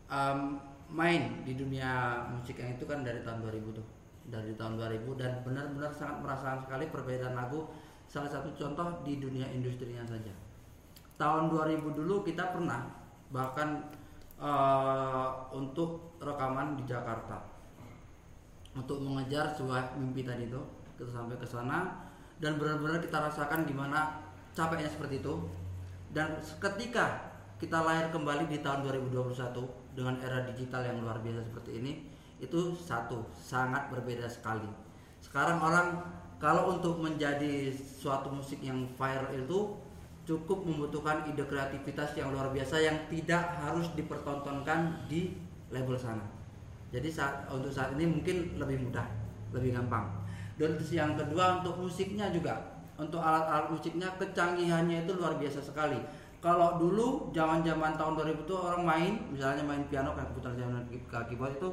em, 0.06 0.38
main 0.86 1.42
di 1.42 1.58
dunia 1.58 2.22
musik 2.30 2.60
yang 2.62 2.78
itu 2.78 2.86
kan 2.86 3.02
dari 3.02 3.24
tahun 3.26 3.42
2000 3.42 3.72
tuh. 3.74 3.86
Dari 4.28 4.52
tahun 4.54 4.78
2000 4.78 5.18
dan 5.18 5.32
benar-benar 5.42 5.90
sangat 5.90 6.22
merasakan 6.22 6.60
sekali 6.62 6.84
perbedaan 6.92 7.34
lagu. 7.34 7.66
Salah 8.06 8.30
satu 8.30 8.54
contoh 8.54 9.02
di 9.02 9.18
dunia 9.18 9.50
industrinya 9.50 10.06
saja. 10.06 10.30
Tahun 11.18 11.50
2000 11.50 11.82
dulu 11.96 12.22
kita 12.22 12.54
pernah 12.54 12.86
bahkan 13.34 13.82
eh, 14.40 15.28
untuk 15.52 16.16
rekaman 16.20 16.76
di 16.80 16.84
Jakarta. 16.88 17.40
Untuk 18.76 19.00
mengejar 19.00 19.56
sebuah 19.56 19.96
mimpi 19.96 20.20
tadi 20.24 20.52
itu 20.52 20.60
kita 20.96 21.08
sampai 21.08 21.36
ke 21.40 21.48
sana 21.48 22.08
dan 22.36 22.60
benar-benar 22.60 23.00
kita 23.00 23.16
rasakan 23.16 23.64
gimana 23.64 24.20
capeknya 24.52 24.88
seperti 24.88 25.24
itu. 25.24 25.34
Dan 26.12 26.36
ketika 26.60 27.32
kita 27.56 27.80
lahir 27.80 28.12
kembali 28.12 28.52
di 28.52 28.60
tahun 28.60 28.84
2021 28.84 29.96
dengan 29.96 30.20
era 30.20 30.44
digital 30.44 30.84
yang 30.84 31.00
luar 31.00 31.24
biasa 31.24 31.40
seperti 31.48 31.80
ini 31.80 31.92
itu 32.36 32.76
satu 32.76 33.24
sangat 33.32 33.88
berbeda 33.88 34.28
sekali. 34.28 34.68
Sekarang 35.24 35.56
orang 35.64 36.04
kalau 36.36 36.76
untuk 36.76 37.00
menjadi 37.00 37.72
suatu 37.72 38.28
musik 38.28 38.60
yang 38.60 38.84
viral 39.00 39.32
itu 39.32 39.72
cukup 40.26 40.66
membutuhkan 40.66 41.22
ide 41.30 41.46
kreativitas 41.46 42.18
yang 42.18 42.34
luar 42.34 42.50
biasa 42.50 42.82
yang 42.82 42.98
tidak 43.06 43.56
harus 43.62 43.86
dipertontonkan 43.94 45.06
di 45.06 45.38
label 45.70 45.94
sana 45.94 46.36
jadi 46.94 47.08
saat 47.10 47.50
untuk 47.50 47.68
saat 47.68 47.92
ini 47.98 48.06
mungkin 48.06 48.56
lebih 48.56 48.88
mudah, 48.88 49.06
lebih 49.50 49.74
gampang. 49.74 50.06
Dan 50.56 50.78
yang 50.88 51.12
kedua 51.18 51.60
untuk 51.60 51.76
musiknya 51.82 52.30
juga, 52.30 52.56
untuk 52.96 53.20
alat-alat 53.20 53.68
musiknya 53.68 54.08
kecanggihannya 54.16 55.04
itu 55.04 55.12
luar 55.18 55.36
biasa 55.36 55.60
sekali. 55.60 55.98
Kalau 56.40 56.78
dulu 56.78 57.34
zaman-zaman 57.34 57.98
tahun 57.98 58.16
2000 58.16 58.48
tuh 58.48 58.58
orang 58.64 58.82
main, 58.86 59.12
misalnya 59.28 59.66
main 59.66 59.82
piano 59.90 60.14
kayak 60.14 60.30
putar 60.32 60.54
zaman 60.54 60.80
keyboard 60.88 61.58
itu 61.58 61.68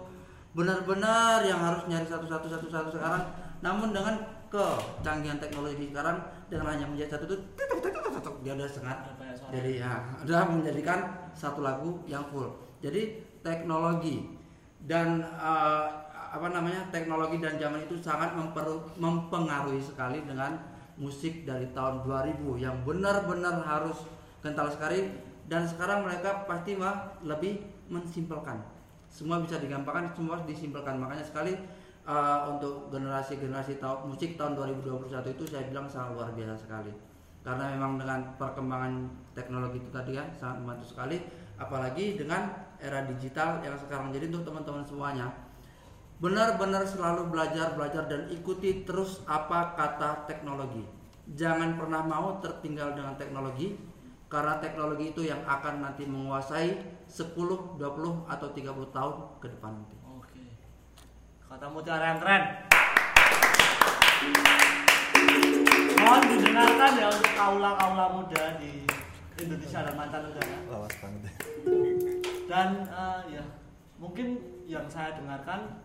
benar-benar 0.58 1.46
yang 1.46 1.62
harus 1.62 1.86
nyari 1.86 2.04
satu-satu 2.10 2.50
satu-satu 2.50 2.90
sekarang. 2.98 3.24
Namun 3.62 3.94
dengan 3.94 4.18
kecanggihan 4.50 5.38
teknologi 5.38 5.94
sekarang 5.94 6.20
dengan 6.54 6.70
hanya 6.70 6.86
menjadi 6.86 7.18
satu 7.18 7.26
tutuk, 7.26 8.36
dia 8.46 8.54
udah 8.54 8.70
sangat 8.70 8.98
jadi 9.54 9.72
ya 9.86 9.92
udah 10.26 10.50
menjadikan 10.50 11.30
satu 11.38 11.62
lagu 11.62 12.02
yang 12.10 12.26
full. 12.34 12.50
Jadi 12.82 13.22
teknologi 13.46 14.34
dan 14.86 15.22
eh, 15.22 15.88
apa 16.34 16.48
namanya 16.50 16.90
teknologi 16.90 17.38
dan 17.38 17.62
zaman 17.62 17.86
itu 17.86 18.02
sangat 18.02 18.34
mempengaruhi 18.98 19.78
sekali 19.78 20.26
dengan 20.26 20.58
musik 20.98 21.46
dari 21.46 21.70
tahun 21.74 22.02
2000 22.06 22.42
yang 22.58 22.82
benar-benar 22.82 23.62
harus 23.62 24.10
kental 24.42 24.70
sekali 24.70 25.14
dan 25.46 25.70
sekarang 25.70 26.06
mereka 26.06 26.50
pasti 26.50 26.74
mah 26.74 27.22
lebih 27.22 27.62
mensimpelkan. 27.94 28.58
Semua 29.14 29.38
bisa 29.46 29.62
digampangkan 29.62 30.18
semua 30.18 30.42
disimpelkan. 30.42 30.98
Makanya 30.98 31.22
sekali 31.22 31.54
eh, 32.04 32.40
untuk 32.48 32.92
generasi-generasi 32.92 33.80
tahun 33.80 34.12
musik 34.12 34.36
tahun 34.36 34.60
2021 34.60 35.10
itu 35.34 35.44
saya 35.48 35.64
bilang 35.68 35.88
sangat 35.88 36.16
luar 36.16 36.30
biasa 36.36 36.56
sekali. 36.60 36.92
Karena 37.44 37.76
memang 37.76 38.00
dengan 38.00 38.20
perkembangan 38.40 38.94
teknologi 39.36 39.84
itu 39.84 39.92
tadi 39.92 40.16
ya 40.16 40.24
sangat 40.36 40.64
membantu 40.64 40.86
sekali. 40.96 41.20
Apalagi 41.60 42.16
dengan 42.16 42.50
era 42.80 43.04
digital 43.08 43.64
yang 43.64 43.76
sekarang. 43.80 44.12
Jadi 44.12 44.32
untuk 44.32 44.52
teman-teman 44.52 44.84
semuanya 44.84 45.28
benar-benar 46.24 46.88
selalu 46.88 47.36
belajar 47.36 47.76
belajar 47.76 48.08
dan 48.08 48.32
ikuti 48.32 48.88
terus 48.88 49.20
apa 49.28 49.76
kata 49.76 50.24
teknologi. 50.24 50.84
Jangan 51.36 51.80
pernah 51.80 52.04
mau 52.04 52.40
tertinggal 52.40 52.96
dengan 52.96 53.16
teknologi 53.20 53.76
karena 54.28 54.60
teknologi 54.60 55.12
itu 55.16 55.28
yang 55.28 55.44
akan 55.44 55.84
nanti 55.84 56.04
menguasai 56.04 56.80
10, 57.08 57.78
20 57.80 57.80
atau 58.28 58.48
30 58.50 58.96
tahun 58.96 59.16
ke 59.40 59.48
depan 59.52 59.72
nanti. 59.78 60.03
Kata 61.54 61.70
mutiara 61.70 62.18
yang 62.18 62.18
keren. 62.18 62.44
Mohon 66.02 66.22
didengarkan 66.34 66.92
ya 66.98 67.08
untuk 67.14 67.32
kaula-kaula 67.38 68.06
muda 68.10 68.58
di 68.58 68.82
Indonesia 69.38 69.86
dan 69.86 69.94
mancanegara. 69.94 70.58
lawas 70.66 70.98
banget 70.98 71.30
Dan 72.50 72.90
eh, 72.90 73.38
ya 73.38 73.44
mungkin 74.02 74.42
yang 74.66 74.90
saya 74.90 75.14
dengarkan 75.14 75.78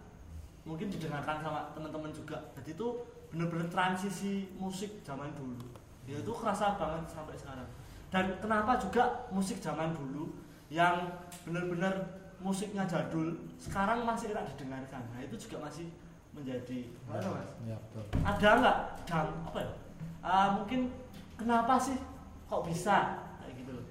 mungkin 0.65 0.89
didengarkan 0.89 1.45
sama 1.45 1.69
teman-teman 1.77 2.17
juga. 2.17 2.49
Jadi 2.57 2.73
itu 2.73 3.05
bener-bener 3.29 3.69
transisi 3.69 4.49
musik 4.57 5.05
zaman 5.05 5.37
dulu. 5.37 5.69
Ya 6.09 6.17
itu 6.17 6.33
kerasa 6.33 6.81
banget 6.81 7.13
sampai 7.13 7.37
sekarang. 7.37 7.69
Dan 8.09 8.41
kenapa 8.41 8.81
juga 8.81 9.29
musik 9.29 9.61
zaman 9.61 9.93
dulu 9.93 10.33
yang 10.73 11.13
bener-bener 11.45 12.25
musiknya 12.39 12.87
jadul 12.87 13.35
sekarang 13.59 14.07
masih 14.07 14.31
enak 14.31 14.47
didengarkan. 14.55 15.03
Nah 15.11 15.21
itu 15.23 15.35
juga 15.37 15.67
masih 15.67 15.91
menjadi 16.31 16.79
apa 17.11 17.29
mas? 17.35 17.51
ya 17.67 17.77
betul 17.77 18.05
Ada 18.23 18.49
nggak 18.63 18.79
dam 19.11 19.27
apa 19.43 19.59
ya? 19.59 19.73
Ah, 20.23 20.47
mungkin 20.55 20.81
kenapa 21.35 21.75
sih 21.81 21.99
kok 22.47 22.63
bisa 22.63 23.27
kayak 23.43 23.55
gitu 23.59 23.71
loh? 23.75 23.87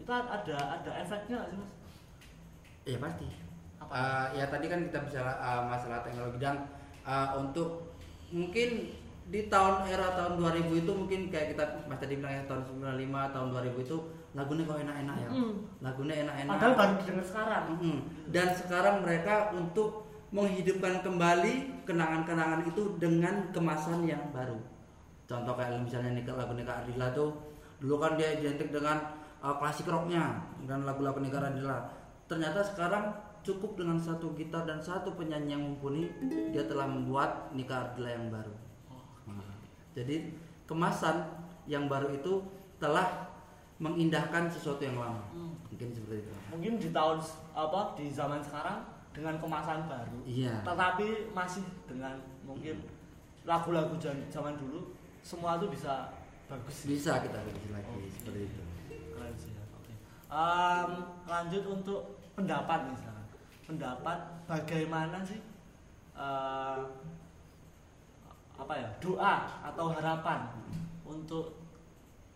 Itu 0.00 0.10
ada 0.10 0.56
ada 0.80 0.90
efeknya 1.04 1.36
nggak 1.44 1.50
sih 1.52 1.58
mas? 1.60 1.72
Ya 2.88 2.98
pasti. 2.98 3.26
Apa? 3.78 3.92
Eh, 3.92 4.26
ya 4.40 4.44
tadi 4.48 4.66
kan 4.72 4.80
kita 4.88 4.98
bicara 5.04 5.32
eh, 5.36 5.62
masalah 5.68 6.00
teknologi 6.00 6.38
dan 6.40 6.56
eh, 7.04 7.28
untuk 7.36 7.92
mungkin 8.32 8.96
di 9.32 9.48
tahun 9.48 9.86
era 9.86 10.12
tahun 10.18 10.40
2000 10.40 10.82
itu 10.82 10.92
mungkin 10.92 11.20
kayak 11.30 11.54
kita 11.54 11.64
Mas 11.86 11.96
tadi 12.02 12.18
bilang 12.18 12.36
ya 12.36 12.42
tahun 12.44 12.68
95 12.68 13.32
tahun 13.32 13.48
2000 13.54 13.86
itu 13.86 13.96
lagunya 14.32 14.64
kok 14.64 14.80
enak-enak 14.80 15.16
ya. 15.20 15.28
Mm. 15.28 15.54
Lagunya 15.84 16.14
enak-enak. 16.24 16.52
Padahal 16.56 16.74
baru 16.74 16.92
didengar 17.04 17.26
sekarang. 17.28 17.64
Mm-mm. 17.76 17.98
Dan 18.32 18.48
sekarang 18.56 18.96
mereka 19.04 19.34
untuk 19.52 19.90
menghidupkan 20.32 21.04
kembali 21.04 21.84
kenangan-kenangan 21.84 22.64
itu 22.64 22.96
dengan 22.96 23.52
kemasan 23.52 24.08
yang 24.08 24.32
baru. 24.32 24.56
Contoh 25.28 25.52
kayak 25.52 25.84
misalnya 25.84 26.16
Nika 26.16 26.32
lagu 26.32 26.56
Nika 26.56 26.84
Ardila 26.84 27.12
tuh 27.12 27.36
dulu 27.84 28.00
kan 28.00 28.16
dia 28.16 28.40
identik 28.40 28.72
dengan 28.72 28.96
uh, 29.44 29.56
klasik 29.60 29.84
rocknya 29.90 30.40
dan 30.64 30.88
lagu-lagu 30.88 31.20
Nika 31.20 31.36
Ardila. 31.36 31.84
Ternyata 32.24 32.64
sekarang 32.64 33.12
cukup 33.44 33.76
dengan 33.76 34.00
satu 34.00 34.32
gitar 34.32 34.64
dan 34.64 34.80
satu 34.80 35.12
penyanyi 35.12 35.52
yang 35.52 35.62
mumpuni 35.68 36.08
dia 36.54 36.64
telah 36.64 36.88
membuat 36.88 37.52
Nika 37.52 37.92
Ardila 37.92 38.08
yang 38.08 38.32
baru. 38.32 38.54
Nah, 39.28 39.56
Jadi 39.92 40.32
kemasan 40.64 41.28
yang 41.68 41.92
baru 41.92 42.08
itu 42.16 42.40
telah 42.80 43.31
mengindahkan 43.82 44.46
sesuatu 44.46 44.78
yang 44.80 44.94
lama. 44.96 45.22
Hmm. 45.34 45.50
Mungkin 45.66 45.88
seperti 45.90 46.22
itu. 46.22 46.32
mungkin 46.52 46.72
di 46.78 46.88
tahun 46.94 47.18
apa 47.52 47.80
di 47.98 48.06
zaman 48.08 48.38
sekarang 48.38 48.78
dengan 49.10 49.34
kemasan 49.36 49.88
baru 49.90 50.18
Iya. 50.22 50.62
tetapi 50.62 51.32
masih 51.34 51.64
dengan 51.84 52.14
mungkin 52.46 52.80
lagu-lagu 53.42 53.96
zaman 54.30 54.54
dulu 54.54 54.94
semua 55.20 55.58
tuh 55.58 55.66
bisa 55.68 56.12
bagus 56.46 56.86
Bisa 56.86 57.18
kita 57.18 57.40
revisi 57.40 57.72
lagi 57.72 57.88
seperti 58.12 58.40
itu. 58.46 58.60
Keren 59.10 59.34
sih 59.34 59.50
ya, 59.50 59.64
oke. 59.72 59.92
Em, 60.28 60.90
lanjut 61.24 61.64
untuk 61.66 62.00
pendapat 62.32 62.78
nih 62.86 62.96
sekarang 63.00 63.26
pendapat 63.64 64.18
bagaimana 64.44 65.18
sih 65.24 65.40
eh, 66.14 66.80
apa 68.54 68.74
ya 68.76 68.88
doa 69.00 69.34
atau 69.64 69.90
harapan 69.90 70.40
untuk 71.02 71.56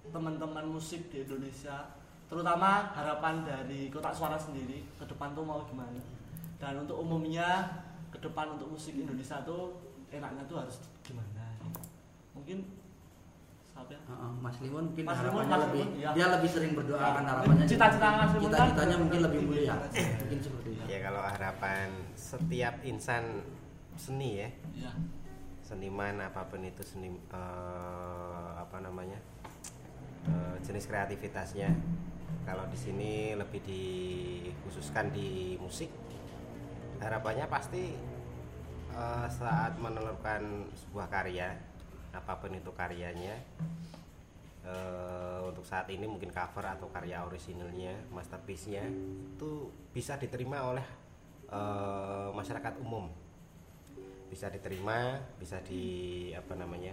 teman-teman 0.09 0.67
musik 0.67 1.09
di 1.09 1.23
Indonesia 1.23 1.91
terutama 2.27 2.91
harapan 2.91 3.41
dari 3.41 3.87
kotak 3.87 4.11
suara 4.11 4.35
sendiri 4.35 4.83
ke 4.93 5.05
depan 5.05 5.31
tuh 5.31 5.43
mau 5.43 5.63
gimana? 5.65 5.99
Dan 6.57 6.83
untuk 6.83 6.99
umumnya 6.99 7.69
ke 8.09 8.19
depan 8.19 8.57
untuk 8.57 8.73
musik 8.73 8.93
Indonesia 8.93 9.39
tuh 9.43 9.77
enaknya 10.09 10.43
tuh 10.45 10.57
harus 10.59 10.77
gimana? 11.01 11.45
Mungkin 12.33 12.67
siapa 13.67 13.91
ya? 13.91 14.01
Heeh, 14.03 14.31
Mas 14.41 14.57
Limon 14.59 14.85
mungkin 14.89 15.05
Mas 15.05 15.21
Limon, 15.21 15.45
harapannya 15.45 15.53
Mas 15.53 15.63
lebih 15.63 15.83
Limon, 15.85 16.01
iya. 16.01 16.11
dia 16.13 16.27
lebih 16.33 16.51
sering 16.51 16.73
berdoa 16.75 17.07
kan 17.13 17.25
harapannya 17.25 17.65
Cita-cita 17.65 18.09
Mas 18.11 18.31
Limon 18.33 18.43
kan- 18.43 18.53
cita-citanya 18.57 18.97
mungkin 18.99 19.21
lebih 19.23 19.41
mulia. 19.45 19.75
Mungkin 19.93 20.39
seperti 20.41 20.69
itu. 20.73 20.83
Ya 20.87 20.99
kalau 21.01 21.23
harapan 21.23 21.87
setiap 22.17 22.75
insan 22.83 23.25
seni 23.95 24.31
ya, 24.39 24.49
Iya. 24.75 24.93
seniman 25.61 26.21
apa 26.21 26.47
pun 26.47 26.61
itu 26.61 26.81
seni 26.81 27.09
eh, 27.13 28.51
apa 28.57 28.77
namanya 28.79 29.19
eh, 30.27 30.57
jenis 30.63 30.87
kreativitasnya. 30.91 31.71
Kalau 32.47 32.67
di 32.71 32.79
sini 32.79 33.35
lebih 33.35 33.63
dikhususkan 33.67 35.11
di 35.11 35.59
musik, 35.59 35.91
harapannya 37.03 37.47
pasti 37.51 37.95
eh, 38.95 39.29
saat 39.31 39.79
menelurkan 39.79 40.71
sebuah 40.75 41.07
karya, 41.11 41.55
apa 42.15 42.33
pun 42.39 42.55
itu 42.55 42.71
karyanya, 42.75 43.35
eh, 44.67 45.39
untuk 45.47 45.67
saat 45.67 45.87
ini 45.91 46.07
mungkin 46.07 46.31
cover 46.35 46.67
atau 46.67 46.91
karya 46.91 47.23
orisinalnya, 47.27 47.95
masterpiece-nya 48.11 48.87
itu 49.37 49.71
bisa 49.95 50.19
diterima 50.19 50.63
oleh 50.67 50.87
eh, 51.51 52.29
masyarakat 52.35 52.79
umum 52.83 53.27
bisa 54.27 54.51
diterima 54.51 55.23
bisa 55.39 55.63
di 55.63 56.29
apa 56.35 56.59
namanya 56.59 56.93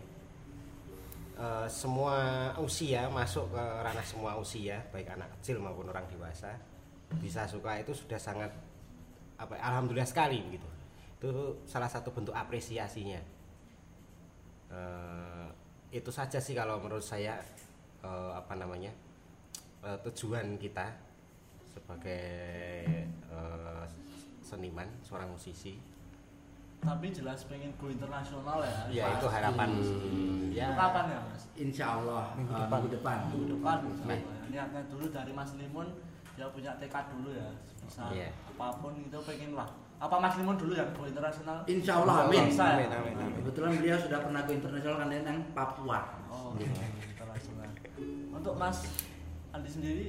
eh, 1.38 1.68
semua 1.70 2.50
usia 2.62 3.10
masuk 3.10 3.52
ke 3.54 3.64
ranah 3.82 4.06
semua 4.06 4.38
usia 4.38 4.82
baik 4.94 5.14
anak 5.14 5.30
kecil 5.40 5.62
maupun 5.62 5.90
orang 5.90 6.06
dewasa 6.10 6.54
bisa 7.22 7.46
suka 7.46 7.78
itu 7.78 7.94
sudah 7.94 8.18
sangat 8.18 8.50
apa 9.38 9.58
alhamdulillah 9.60 10.08
sekali 10.08 10.40
gitu. 10.54 10.70
Itu 11.20 11.32
salah 11.68 11.90
satu 11.90 12.10
bentuk 12.14 12.34
apresiasinya. 12.34 13.22
Eh, 14.74 15.48
itu 15.94 16.10
saja 16.10 16.42
sih 16.42 16.58
kalau 16.58 16.82
menurut 16.82 17.06
saya 17.06 17.38
eh, 18.02 18.32
apa 18.34 18.54
namanya 18.58 18.90
eh, 19.86 19.98
tujuan 20.10 20.58
kita 20.58 20.90
sebagai 21.70 22.26
eh, 23.10 23.86
seniman 24.42 24.90
seorang 25.06 25.34
musisi 25.34 25.93
tapi 26.84 27.08
jelas 27.10 27.40
pengen 27.48 27.72
go 27.80 27.88
internasional 27.88 28.60
ya 28.60 28.76
ya 28.92 29.06
itu 29.16 29.28
harapan. 29.28 29.68
Ya. 30.54 30.68
Itu 30.68 30.76
kapan 30.76 31.06
ya 31.10 31.20
mas? 31.26 31.44
Insya 31.56 31.86
Allah 31.98 32.36
Minggu 32.36 32.52
eh, 32.52 32.60
depan. 32.60 32.78
minggu 32.78 32.90
depan. 32.94 33.18
Minggu 33.32 33.48
depan 33.58 33.78
Nah. 34.04 34.20
niatnya 34.52 34.82
dulu 34.86 35.06
dari 35.10 35.32
mas 35.32 35.52
Limun 35.56 35.88
ya 36.36 36.46
punya 36.52 36.72
tekad 36.78 37.06
dulu 37.10 37.30
ya. 37.32 37.48
Bisa 37.84 38.04
Iya. 38.12 38.30
apa 38.54 38.68
pun 38.78 38.94
itu 38.96 39.18
pengen 39.24 39.56
lah. 39.56 39.70
Apa 39.98 40.20
mas 40.20 40.36
Limun 40.36 40.60
dulu 40.60 40.76
yang 40.76 40.92
go 40.92 41.08
internasional? 41.08 41.64
Insya 41.66 41.94
Allah 42.04 42.28
amin. 42.28 42.52
Bisa 42.52 42.64
ya? 42.64 42.76
Amin, 42.76 42.90
amin, 42.92 43.14
amin. 43.18 43.34
kebetulan 43.40 43.72
beliau 43.80 43.98
sudah 43.98 44.20
pernah 44.20 44.42
ke 44.44 44.52
internasional 44.54 44.96
kan 45.00 45.10
yang 45.10 45.40
Papua. 45.56 46.00
Oh 46.28 46.52
internasional. 46.60 47.68
Untuk 48.34 48.54
mas 48.56 48.78
Andi 49.54 49.70
sendiri 49.70 50.06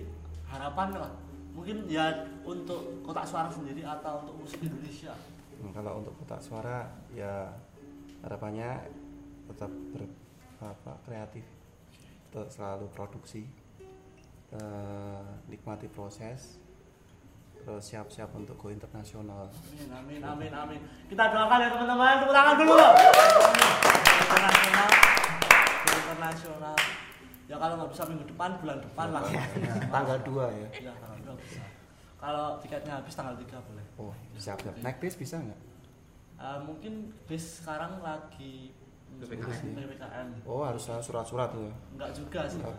harapan 0.48 0.88
lah 0.96 1.12
mungkin 1.54 1.86
ya 1.86 2.10
untuk 2.42 2.98
kotak 3.06 3.22
suara 3.22 3.46
sendiri 3.46 3.86
atau 3.86 4.26
untuk 4.26 4.42
musik 4.42 4.58
Indonesia 4.58 5.14
Hmm, 5.60 5.70
kalau 5.72 6.02
untuk 6.02 6.14
kotak 6.22 6.40
suara 6.42 6.88
ya 7.14 7.50
harapannya 8.24 8.88
tetap 9.52 9.70
ber, 9.92 10.08
apa, 10.60 10.92
kreatif 11.04 11.44
tetap 12.32 12.48
selalu 12.50 12.86
produksi 12.90 13.44
eh, 14.50 15.26
nikmati 15.46 15.86
proses 15.86 16.58
terus 17.64 17.80
siap-siap 17.80 18.28
untuk 18.36 18.60
go 18.60 18.68
internasional 18.68 19.48
Amin, 19.48 19.88
amin, 19.88 20.20
amin, 20.20 20.52
amin. 20.52 20.80
Kita 21.08 21.32
doakan 21.32 21.64
ya 21.64 21.68
teman-teman, 21.72 22.14
tepuk 22.20 22.34
tangan 22.36 22.54
dulu. 22.60 22.76
Internasional, 24.20 24.88
internasional. 25.88 26.76
Ya 27.44 27.56
kalau 27.60 27.74
nggak 27.80 27.90
bisa 27.92 28.02
minggu 28.04 28.24
depan, 28.28 28.50
bulan 28.60 28.78
depan 28.84 29.06
lah. 29.12 29.22
tanggal 29.92 30.18
2 30.28 30.60
ya 30.60 30.68
Ya 30.88 30.92
tanggal 30.96 31.18
dua 31.24 31.34
bisa. 31.40 31.64
Kalau 32.20 32.46
tiketnya 32.60 32.92
habis 33.00 33.12
tanggal 33.16 33.36
3 33.36 33.68
boleh. 33.68 33.83
Oh 33.96 34.10
siap-siap 34.34 34.74
naik 34.80 34.98
bis 34.98 35.14
bisa 35.14 35.38
nggak 35.38 35.60
Eh, 36.34 36.58
mungkin 36.60 37.14
bis 37.24 37.62
sekarang 37.62 38.02
lagi 38.02 38.74
PPKM. 39.14 39.78
PPKM. 39.78 40.28
oh 40.44 40.60
harus 40.60 40.82
surat-surat 40.82 41.46
tuh 41.48 41.62
ya 41.62 41.74
Enggak 41.94 42.10
juga 42.12 42.40
sih. 42.44 42.58
Oh, 42.60 42.74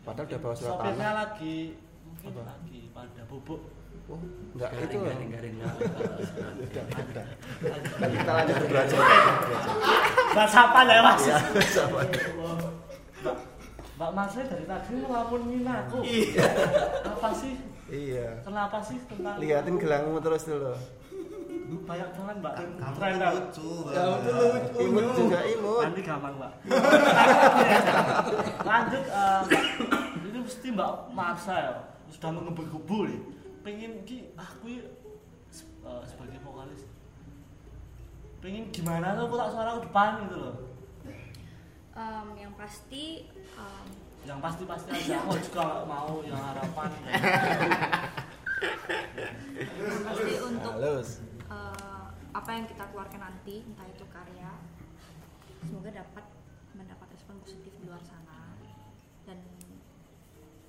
padahal 0.00 0.24
udah 0.24 0.38
bawa 0.38 0.54
surat 0.54 0.70
Sopirnya 0.72 0.94
tanah 0.96 1.14
lagi 1.18 1.56
mungkin 2.00 2.30
Apa? 2.32 2.42
lagi 2.46 2.80
pada 2.90 3.22
bubuk. 3.26 3.60
oh 4.06 4.22
enggak 4.54 4.70
garing 4.70 4.86
itu 4.86 4.96
ya 4.96 5.02
garing 5.10 5.30
garing 5.30 5.54
udah 5.58 6.84
udah 6.86 7.26
Kan 7.98 8.08
kita 8.14 8.30
lanjut 8.32 8.56
belajar 8.64 8.98
Bahasa 10.30 10.58
apa 10.62 10.80
ya 10.86 11.00
mas? 11.02 11.22
Iya, 11.26 11.38
Mbak, 11.90 12.06
Mbak 13.96 14.10
Masri 14.12 14.42
dari 14.44 14.64
tadi 14.64 14.92
ngelamunin 14.94 15.64
aku. 15.66 15.98
Apa 17.02 17.28
sih? 17.34 17.54
Iya 17.88 18.28
Kenapa 18.42 18.78
sih 18.80 18.98
tentang 19.04 19.38
liatin 19.38 19.76
gelangmu 19.76 20.18
terus 20.18 20.44
dulu 20.44 20.74
banyak 21.82 22.08
banget 22.12 22.36
mbak 22.40 22.54
Kamu 22.54 22.94
Tren 22.94 23.10
kan 23.10 23.18
dah. 23.18 23.32
lucu. 23.32 23.70
imut 24.78 25.06
juga 25.12 25.38
imut 25.44 25.82
Nanti 25.82 26.00
gampang 26.00 26.34
mbak. 26.36 26.52
Lanjut, 28.62 29.02
Mbak. 29.02 29.42
ini 30.22 30.38
mesti 30.40 30.66
mbak 30.70 30.90
Marsa 31.10 31.54
ya 31.56 31.72
sudah 32.08 32.30
mengebu-gebu 32.32 32.98
nih. 33.04 33.20
Pengen 33.60 33.92
ki 34.02 34.30
aku 34.34 34.64
ya, 34.72 34.86
se- 35.48 35.66
eh, 35.82 36.02
sebagai 36.06 36.38
vokalis. 36.40 36.86
Pengen 38.38 38.70
gimana 38.70 39.18
tuh 39.18 39.26
aku 39.26 39.34
tak 39.36 39.50
suara 39.50 39.70
ke 39.74 39.82
depan 39.84 40.10
gitu 40.22 40.36
loh. 40.38 40.54
Em, 41.92 42.26
yang 42.38 42.54
pasti 42.54 43.26
em, 43.56 43.86
Yang 44.26 44.40
pasti 44.42 44.62
pasti 44.66 44.90
aja. 44.90 45.22
Aku 45.22 45.38
juga 45.38 45.86
mau 45.86 46.18
yang 46.26 46.42
harapan. 46.42 46.90
pasti 50.06 50.34
untuk 50.42 50.74
eh, 50.82 52.04
apa 52.34 52.50
yang 52.50 52.66
kita 52.66 52.84
keluarkan 52.90 53.20
nanti 53.22 53.62
entah 53.62 53.86
itu 53.86 54.04
karya 54.10 54.50
semoga 55.62 55.90
dapat 55.94 56.24
mendapat 56.74 57.06
respon 57.14 57.38
positif 57.38 57.70
di 57.78 57.86
luar 57.86 58.02
sana. 58.02 58.58
Dan 59.22 59.38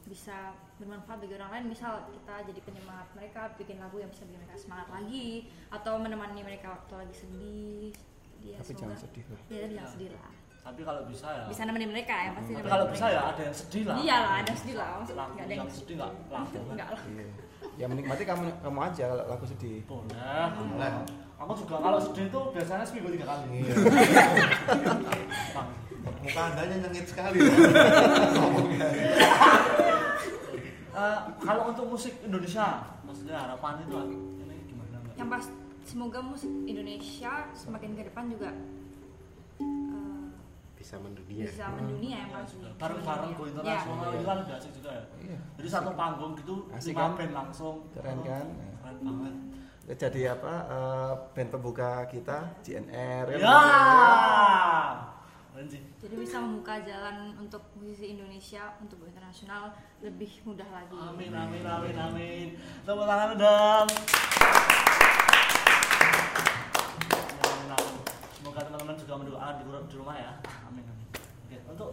bisa 0.06 0.54
bermanfaat 0.78 1.18
bagi 1.26 1.34
orang 1.42 1.52
lain. 1.58 1.66
Misal 1.74 2.06
kita 2.14 2.46
jadi 2.46 2.62
penyemangat 2.62 3.10
mereka 3.18 3.58
bikin 3.58 3.82
lagu 3.82 3.98
yang 3.98 4.14
bisa 4.14 4.22
bikin 4.30 4.46
mereka 4.46 4.62
semangat 4.62 4.88
lagi 4.94 5.50
atau 5.74 5.98
menemani 5.98 6.46
mereka 6.46 6.78
waktu 6.78 6.94
lagi 6.94 7.16
sedih. 7.26 7.90
Dia 8.38 8.62
tapi 8.62 8.70
semoga 8.70 8.94
jangan 8.94 8.98
sedih 9.02 9.26
lah. 9.34 9.42
Ya 9.50 9.66
jangan 9.66 9.90
sedih 9.98 10.12
lah 10.14 10.37
Tapi 10.68 10.82
kalau 10.84 11.02
bisa 11.08 11.28
ya. 11.32 11.44
bisa 11.48 11.62
nemenin 11.64 11.90
mereka 11.96 12.12
ya 12.12 12.32
pasti 12.36 12.52
Tapi 12.52 12.68
kalau 12.68 12.86
bisa 12.92 13.06
mereka. 13.08 13.16
ya 13.16 13.22
ada 13.32 13.42
yang 13.48 13.56
sedih 13.56 13.84
lah. 13.88 13.96
iya 14.04 14.16
lah 14.20 14.34
ada 14.44 14.52
sedih 14.52 14.76
lah 14.76 14.90
maksudnya 15.00 15.26
nggak 15.32 15.46
ada 15.48 15.54
yang 15.56 15.70
sedih 15.72 15.96
nggak 15.96 16.12
lagu. 16.28 16.58
enggak 16.68 16.88
lah 16.96 17.02
iya 17.08 17.26
ya 17.78 17.86
menikmati 17.88 18.24
kamu 18.28 18.44
kamu 18.60 18.80
aja 18.84 19.04
kalau 19.08 19.26
lagu 19.32 19.46
sedih 19.48 19.78
Boleh. 19.88 20.12
Boleh. 20.60 20.92
Aku 21.38 21.52
juga 21.54 21.76
kalau 21.80 22.00
sedih 22.04 22.26
itu 22.28 22.40
biasanya 22.52 22.84
seminggu 22.84 23.14
tiga 23.14 23.26
kali. 23.30 23.62
Iya. 23.62 23.76
Bang. 25.56 25.70
Muka 26.26 26.42
anda 26.52 26.62
nyengit 26.66 27.06
sekali. 27.08 27.40
Eh, 30.98 31.20
kalau 31.46 31.70
untuk 31.70 31.86
musik 31.94 32.10
Indonesia, 32.26 32.82
maksudnya 33.06 33.38
harapan 33.38 33.86
itu 33.86 33.98
ini 34.42 34.66
gimana 34.66 34.98
yang 35.14 35.30
pas 35.30 35.46
semoga 35.86 36.18
musik 36.26 36.50
Indonesia 36.66 37.46
semakin 37.54 37.94
ke 37.94 38.10
depan 38.10 38.34
juga 38.34 38.50
bisa 40.88 41.04
mendunia 41.04 41.44
bisa 41.44 41.68
mendunia 41.76 42.16
ya 42.24 42.28
mas 42.32 42.52
Bareng-bareng 42.80 43.32
go 43.36 43.44
internasional 43.44 44.08
itu 44.16 44.24
kan 44.24 44.38
udah 44.40 44.56
asik 44.56 44.72
juga 44.72 44.90
ya. 44.96 45.04
iya 45.20 45.38
Jadi 45.60 45.68
satu 45.68 45.92
panggung 46.00 46.32
gitu 46.40 46.56
Asik 46.72 46.96
lima 46.96 47.04
kan? 47.04 47.12
band 47.20 47.34
langsung. 47.36 47.76
Keren 47.92 48.20
kan? 48.24 48.46
Keren 48.56 48.96
banget. 49.04 49.36
jadi 50.00 50.22
apa 50.32 50.54
eh, 50.72 51.14
band 51.36 51.50
pembuka 51.52 51.92
kita 52.08 52.56
GNR 52.64 53.26
kan? 53.36 53.40
Ya. 53.44 53.60
Sih. 55.68 55.82
jadi 56.00 56.16
bisa 56.16 56.38
membuka 56.40 56.80
jalan 56.86 57.36
untuk 57.36 57.68
musisi 57.76 58.16
Indonesia 58.16 58.72
untuk 58.80 59.04
internasional 59.04 59.76
lebih 60.00 60.32
mudah 60.48 60.70
lagi. 60.72 60.96
Amin 60.96 61.36
amin 61.36 61.68
amin 61.68 61.96
amin. 62.00 62.48
Tepuk 62.88 63.04
tangan 63.04 63.36
dong. 63.36 63.88
Juga 69.18 69.26
mendoakan 69.26 69.54
di, 69.58 69.64
di 69.90 69.96
rumah 69.98 70.16
ya. 70.16 70.32
Amin 70.70 70.84
amin. 70.86 71.08
Oke, 71.18 71.58
untuk 71.74 71.90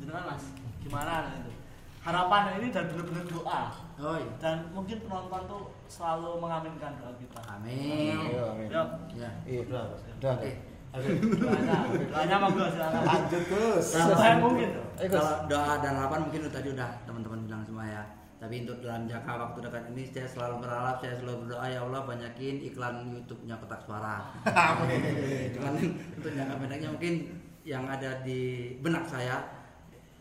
jenengan 0.00 0.24
Mas, 0.32 0.44
gimana 0.80 1.28
itu? 1.36 1.52
Harapan 2.00 2.56
ini 2.56 2.72
dan 2.72 2.88
benar-benar 2.88 3.24
doa 3.28 3.60
Oh 4.00 4.16
iya. 4.16 4.32
dan 4.40 4.56
mungkin 4.72 4.96
penonton 5.04 5.42
tuh 5.44 5.62
selalu 5.84 6.40
mengaminkan 6.40 6.96
doa 6.96 7.12
kita. 7.20 7.40
Amin. 7.44 8.16
Ayo, 8.16 8.56
amin. 8.56 8.68
Ya. 8.72 9.28
Iya, 9.44 9.60
doa. 9.68 9.84
udah. 10.16 10.34
Oke. 10.40 10.50
Oke, 10.90 11.06
doanya, 11.38 12.36
silakan. 12.50 13.02
Lanjut 13.04 13.42
terus. 13.46 13.84
Sampai 13.94 14.40
mungkin. 14.40 14.68
Eh. 14.96 15.06
Kalau 15.12 15.44
doa 15.46 15.72
dan 15.78 15.92
harapan 16.00 16.18
mungkin 16.24 16.40
tadi 16.48 16.68
udah 16.72 16.88
teman-teman 17.04 17.38
bilang 17.44 17.62
semua 17.68 17.84
ya. 17.84 18.02
Tapi 18.40 18.64
untuk 18.64 18.80
dalam 18.80 19.04
jangka 19.04 19.32
waktu 19.36 19.58
dekat 19.68 19.84
ini 19.92 20.02
saya 20.08 20.24
selalu 20.24 20.64
berharap, 20.64 20.96
saya 21.04 21.12
selalu 21.20 21.44
berdoa 21.44 21.66
ya 21.68 21.80
Allah 21.84 22.00
banyakin 22.08 22.56
iklan 22.72 22.96
YouTube-nya 23.12 23.60
kotak 23.60 23.84
suara. 23.84 24.32
Cuman 25.54 25.74
untuk 26.16 26.32
jangka 26.32 26.54
pendeknya 26.56 26.88
mungkin 26.88 27.14
yang 27.68 27.84
ada 27.84 28.24
di 28.24 28.72
benak 28.80 29.04
saya 29.04 29.44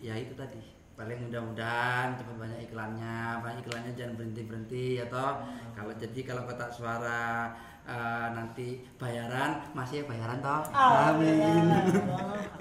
ya 0.03 0.20
itu 0.20 0.36
tadi. 0.36 0.59
Paling 0.99 1.32
mudah-mudahan 1.32 2.20
cepat 2.20 2.36
banyak 2.36 2.59
iklannya. 2.67 3.39
Banyak 3.39 3.63
iklannya 3.63 3.91
jangan 3.95 4.20
berhenti 4.20 4.41
berhenti 4.43 4.88
atau 4.99 5.39
kalau 5.72 5.95
jadi 5.95 6.20
kalau 6.28 6.43
kotak 6.43 6.76
suara 6.76 7.55
eh, 7.88 8.28
nanti 8.36 8.84
bayaran 8.99 9.63
masih 9.72 10.03
bayaran 10.03 10.43
toh. 10.43 10.67
Amin. 10.76 11.72
Bagus 11.72 12.59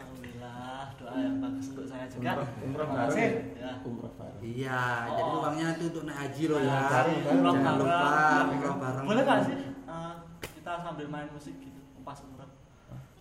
bareng 2.19 2.91
ya? 3.15 3.29
Ya. 3.59 3.73
Umroh 3.81 4.11
bareng. 4.13 4.39
Iya, 4.39 4.83
jadi 5.09 5.23
Oh. 5.29 5.41
uangnya 5.41 5.67
itu 5.73 5.85
untuk 5.89 6.05
naik 6.05 6.19
haji 6.21 6.45
loh 6.47 6.61
ya. 6.61 6.81
Bareng. 6.85 7.19
Jangan 7.21 7.75
lupa 7.77 7.99
Bareng. 7.99 8.49
umroh 8.53 8.77
bareng. 8.77 9.05
Boleh 9.05 9.23
nggak 9.23 9.39
sih 9.45 9.57
eh, 9.59 10.13
kita 10.55 10.73
sambil 10.81 11.07
main 11.07 11.29
musik 11.31 11.55
gitu, 11.57 11.79
pas 12.03 12.19
umroh? 12.21 12.47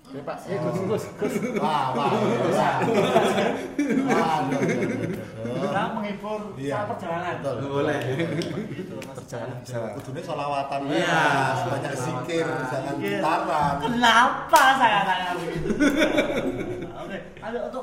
Oke, 0.08 0.24
Pak. 0.24 0.38
Eh, 0.48 0.56
Gus, 0.56 0.80
Gus, 0.88 1.04
Gus. 1.20 1.34
Wah, 1.60 1.92
wah, 1.92 2.08
wah. 2.16 2.80
Kita 5.58 5.82
menghibur 5.92 6.40
Iya. 6.56 6.74
saat 6.74 6.86
perjalanan. 6.88 7.36
Betul. 7.38 7.56
Boleh. 7.68 8.00
Gitu. 8.72 8.96
Perjalanan 9.04 9.58
bisa. 9.60 9.78
Kudunya 10.00 10.22
sholawatan 10.24 10.80
Iya. 10.88 11.24
banyak 11.68 11.94
zikir, 11.94 12.48
jangan 12.72 12.96
gitaran. 12.98 13.74
Kenapa 13.84 14.62
saya 14.80 15.00
tanya 15.04 15.32
begitu? 15.36 15.70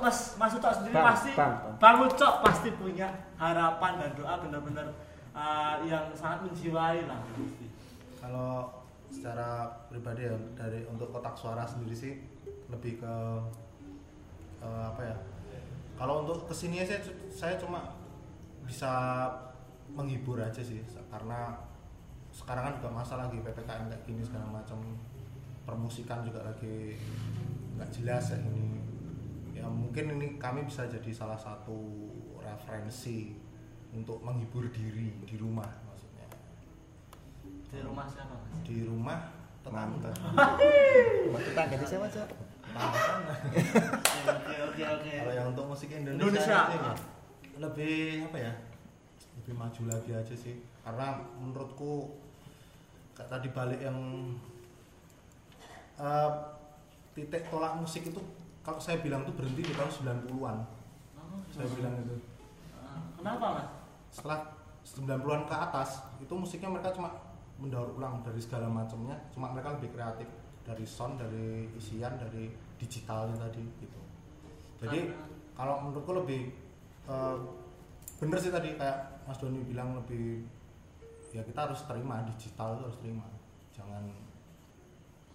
Mas 0.04 0.36
Mas 0.36 0.52
Ucok 0.52 0.72
sendiri 0.76 0.92
Bang, 0.92 1.08
pasti 1.16 1.30
Bang, 1.32 1.54
Bang. 1.64 1.76
Bang 1.80 1.96
Ucok 2.04 2.34
pasti 2.44 2.68
punya 2.76 3.08
harapan 3.40 3.92
dan 3.96 4.10
doa 4.12 4.34
benar-benar 4.36 4.86
eh, 5.32 5.74
yang 5.88 6.12
sangat 6.12 6.44
menjiwai 6.44 7.08
lah 7.08 7.18
pasti. 7.24 7.66
Kalau 8.20 8.84
secara 9.08 9.64
pribadi 9.88 10.28
ya 10.28 10.36
dari 10.52 10.84
untuk 10.84 11.08
kotak 11.08 11.32
suara 11.32 11.64
sendiri 11.64 11.96
sih 11.96 12.20
lebih 12.68 13.00
ke 13.00 13.14
eh, 14.60 14.84
apa 14.92 15.00
ya? 15.00 15.16
Kalau 15.96 16.28
untuk 16.28 16.44
ke 16.44 16.52
sini 16.52 16.84
saya 16.84 17.00
saya 17.32 17.56
cuma 17.56 17.96
bisa 18.68 18.92
menghibur 19.88 20.36
aja 20.40 20.60
sih 20.60 20.84
karena 21.08 21.56
sekarang 22.34 22.66
kan 22.66 22.74
juga 22.82 22.90
masa 22.90 23.14
lagi 23.20 23.38
ppkm 23.38 23.86
kayak 23.86 24.02
gini 24.02 24.20
segala 24.26 24.50
macam 24.50 24.80
permusikan 25.62 26.26
juga 26.26 26.42
lagi 26.42 26.98
nggak 27.78 27.90
jelas 27.94 28.34
ya 28.34 28.38
ini 28.42 28.83
ya 29.64 29.68
mungkin 29.72 30.20
ini 30.20 30.36
kami 30.36 30.68
bisa 30.68 30.84
jadi 30.84 31.08
salah 31.08 31.40
satu 31.40 31.72
referensi 32.44 33.32
untuk 33.96 34.20
menghibur 34.20 34.68
diri 34.68 35.16
di 35.24 35.40
rumah 35.40 35.64
maksudnya 35.88 36.28
Di 37.72 37.80
rumah 37.80 38.04
siapa 38.04 38.36
Mas? 38.36 38.60
di 38.68 38.84
rumah 38.84 39.18
tetangga. 39.64 40.12
Rumah 41.24 41.40
tetangga 41.40 41.74
di 41.80 41.86
siapa, 41.88 42.04
Cok? 42.04 42.28
Oke 44.28 44.54
oke 44.60 44.82
oke. 44.84 45.12
kalau 45.24 45.32
yang 45.32 45.48
untuk 45.56 45.64
musik 45.72 45.88
Indonesia, 45.88 46.20
Indonesia. 46.28 46.58
sih, 46.68 46.78
lebih 47.56 48.28
apa 48.28 48.38
ya 48.44 48.52
lebih 49.40 49.54
maju 49.56 49.82
lagi 49.88 50.10
aja 50.12 50.34
sih 50.36 50.60
karena 50.84 51.16
menurutku 51.40 52.12
kayak 53.16 53.30
tadi 53.32 53.48
balik 53.56 53.80
yang 53.80 53.96
eh, 55.96 56.30
titik 57.16 57.46
tolak 57.48 57.78
musik 57.78 58.04
itu 58.04 58.20
kalau 58.64 58.80
saya 58.80 58.98
bilang 59.04 59.22
tuh 59.28 59.36
berhenti 59.36 59.60
di 59.60 59.74
tahun 59.76 59.92
90-an 59.92 60.58
Oh, 61.14 61.40
saya 61.52 61.66
bilang 61.76 61.94
itu. 62.00 62.16
Kenapa 63.20 63.46
Mas? 63.58 63.68
setelah 64.14 64.40
90-an 64.86 65.42
ke 65.50 65.54
atas 65.54 65.90
itu 66.22 66.30
musiknya 66.30 66.70
mereka 66.70 66.94
cuma 66.94 67.10
mendaur 67.58 67.90
ulang 67.98 68.22
dari 68.22 68.38
segala 68.38 68.70
macamnya. 68.70 69.18
Cuma 69.34 69.50
mereka 69.50 69.74
lebih 69.74 69.90
kreatif 69.90 70.28
dari 70.62 70.84
sound 70.86 71.18
dari 71.18 71.66
isian 71.74 72.14
dari 72.16 72.48
digitalnya 72.78 73.34
tadi 73.36 73.62
gitu. 73.82 74.00
Jadi 74.80 75.10
kalau 75.58 75.82
menurutku 75.82 76.12
lebih 76.14 76.54
eh, 77.10 77.36
bener 78.22 78.38
sih 78.38 78.54
tadi 78.54 78.78
kayak 78.78 79.26
Mas 79.26 79.38
Doni 79.42 79.60
bilang 79.66 79.98
lebih 79.98 80.46
ya 81.34 81.42
kita 81.42 81.66
harus 81.66 81.82
terima 81.90 82.22
digital 82.30 82.78
itu 82.78 82.82
harus 82.86 82.98
terima. 83.02 83.26
Jangan 83.74 84.04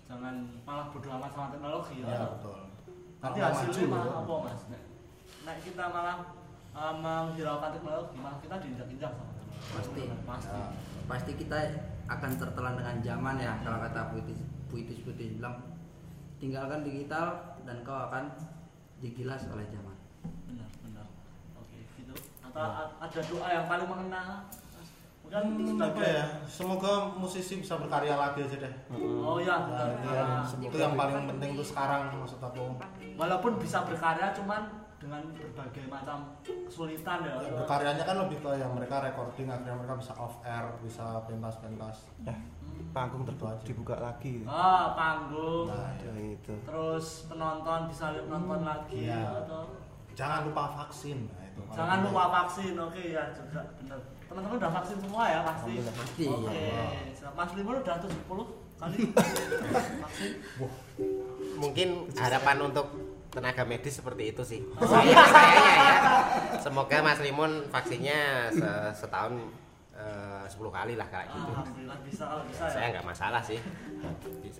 Jangan 0.09 0.35
malah 0.65 0.89
bodoh 0.89 1.11
amat 1.21 1.31
sama 1.37 1.53
teknologi 1.53 2.01
ya, 2.01 2.09
ya. 2.09 2.25
betul 2.33 2.68
Mau 3.19 3.35
hasilnya 3.35 3.85
malah 3.85 4.07
ya. 4.07 4.19
apa 4.23 4.33
Mas? 4.47 4.61
Nek, 4.71 4.81
nek 5.43 5.57
kita 5.59 5.83
malah 5.91 6.17
eh, 6.71 6.93
menghiraukan 6.95 7.69
teknologi, 7.75 8.15
malah 8.15 8.39
kita 8.39 8.55
diinjak-injak 8.63 9.11
sama 9.11 9.31
teknologi. 9.35 9.69
Pasti. 9.75 10.01
Pasti. 10.23 10.47
Ya. 10.55 10.63
Pasti 11.03 11.31
kita 11.35 11.59
akan 12.07 12.31
tertelan 12.37 12.73
dengan 12.79 12.95
zaman 13.03 13.35
ya 13.37 13.53
kalau 13.61 13.77
kata 13.83 14.01
puitis 14.09 14.39
puitis 14.65 14.97
puitis 15.03 15.35
bilang 15.37 15.61
tinggalkan 16.39 16.81
digital 16.81 17.57
dan 17.67 17.83
kau 17.83 18.07
akan 18.07 18.31
digilas 18.97 19.43
oleh 19.51 19.67
zaman. 19.67 19.97
Benar, 20.47 20.69
benar. 20.81 21.05
Oke, 21.59 21.85
gitu. 21.99 22.15
Atau 22.39 22.63
a- 22.63 22.93
ada 22.97 23.19
doa 23.19 23.47
yang 23.51 23.65
paling 23.67 23.87
mengena? 23.87 24.47
Mungkin 25.29 25.77
Hmm, 25.77 25.85
apa 25.85 26.01
ya 26.01 26.25
semoga 26.43 26.89
musisi 27.13 27.61
bisa 27.61 27.77
berkarya 27.77 28.17
lagi 28.17 28.41
aja 28.41 28.57
deh 28.57 28.73
Oh 28.97 29.37
ya, 29.37 29.61
Nah, 29.61 29.85
benar. 29.85 29.87
itu 29.93 30.09
yang 30.09 30.29
itu 30.65 30.77
yang 30.79 30.93
paling 30.95 31.29
penting 31.29 31.49
tuh 31.53 31.61
sekarang 31.63 32.09
maksud 32.11 32.41
aku 32.41 32.73
Walaupun 33.13 33.61
bisa 33.61 33.85
berkarya 33.85 34.33
cuman 34.33 34.65
dengan 34.97 35.21
berbagai 35.31 35.87
macam 35.87 36.27
kesulitan 36.43 37.23
ya. 37.23 37.31
Ya, 37.37 37.55
berkaryanya 37.55 38.03
kan 38.03 38.19
lebih 38.19 38.41
ke 38.41 38.51
yang 38.53 38.73
mereka 38.73 38.99
recording 38.99 39.47
akhirnya 39.47 39.77
mereka 39.77 39.95
bisa 39.95 40.11
off 40.13 40.41
air 40.41 40.65
bisa 40.81 41.05
pentas-pentas 41.23 42.09
Ya, 42.19 42.35
panggung 42.89 43.23
Itu 43.23 43.31
terbuka 43.31 43.53
aja. 43.53 43.63
dibuka 43.63 43.95
lagi. 43.95 44.33
Ah, 44.43 44.91
panggung. 44.91 45.69
nah 45.69 45.93
Ya 45.95 46.09
ya. 46.09 46.33
itu. 46.33 46.53
Terus 46.59 47.29
penonton 47.29 47.79
bisa 47.87 48.11
lihat 48.11 48.27
nonton 48.27 48.59
lagi 48.61 49.07
Iya. 49.07 49.45
atau 49.45 49.71
jangan 50.11 50.43
lupa 50.43 50.63
vaksin 50.75 51.29
nah, 51.29 51.45
itu 51.45 51.61
Jangan 51.69 51.97
lupa 52.03 52.23
vaksin, 52.33 52.73
oke 52.75 53.03
ya 53.05 53.23
juga 53.29 53.61
bener. 53.77 53.99
Teman-teman 54.29 54.55
udah 54.55 54.71
vaksin 54.71 54.97
semua 54.99 55.23
ya 55.25 55.39
pasti. 55.41 55.71
Alhamdulillah. 55.73 55.95
Pasti, 55.97 56.23
Oke, 56.23 56.53
ya. 56.53 56.85
siap. 57.11 57.33
Mas 57.33 57.51
Limon 57.51 57.75
udah 57.77 57.95
70 57.97 58.79
kali 58.79 58.97
vaksin. 60.03 60.31
Mungkin 61.57 61.89
harapan 62.13 62.57
untuk 62.61 62.87
tenaga 63.29 63.63
medis 63.63 63.93
seperti 63.95 64.23
itu 64.27 64.41
sih. 64.43 64.61
Saya 64.79 65.13
kayaknya 65.27 65.71
ya. 65.75 65.93
Semoga 66.59 66.97
Mas 66.99 67.19
Limun 67.19 67.67
vaksinnya 67.67 68.49
se- 68.49 68.93
setahun 68.95 69.33
eh, 69.91 70.45
10 70.45 70.55
kali 70.69 70.93
lah 70.93 71.07
kayak 71.07 71.27
gitu. 71.29 71.51
Alhamdulillah 71.51 71.97
bisa 72.01 72.23
kalau 72.25 72.43
bisa 72.45 72.63
ya. 72.63 72.71
Saya 72.71 72.85
nggak 72.91 73.05
masalah 73.05 73.41
sih. 73.41 73.59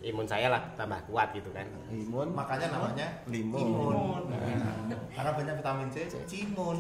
Imun 0.02 0.26
saya 0.26 0.50
lah 0.50 0.62
tambah 0.74 1.00
kuat 1.06 1.32
gitu 1.32 1.50
kan. 1.50 1.66
Limun, 1.88 2.30
makanya 2.32 2.68
namanya 2.70 3.08
limun. 3.26 3.60
Imun. 3.60 3.96
karena 4.28 4.38
banyak 4.38 4.69
vitamin 5.70 5.88
C 5.88 5.98
cimun 6.26 6.78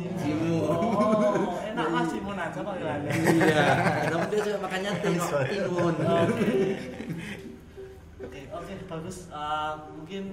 Oh, 0.65 1.61
enak 1.61 1.87
Mas 1.87 2.09
Imun 2.11 2.33
aja 2.35 2.59
panggilannya. 2.59 3.11
Iya. 3.13 3.63
Kenapa 4.03 4.25
dia 4.27 4.39
suka 4.41 4.57
makannya 4.59 4.91
tino 4.99 5.25
timun? 5.45 5.93
Oke. 5.93 6.49
Oke, 8.49 8.73
bagus. 8.87 9.17
Eh, 9.29 9.71
mungkin 9.93 10.23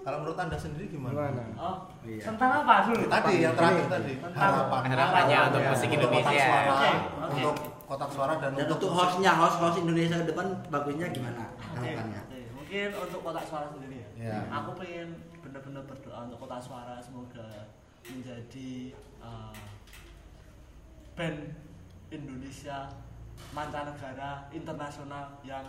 kalau 0.00 0.22
menurut 0.22 0.38
anda 0.38 0.56
sendiri 0.56 0.86
gimana, 0.88 1.28
Gimana? 1.28 1.44
oh, 1.56 1.76
Iya. 2.00 2.22
tentang 2.24 2.62
apa 2.62 2.74
dulu? 2.86 3.04
tadi 3.04 3.34
yang 3.42 3.52
terakhir 3.52 3.86
tadi 3.90 4.12
Tentang- 4.16 4.38
harapan 4.54 4.80
Harapannya 4.88 5.38
untuk 5.44 5.60
musik 5.66 5.88
kotak 5.90 5.98
Indonesia. 5.98 6.46
suara, 6.46 6.62
Oke, 6.70 6.88
oke. 6.88 7.34
untuk 7.34 7.56
kotak 7.84 8.08
suara 8.08 8.32
dan, 8.38 8.50
Dan 8.54 8.64
untuk 8.64 8.78
musik- 8.80 8.94
hostnya, 8.96 9.32
host 9.34 9.56
host 9.58 9.76
Indonesia 9.78 10.16
ke 10.16 10.26
depan 10.26 10.46
bagusnya 10.64 11.06
gimana 11.10 11.44
harapannya? 11.74 12.20
Mungkin 12.54 12.88
untuk 12.96 13.20
kotak 13.20 13.44
suara 13.44 13.66
sendiri 13.68 13.96
ya. 13.98 14.08
Iya. 14.16 14.38
Aku 14.54 14.70
pengen 14.72 15.08
benar-benar 15.40 15.84
berdoa 15.86 16.28
untuk 16.28 16.46
kotak 16.46 16.60
suara 16.62 16.96
semoga 17.02 17.68
menjadi 18.08 18.94
uh, 19.22 19.54
band 21.18 21.54
Indonesia 22.08 22.88
mancanegara 23.52 24.48
internasional 24.50 25.38
yang 25.44 25.64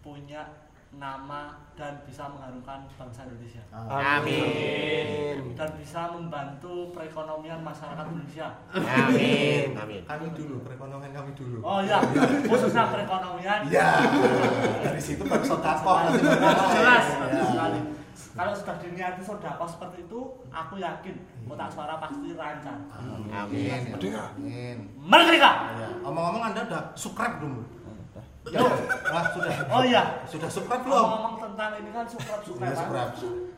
punya 0.00 0.65
nama 0.94 1.52
dan 1.76 2.00
bisa 2.08 2.24
mengharumkan 2.24 2.88
bangsa 2.96 3.28
Indonesia 3.28 3.60
Amin. 3.74 5.52
dan 5.52 5.68
bisa 5.76 6.08
membantu 6.08 6.88
perekonomian 6.94 7.60
masyarakat 7.60 8.04
Indonesia. 8.06 8.48
Amin. 8.72 9.76
Amin. 9.76 10.00
Kami 10.08 10.26
dulu, 10.32 10.64
perekonomian 10.64 11.12
kami 11.12 11.36
dulu. 11.36 11.60
Oh 11.60 11.84
iya, 11.84 12.00
khususnya 12.48 12.88
perekonomian. 12.88 13.68
Iya. 13.68 13.88
Dari 14.88 15.00
situ 15.02 15.26
baru 15.26 15.44
Iya. 15.44 16.08
jelas 16.72 17.04
sekali. 17.44 17.80
Kalau 18.36 18.52
sudah 18.52 18.76
diniati 18.80 19.20
sodako 19.24 19.64
seperti 19.64 20.04
itu, 20.04 20.20
aku 20.48 20.76
yakin 20.76 21.14
kotak 21.48 21.68
suara 21.72 21.96
pasti 21.96 22.36
lancar. 22.36 22.76
Amin. 22.92 23.32
Amin. 23.32 23.80
Amin. 23.96 24.76
Merdeka! 24.96 25.52
Ya. 25.76 25.88
Omong-omong 26.04 26.52
Anda 26.52 26.60
udah 26.68 26.82
subscribe 26.92 27.40
belum? 27.40 27.64
Yo, 28.48 28.62
Wah, 29.06 29.24
sudah. 29.28 29.52
oh 29.66 29.82
iya. 29.82 30.02
Sudah 30.24 30.46
subscribe 30.46 30.82
belum? 30.82 31.02
Ngomong 31.04 31.34
tentang 31.40 31.70
ini 31.76 31.90
kan 31.90 32.04
subscribe 32.04 32.42
Sudah 32.42 32.68
subscribe. 32.68 33.10
subscribe. 33.12 33.54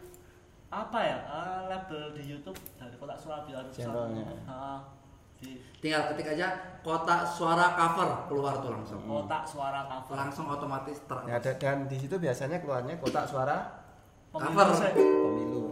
Apa 0.71 0.99
ya? 0.99 1.19
eh, 1.23 1.61
label 1.67 2.03
di 2.13 2.23
YouTube 2.27 2.57
dari 2.75 2.95
kotak 2.95 3.17
suara 3.17 3.41
biar 3.43 3.65
bisa. 3.67 3.85
Channelnya. 3.85 4.25
Heeh. 4.25 4.79
di 5.39 5.55
Tinggal 5.79 6.11
ketik 6.11 6.35
aja 6.35 6.49
kotak 6.81 7.23
suara 7.23 7.71
cover 7.73 8.27
keluar 8.27 8.59
tuh 8.59 8.71
langsung. 8.71 9.01
kotak 9.01 9.45
suara 9.45 9.87
cover. 9.87 10.15
Langsung 10.15 10.47
otomatis 10.47 10.99
ter. 11.01 11.19
Ya, 11.25 11.37
ada- 11.37 11.57
dan 11.57 11.77
di 11.85 11.97
situ 11.97 12.17
biasanya 12.17 12.59
keluarnya 12.59 12.99
kotak 12.99 13.25
suara 13.25 13.57
Cover. 14.31 14.69
pemilu. 14.93 15.63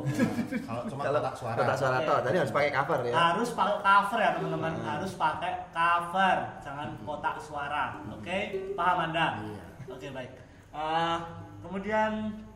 Kalau 0.63 0.83
cuma 0.87 1.03
Kalau 1.03 1.19
kotak 1.19 1.35
suara. 1.35 1.57
kotak 1.57 1.77
suara 1.77 1.99
toh, 2.01 2.19
tadi 2.21 2.37
harus 2.37 2.51
pakai 2.51 2.71
cover 2.71 2.99
ya. 3.03 3.13
harus 3.13 3.51
pakai 3.53 3.79
cover 3.81 4.19
ya 4.19 4.31
teman-teman 4.33 4.73
harus 4.81 5.13
pakai 5.15 5.53
cover 5.71 6.37
jangan 6.59 6.89
kotak 7.03 7.37
suara 7.37 7.85
oke 8.09 8.39
paham 8.73 8.99
anda 9.05 9.27
Iya. 9.43 9.65
oke 9.89 10.07
baik 10.11 10.31
Eh, 10.71 11.19
kemudian 11.59 12.13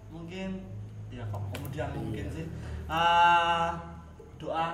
mungkin 0.08 0.62
ya 1.08 1.24
kok 1.26 1.42
kemudian 1.50 1.88
mungkin 1.90 2.24
Iya. 2.24 2.32
sih 2.32 2.46
Eh, 2.86 3.68
doa 4.36 4.66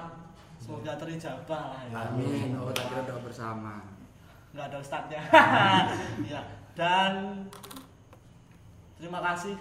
semoga 0.56 0.92
terijabah 0.94 1.62
lah 1.70 1.82
ya 1.86 1.96
Amin. 2.06 2.54
Oh, 2.54 2.70
tadi 2.70 2.92
doa 3.02 3.20
bersama. 3.20 3.82
nggak 4.52 4.66
ada 4.66 4.78
ustadznya 4.78 5.20
ya 6.30 6.40
dan 6.72 7.44
terima 8.96 9.20
kasih 9.22 9.56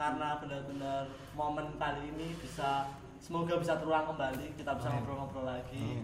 karena 0.00 0.40
benar-benar 0.40 1.04
momen 1.36 1.76
kali 1.76 2.08
ini 2.08 2.32
bisa 2.40 2.88
semoga 3.20 3.60
bisa 3.60 3.76
terulang 3.76 4.08
kembali 4.08 4.56
kita 4.56 4.72
bisa 4.80 4.88
ngobrol-ngobrol 4.96 5.44
lagi 5.44 6.00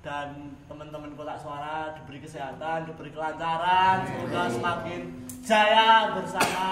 dan 0.00 0.56
teman-teman 0.64 1.12
kotak 1.12 1.36
suara 1.36 1.92
diberi 1.92 2.24
kesehatan 2.24 2.88
diberi 2.88 3.12
kelancaran 3.12 4.08
semoga 4.08 4.48
semakin 4.48 5.00
jaya 5.44 6.16
bersama 6.16 6.68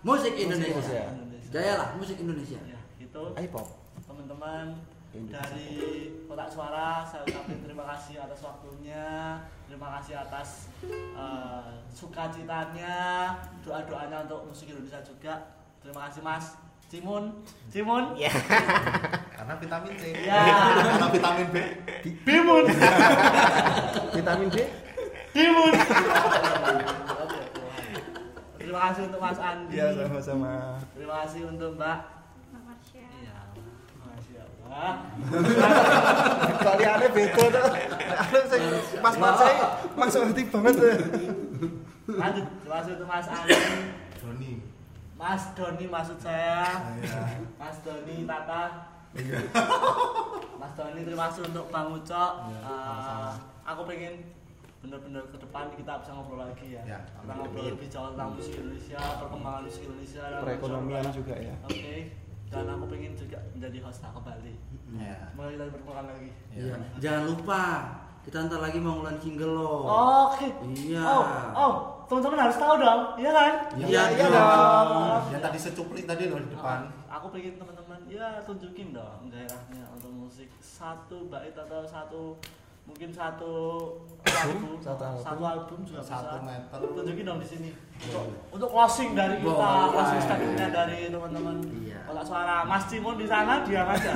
Musik 0.00 0.34
Indonesia. 0.34 0.74
Indonesia. 0.74 1.02
Indonesia 1.14 1.50
Jaya 1.54 1.72
lah 1.78 1.88
musik 1.94 2.16
Indonesia. 2.18 2.58
ya 2.66 2.80
itu 2.98 3.22
Ayo 3.38 3.48
pop. 3.54 3.66
teman-teman 4.02 4.66
dari 5.30 5.70
kotak 6.26 6.50
suara 6.50 7.06
saya 7.06 7.22
ucapkan 7.22 7.58
terima 7.62 7.84
kasih 7.94 8.18
atas 8.22 8.40
waktunya 8.42 9.38
terima 9.70 9.98
kasih 9.98 10.14
atas 10.18 10.70
eh, 10.90 11.70
sukacitanya 11.90 12.98
doa-doanya 13.62 14.26
untuk 14.26 14.50
musik 14.50 14.70
Indonesia 14.70 15.02
juga 15.02 15.59
terima 15.80 16.00
kasih 16.06 16.22
mas 16.22 16.46
Cimun 16.90 17.24
Cimun 17.70 18.18
Ya. 18.18 18.28
Karena 19.30 19.54
vitamin 19.56 19.92
C. 19.94 20.02
Ya. 20.20 20.42
Karena 20.84 21.06
vitamin 21.08 21.46
B. 21.48 21.56
Bimun 22.26 22.64
Vitamin 24.10 24.48
D. 24.50 24.56
Bimun 25.30 25.72
terima 28.60 28.80
kasih 28.86 29.02
untuk 29.10 29.20
mas 29.20 29.38
Andi 29.38 29.74
Ya 29.74 29.86
sama-sama. 29.90 30.78
terima 30.92 31.14
kasih 31.24 31.42
untuk 31.46 31.70
mbak 31.74 31.98
iya 32.94 33.38
ya 34.30 34.44
mbak 34.66 34.94
Kaliannya 36.60 37.08
beda 37.10 37.44
tuh. 37.50 37.66
Pas 39.02 39.14
saya 39.18 39.54
masuk 39.96 40.20
hati 40.26 40.42
banget 40.46 40.74
tuh. 40.76 40.96
lanjut 42.10 42.46
terima 42.62 42.74
kasih 42.78 42.90
untuk 42.94 43.08
mas 43.08 43.26
Andi 43.26 43.54
Doni. 44.20 44.52
Mas 45.20 45.52
Doni 45.52 45.84
maksud 45.84 46.16
saya 46.16 46.80
Iya. 46.96 47.20
Mas 47.54 47.76
Doni 47.84 48.24
Tata 48.24 48.88
Iya. 49.12 49.36
Mas 50.56 50.72
Doni 50.72 51.00
terima 51.02 51.28
kasih 51.28 51.44
untuk 51.44 51.68
Bang 51.68 51.92
Ucok 51.92 52.32
Eh, 52.48 52.60
sama-sama. 52.64 53.30
Aku 53.66 53.84
pengen 53.84 54.32
bener-bener 54.80 55.20
ke 55.28 55.36
depan 55.36 55.68
kita 55.70 56.00
bisa 56.00 56.10
ngobrol 56.10 56.40
lagi 56.40 56.72
ya 56.72 56.80
Ya, 56.86 56.98
Kita 57.04 57.32
ngobrol 57.36 57.68
lebih 57.68 57.86
jauh 57.86 58.08
tentang 58.10 58.32
musik 58.32 58.54
Indonesia 58.56 58.96
Perkembangan 59.20 59.60
musik 59.62 59.82
Indonesia 59.84 60.24
dan 60.24 60.40
Perekonomian 60.40 61.04
juga 61.12 61.34
ya. 61.36 61.54
Oke 61.60 61.94
Dan 62.48 62.64
aku 62.66 62.84
pengen 62.88 63.12
juga 63.14 63.38
menjadi 63.52 63.78
host 63.84 64.00
kembali 64.02 64.54
Ya. 64.90 65.16
Semoga 65.30 65.48
kita 65.52 65.64
berperan 65.70 66.04
lagi 66.08 66.30
Iya. 66.50 66.74
Jangan 66.96 67.22
lupa 67.28 67.62
kita 68.20 68.36
ntar 68.42 68.60
lagi 68.60 68.76
mau 68.76 69.00
ngeluarin 69.00 69.16
single 69.16 69.52
loh. 69.54 69.80
Oke 70.28 70.48
Iya. 70.64 71.04
Oh, 71.04 71.24
oh 71.54 71.74
teman-teman 72.10 72.38
harus 72.40 72.58
tahu 72.58 72.74
dong, 72.76 73.00
iya 73.16 73.30
kan? 73.30 73.52
Iya, 73.78 74.02
iya 74.10 74.26
dong. 74.28 75.22
Yang 75.30 75.42
tadi 75.42 75.58
secuplik 75.60 76.04
tadi 76.04 76.26
loh 76.26 76.38
di 76.38 76.50
depan. 76.50 76.90
aku 77.08 77.26
pengen 77.30 77.54
teman-teman 77.54 77.98
ya 78.06 78.42
tunjukin 78.42 78.90
dong 78.90 79.28
gairahnya 79.28 79.82
untuk 79.92 80.10
musik 80.10 80.46
satu 80.56 81.26
bait 81.26 81.52
atau 81.52 81.82
satu 81.82 82.22
mungkin 82.82 83.10
satu 83.10 83.54
album 84.24 84.78
Satu 84.80 85.02
album. 85.04 85.20
satu 85.20 85.42
album 85.44 85.78
juga 85.84 86.00
Satu 86.00 86.38
bisa 86.38 86.40
meter. 86.40 86.78
tunjukin 86.80 87.24
dong 87.24 87.38
di 87.38 87.46
sini 87.46 87.70
untuk, 88.00 88.24
untuk 88.52 88.68
closing 88.68 89.10
dari 89.12 89.36
kita 89.36 89.52
Boleh. 89.52 89.90
closing 89.92 90.20
statementnya 90.20 90.68
dari 90.72 90.98
teman-teman 91.08 91.56
Iya. 91.76 91.98
kotak 92.04 92.24
suara 92.24 92.56
Mas 92.64 92.84
Cimun 92.86 93.14
di 93.16 93.26
sana 93.26 93.54
diam 93.60 93.86
aja 93.86 94.12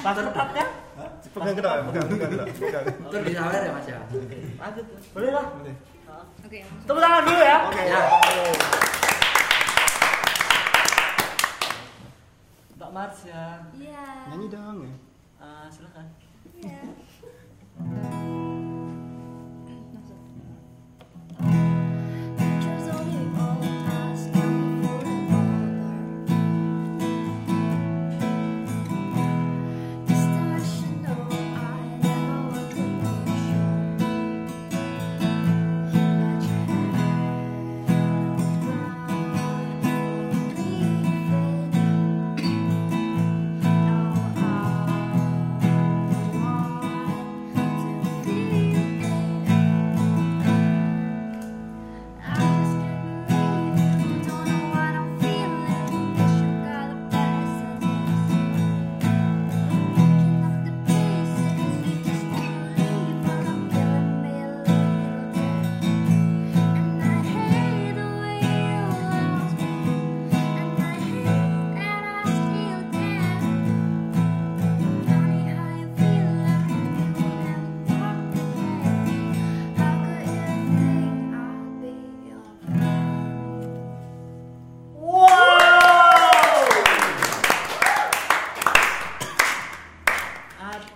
Mas 0.00 0.16
tetap 0.16 0.48
ya 0.52 0.66
Pegang 1.24 1.56
kita, 1.56 1.70
pegang, 1.82 2.06
pegang, 2.06 2.30
pegang. 2.46 2.84
Ntar 3.02 3.20
disawer 3.20 3.58
ya 3.60 3.72
Mas 3.74 3.86
ya. 3.86 3.98
lanjut 4.56 4.84
boleh 5.10 5.30
lah 5.30 5.46
Oke, 6.54 6.62
tepuk 6.86 7.02
tangan 7.02 7.26
dulu 7.26 7.42
ya 7.42 7.58
Ya. 7.82 8.00
Mbak 12.78 12.90
Mars 12.94 13.18
ya 13.26 13.58
Iya. 13.74 14.06
Nyanyi 14.30 14.46
dong 14.54 14.76
ya. 14.86 14.94
Eh, 15.42 15.66
silakan 15.74 16.06
Iya. 16.62 16.78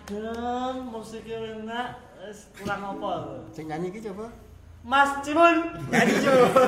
Adem 0.08 0.88
musiknya 0.88 1.36
enak, 1.60 2.00
kurang 2.56 2.80
apa? 2.96 3.44
Sing 3.52 3.68
nyanyi 3.68 3.92
iki 3.92 4.00
coba. 4.08 4.32
Mas 4.80 5.20
Cimun. 5.20 5.68
Nyanyi 5.92 6.14
coba. 6.24 6.60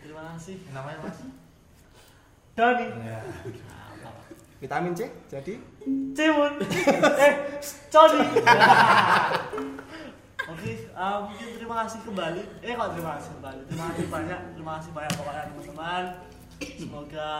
Terima 0.00 0.22
kasih. 0.32 0.56
Namanya 0.72 0.98
Mas? 1.04 1.20
Doni. 2.56 2.86
Ya. 3.04 3.20
Vitamin 4.56 4.96
C 4.96 5.04
jadi 5.28 5.60
Cimun. 6.16 6.64
eh, 6.64 7.32
Coni. 7.92 8.24
Oke, 10.48 10.72
eh, 10.80 11.16
mungkin 11.28 11.48
terima 11.60 11.84
kasih 11.84 12.00
kembali. 12.08 12.42
Eh 12.64 12.72
kok 12.72 12.88
terima 12.96 13.20
kasih 13.20 13.30
kembali. 13.36 13.60
Terima 13.68 13.84
kasih 13.92 14.06
banyak, 14.08 14.40
terima 14.56 14.72
kasih 14.80 14.90
banyak 14.96 15.12
pokoknya 15.12 15.42
teman-teman. 15.52 16.04
Semoga 16.56 17.32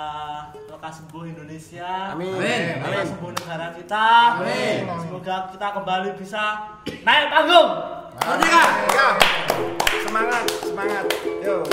lekas 0.68 1.00
sembuh 1.00 1.24
Indonesia. 1.24 2.12
Amin. 2.12 2.36
Amin. 2.36 2.84
Lekas 2.84 3.16
sembuh 3.16 3.32
negara 3.32 3.66
kita. 3.72 4.08
Amin. 4.44 4.84
Semoga 5.00 5.36
kita 5.56 5.66
kembali 5.72 6.08
bisa 6.20 6.42
naik 6.84 7.26
panggung. 7.32 7.70
Merdeka. 8.20 8.64
Ya. 8.92 9.08
Semangat, 10.04 10.44
semangat. 10.60 11.04
Yo. 11.40 11.64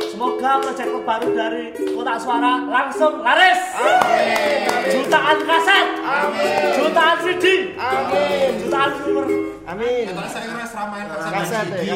Semoga 0.00 0.60
proyek 0.60 0.88
terbaru 0.88 1.28
dari 1.32 1.64
Kotak 1.76 2.18
Suara 2.20 2.64
langsung 2.68 3.20
laris. 3.20 3.60
Jutaan 4.92 5.38
kaset. 5.44 5.86
Jutaan 6.76 7.16
CD. 7.24 7.44
Jutaan 8.64 8.90
viewer. 9.04 9.26
Amin. 9.68 10.08
Terus 10.08 10.30
saya 10.32 10.44
kira 10.48 10.66
seramain 10.66 11.06
Kaset 11.08 11.66
ya, 11.84 11.94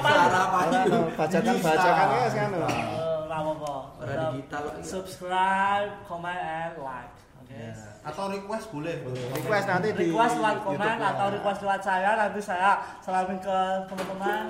Sarah 0.00 0.46
pagi. 0.54 0.76
Bacakan-bacakan 1.18 2.06
ya 2.14 2.28
sekarang. 2.30 2.54
Nggak 2.60 3.40
apa-apa. 3.42 3.74
Ora 3.98 4.14
digital 4.34 4.62
lagi. 4.70 4.82
Subscribe, 4.86 5.90
comment, 6.06 6.38
and 6.38 6.74
like. 6.78 7.14
Oke. 7.42 7.58
Atau 8.06 8.24
request 8.30 8.66
boleh. 8.70 8.94
Request 9.34 9.66
nanti 9.66 9.88
di 9.94 10.14
request 10.14 10.34
lewat 10.38 10.56
komen 10.62 10.96
atau 10.98 11.26
request 11.34 11.58
lewat 11.66 11.80
saya 11.82 12.10
nanti 12.14 12.40
saya 12.42 12.70
salamin 13.02 13.38
ke 13.42 13.58
teman-teman 13.90 14.44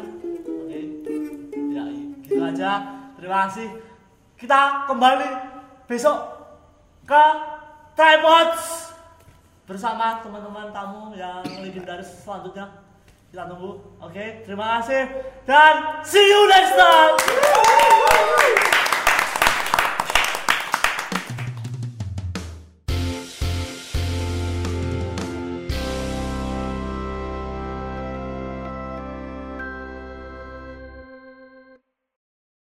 oke 0.45 0.81
ya 1.71 1.85
gitu 2.23 2.43
aja 2.43 2.71
terima 3.19 3.49
kasih 3.49 3.69
kita 4.39 4.87
kembali 4.87 5.29
besok 5.91 6.19
ke 7.07 7.25
tripods 7.99 8.95
bersama 9.67 10.23
teman-teman 10.23 10.71
tamu 10.71 11.15
yang 11.19 11.43
legendaris 11.63 12.23
selanjutnya 12.23 12.71
kita 13.31 13.47
tunggu. 13.47 13.79
Oke 14.03 14.11
okay, 14.11 14.29
terima 14.43 14.83
kasih. 14.83 15.07
Dan 15.47 16.03
see 16.03 16.27
you 16.27 16.51
next 16.51 16.75
time. 16.75 17.15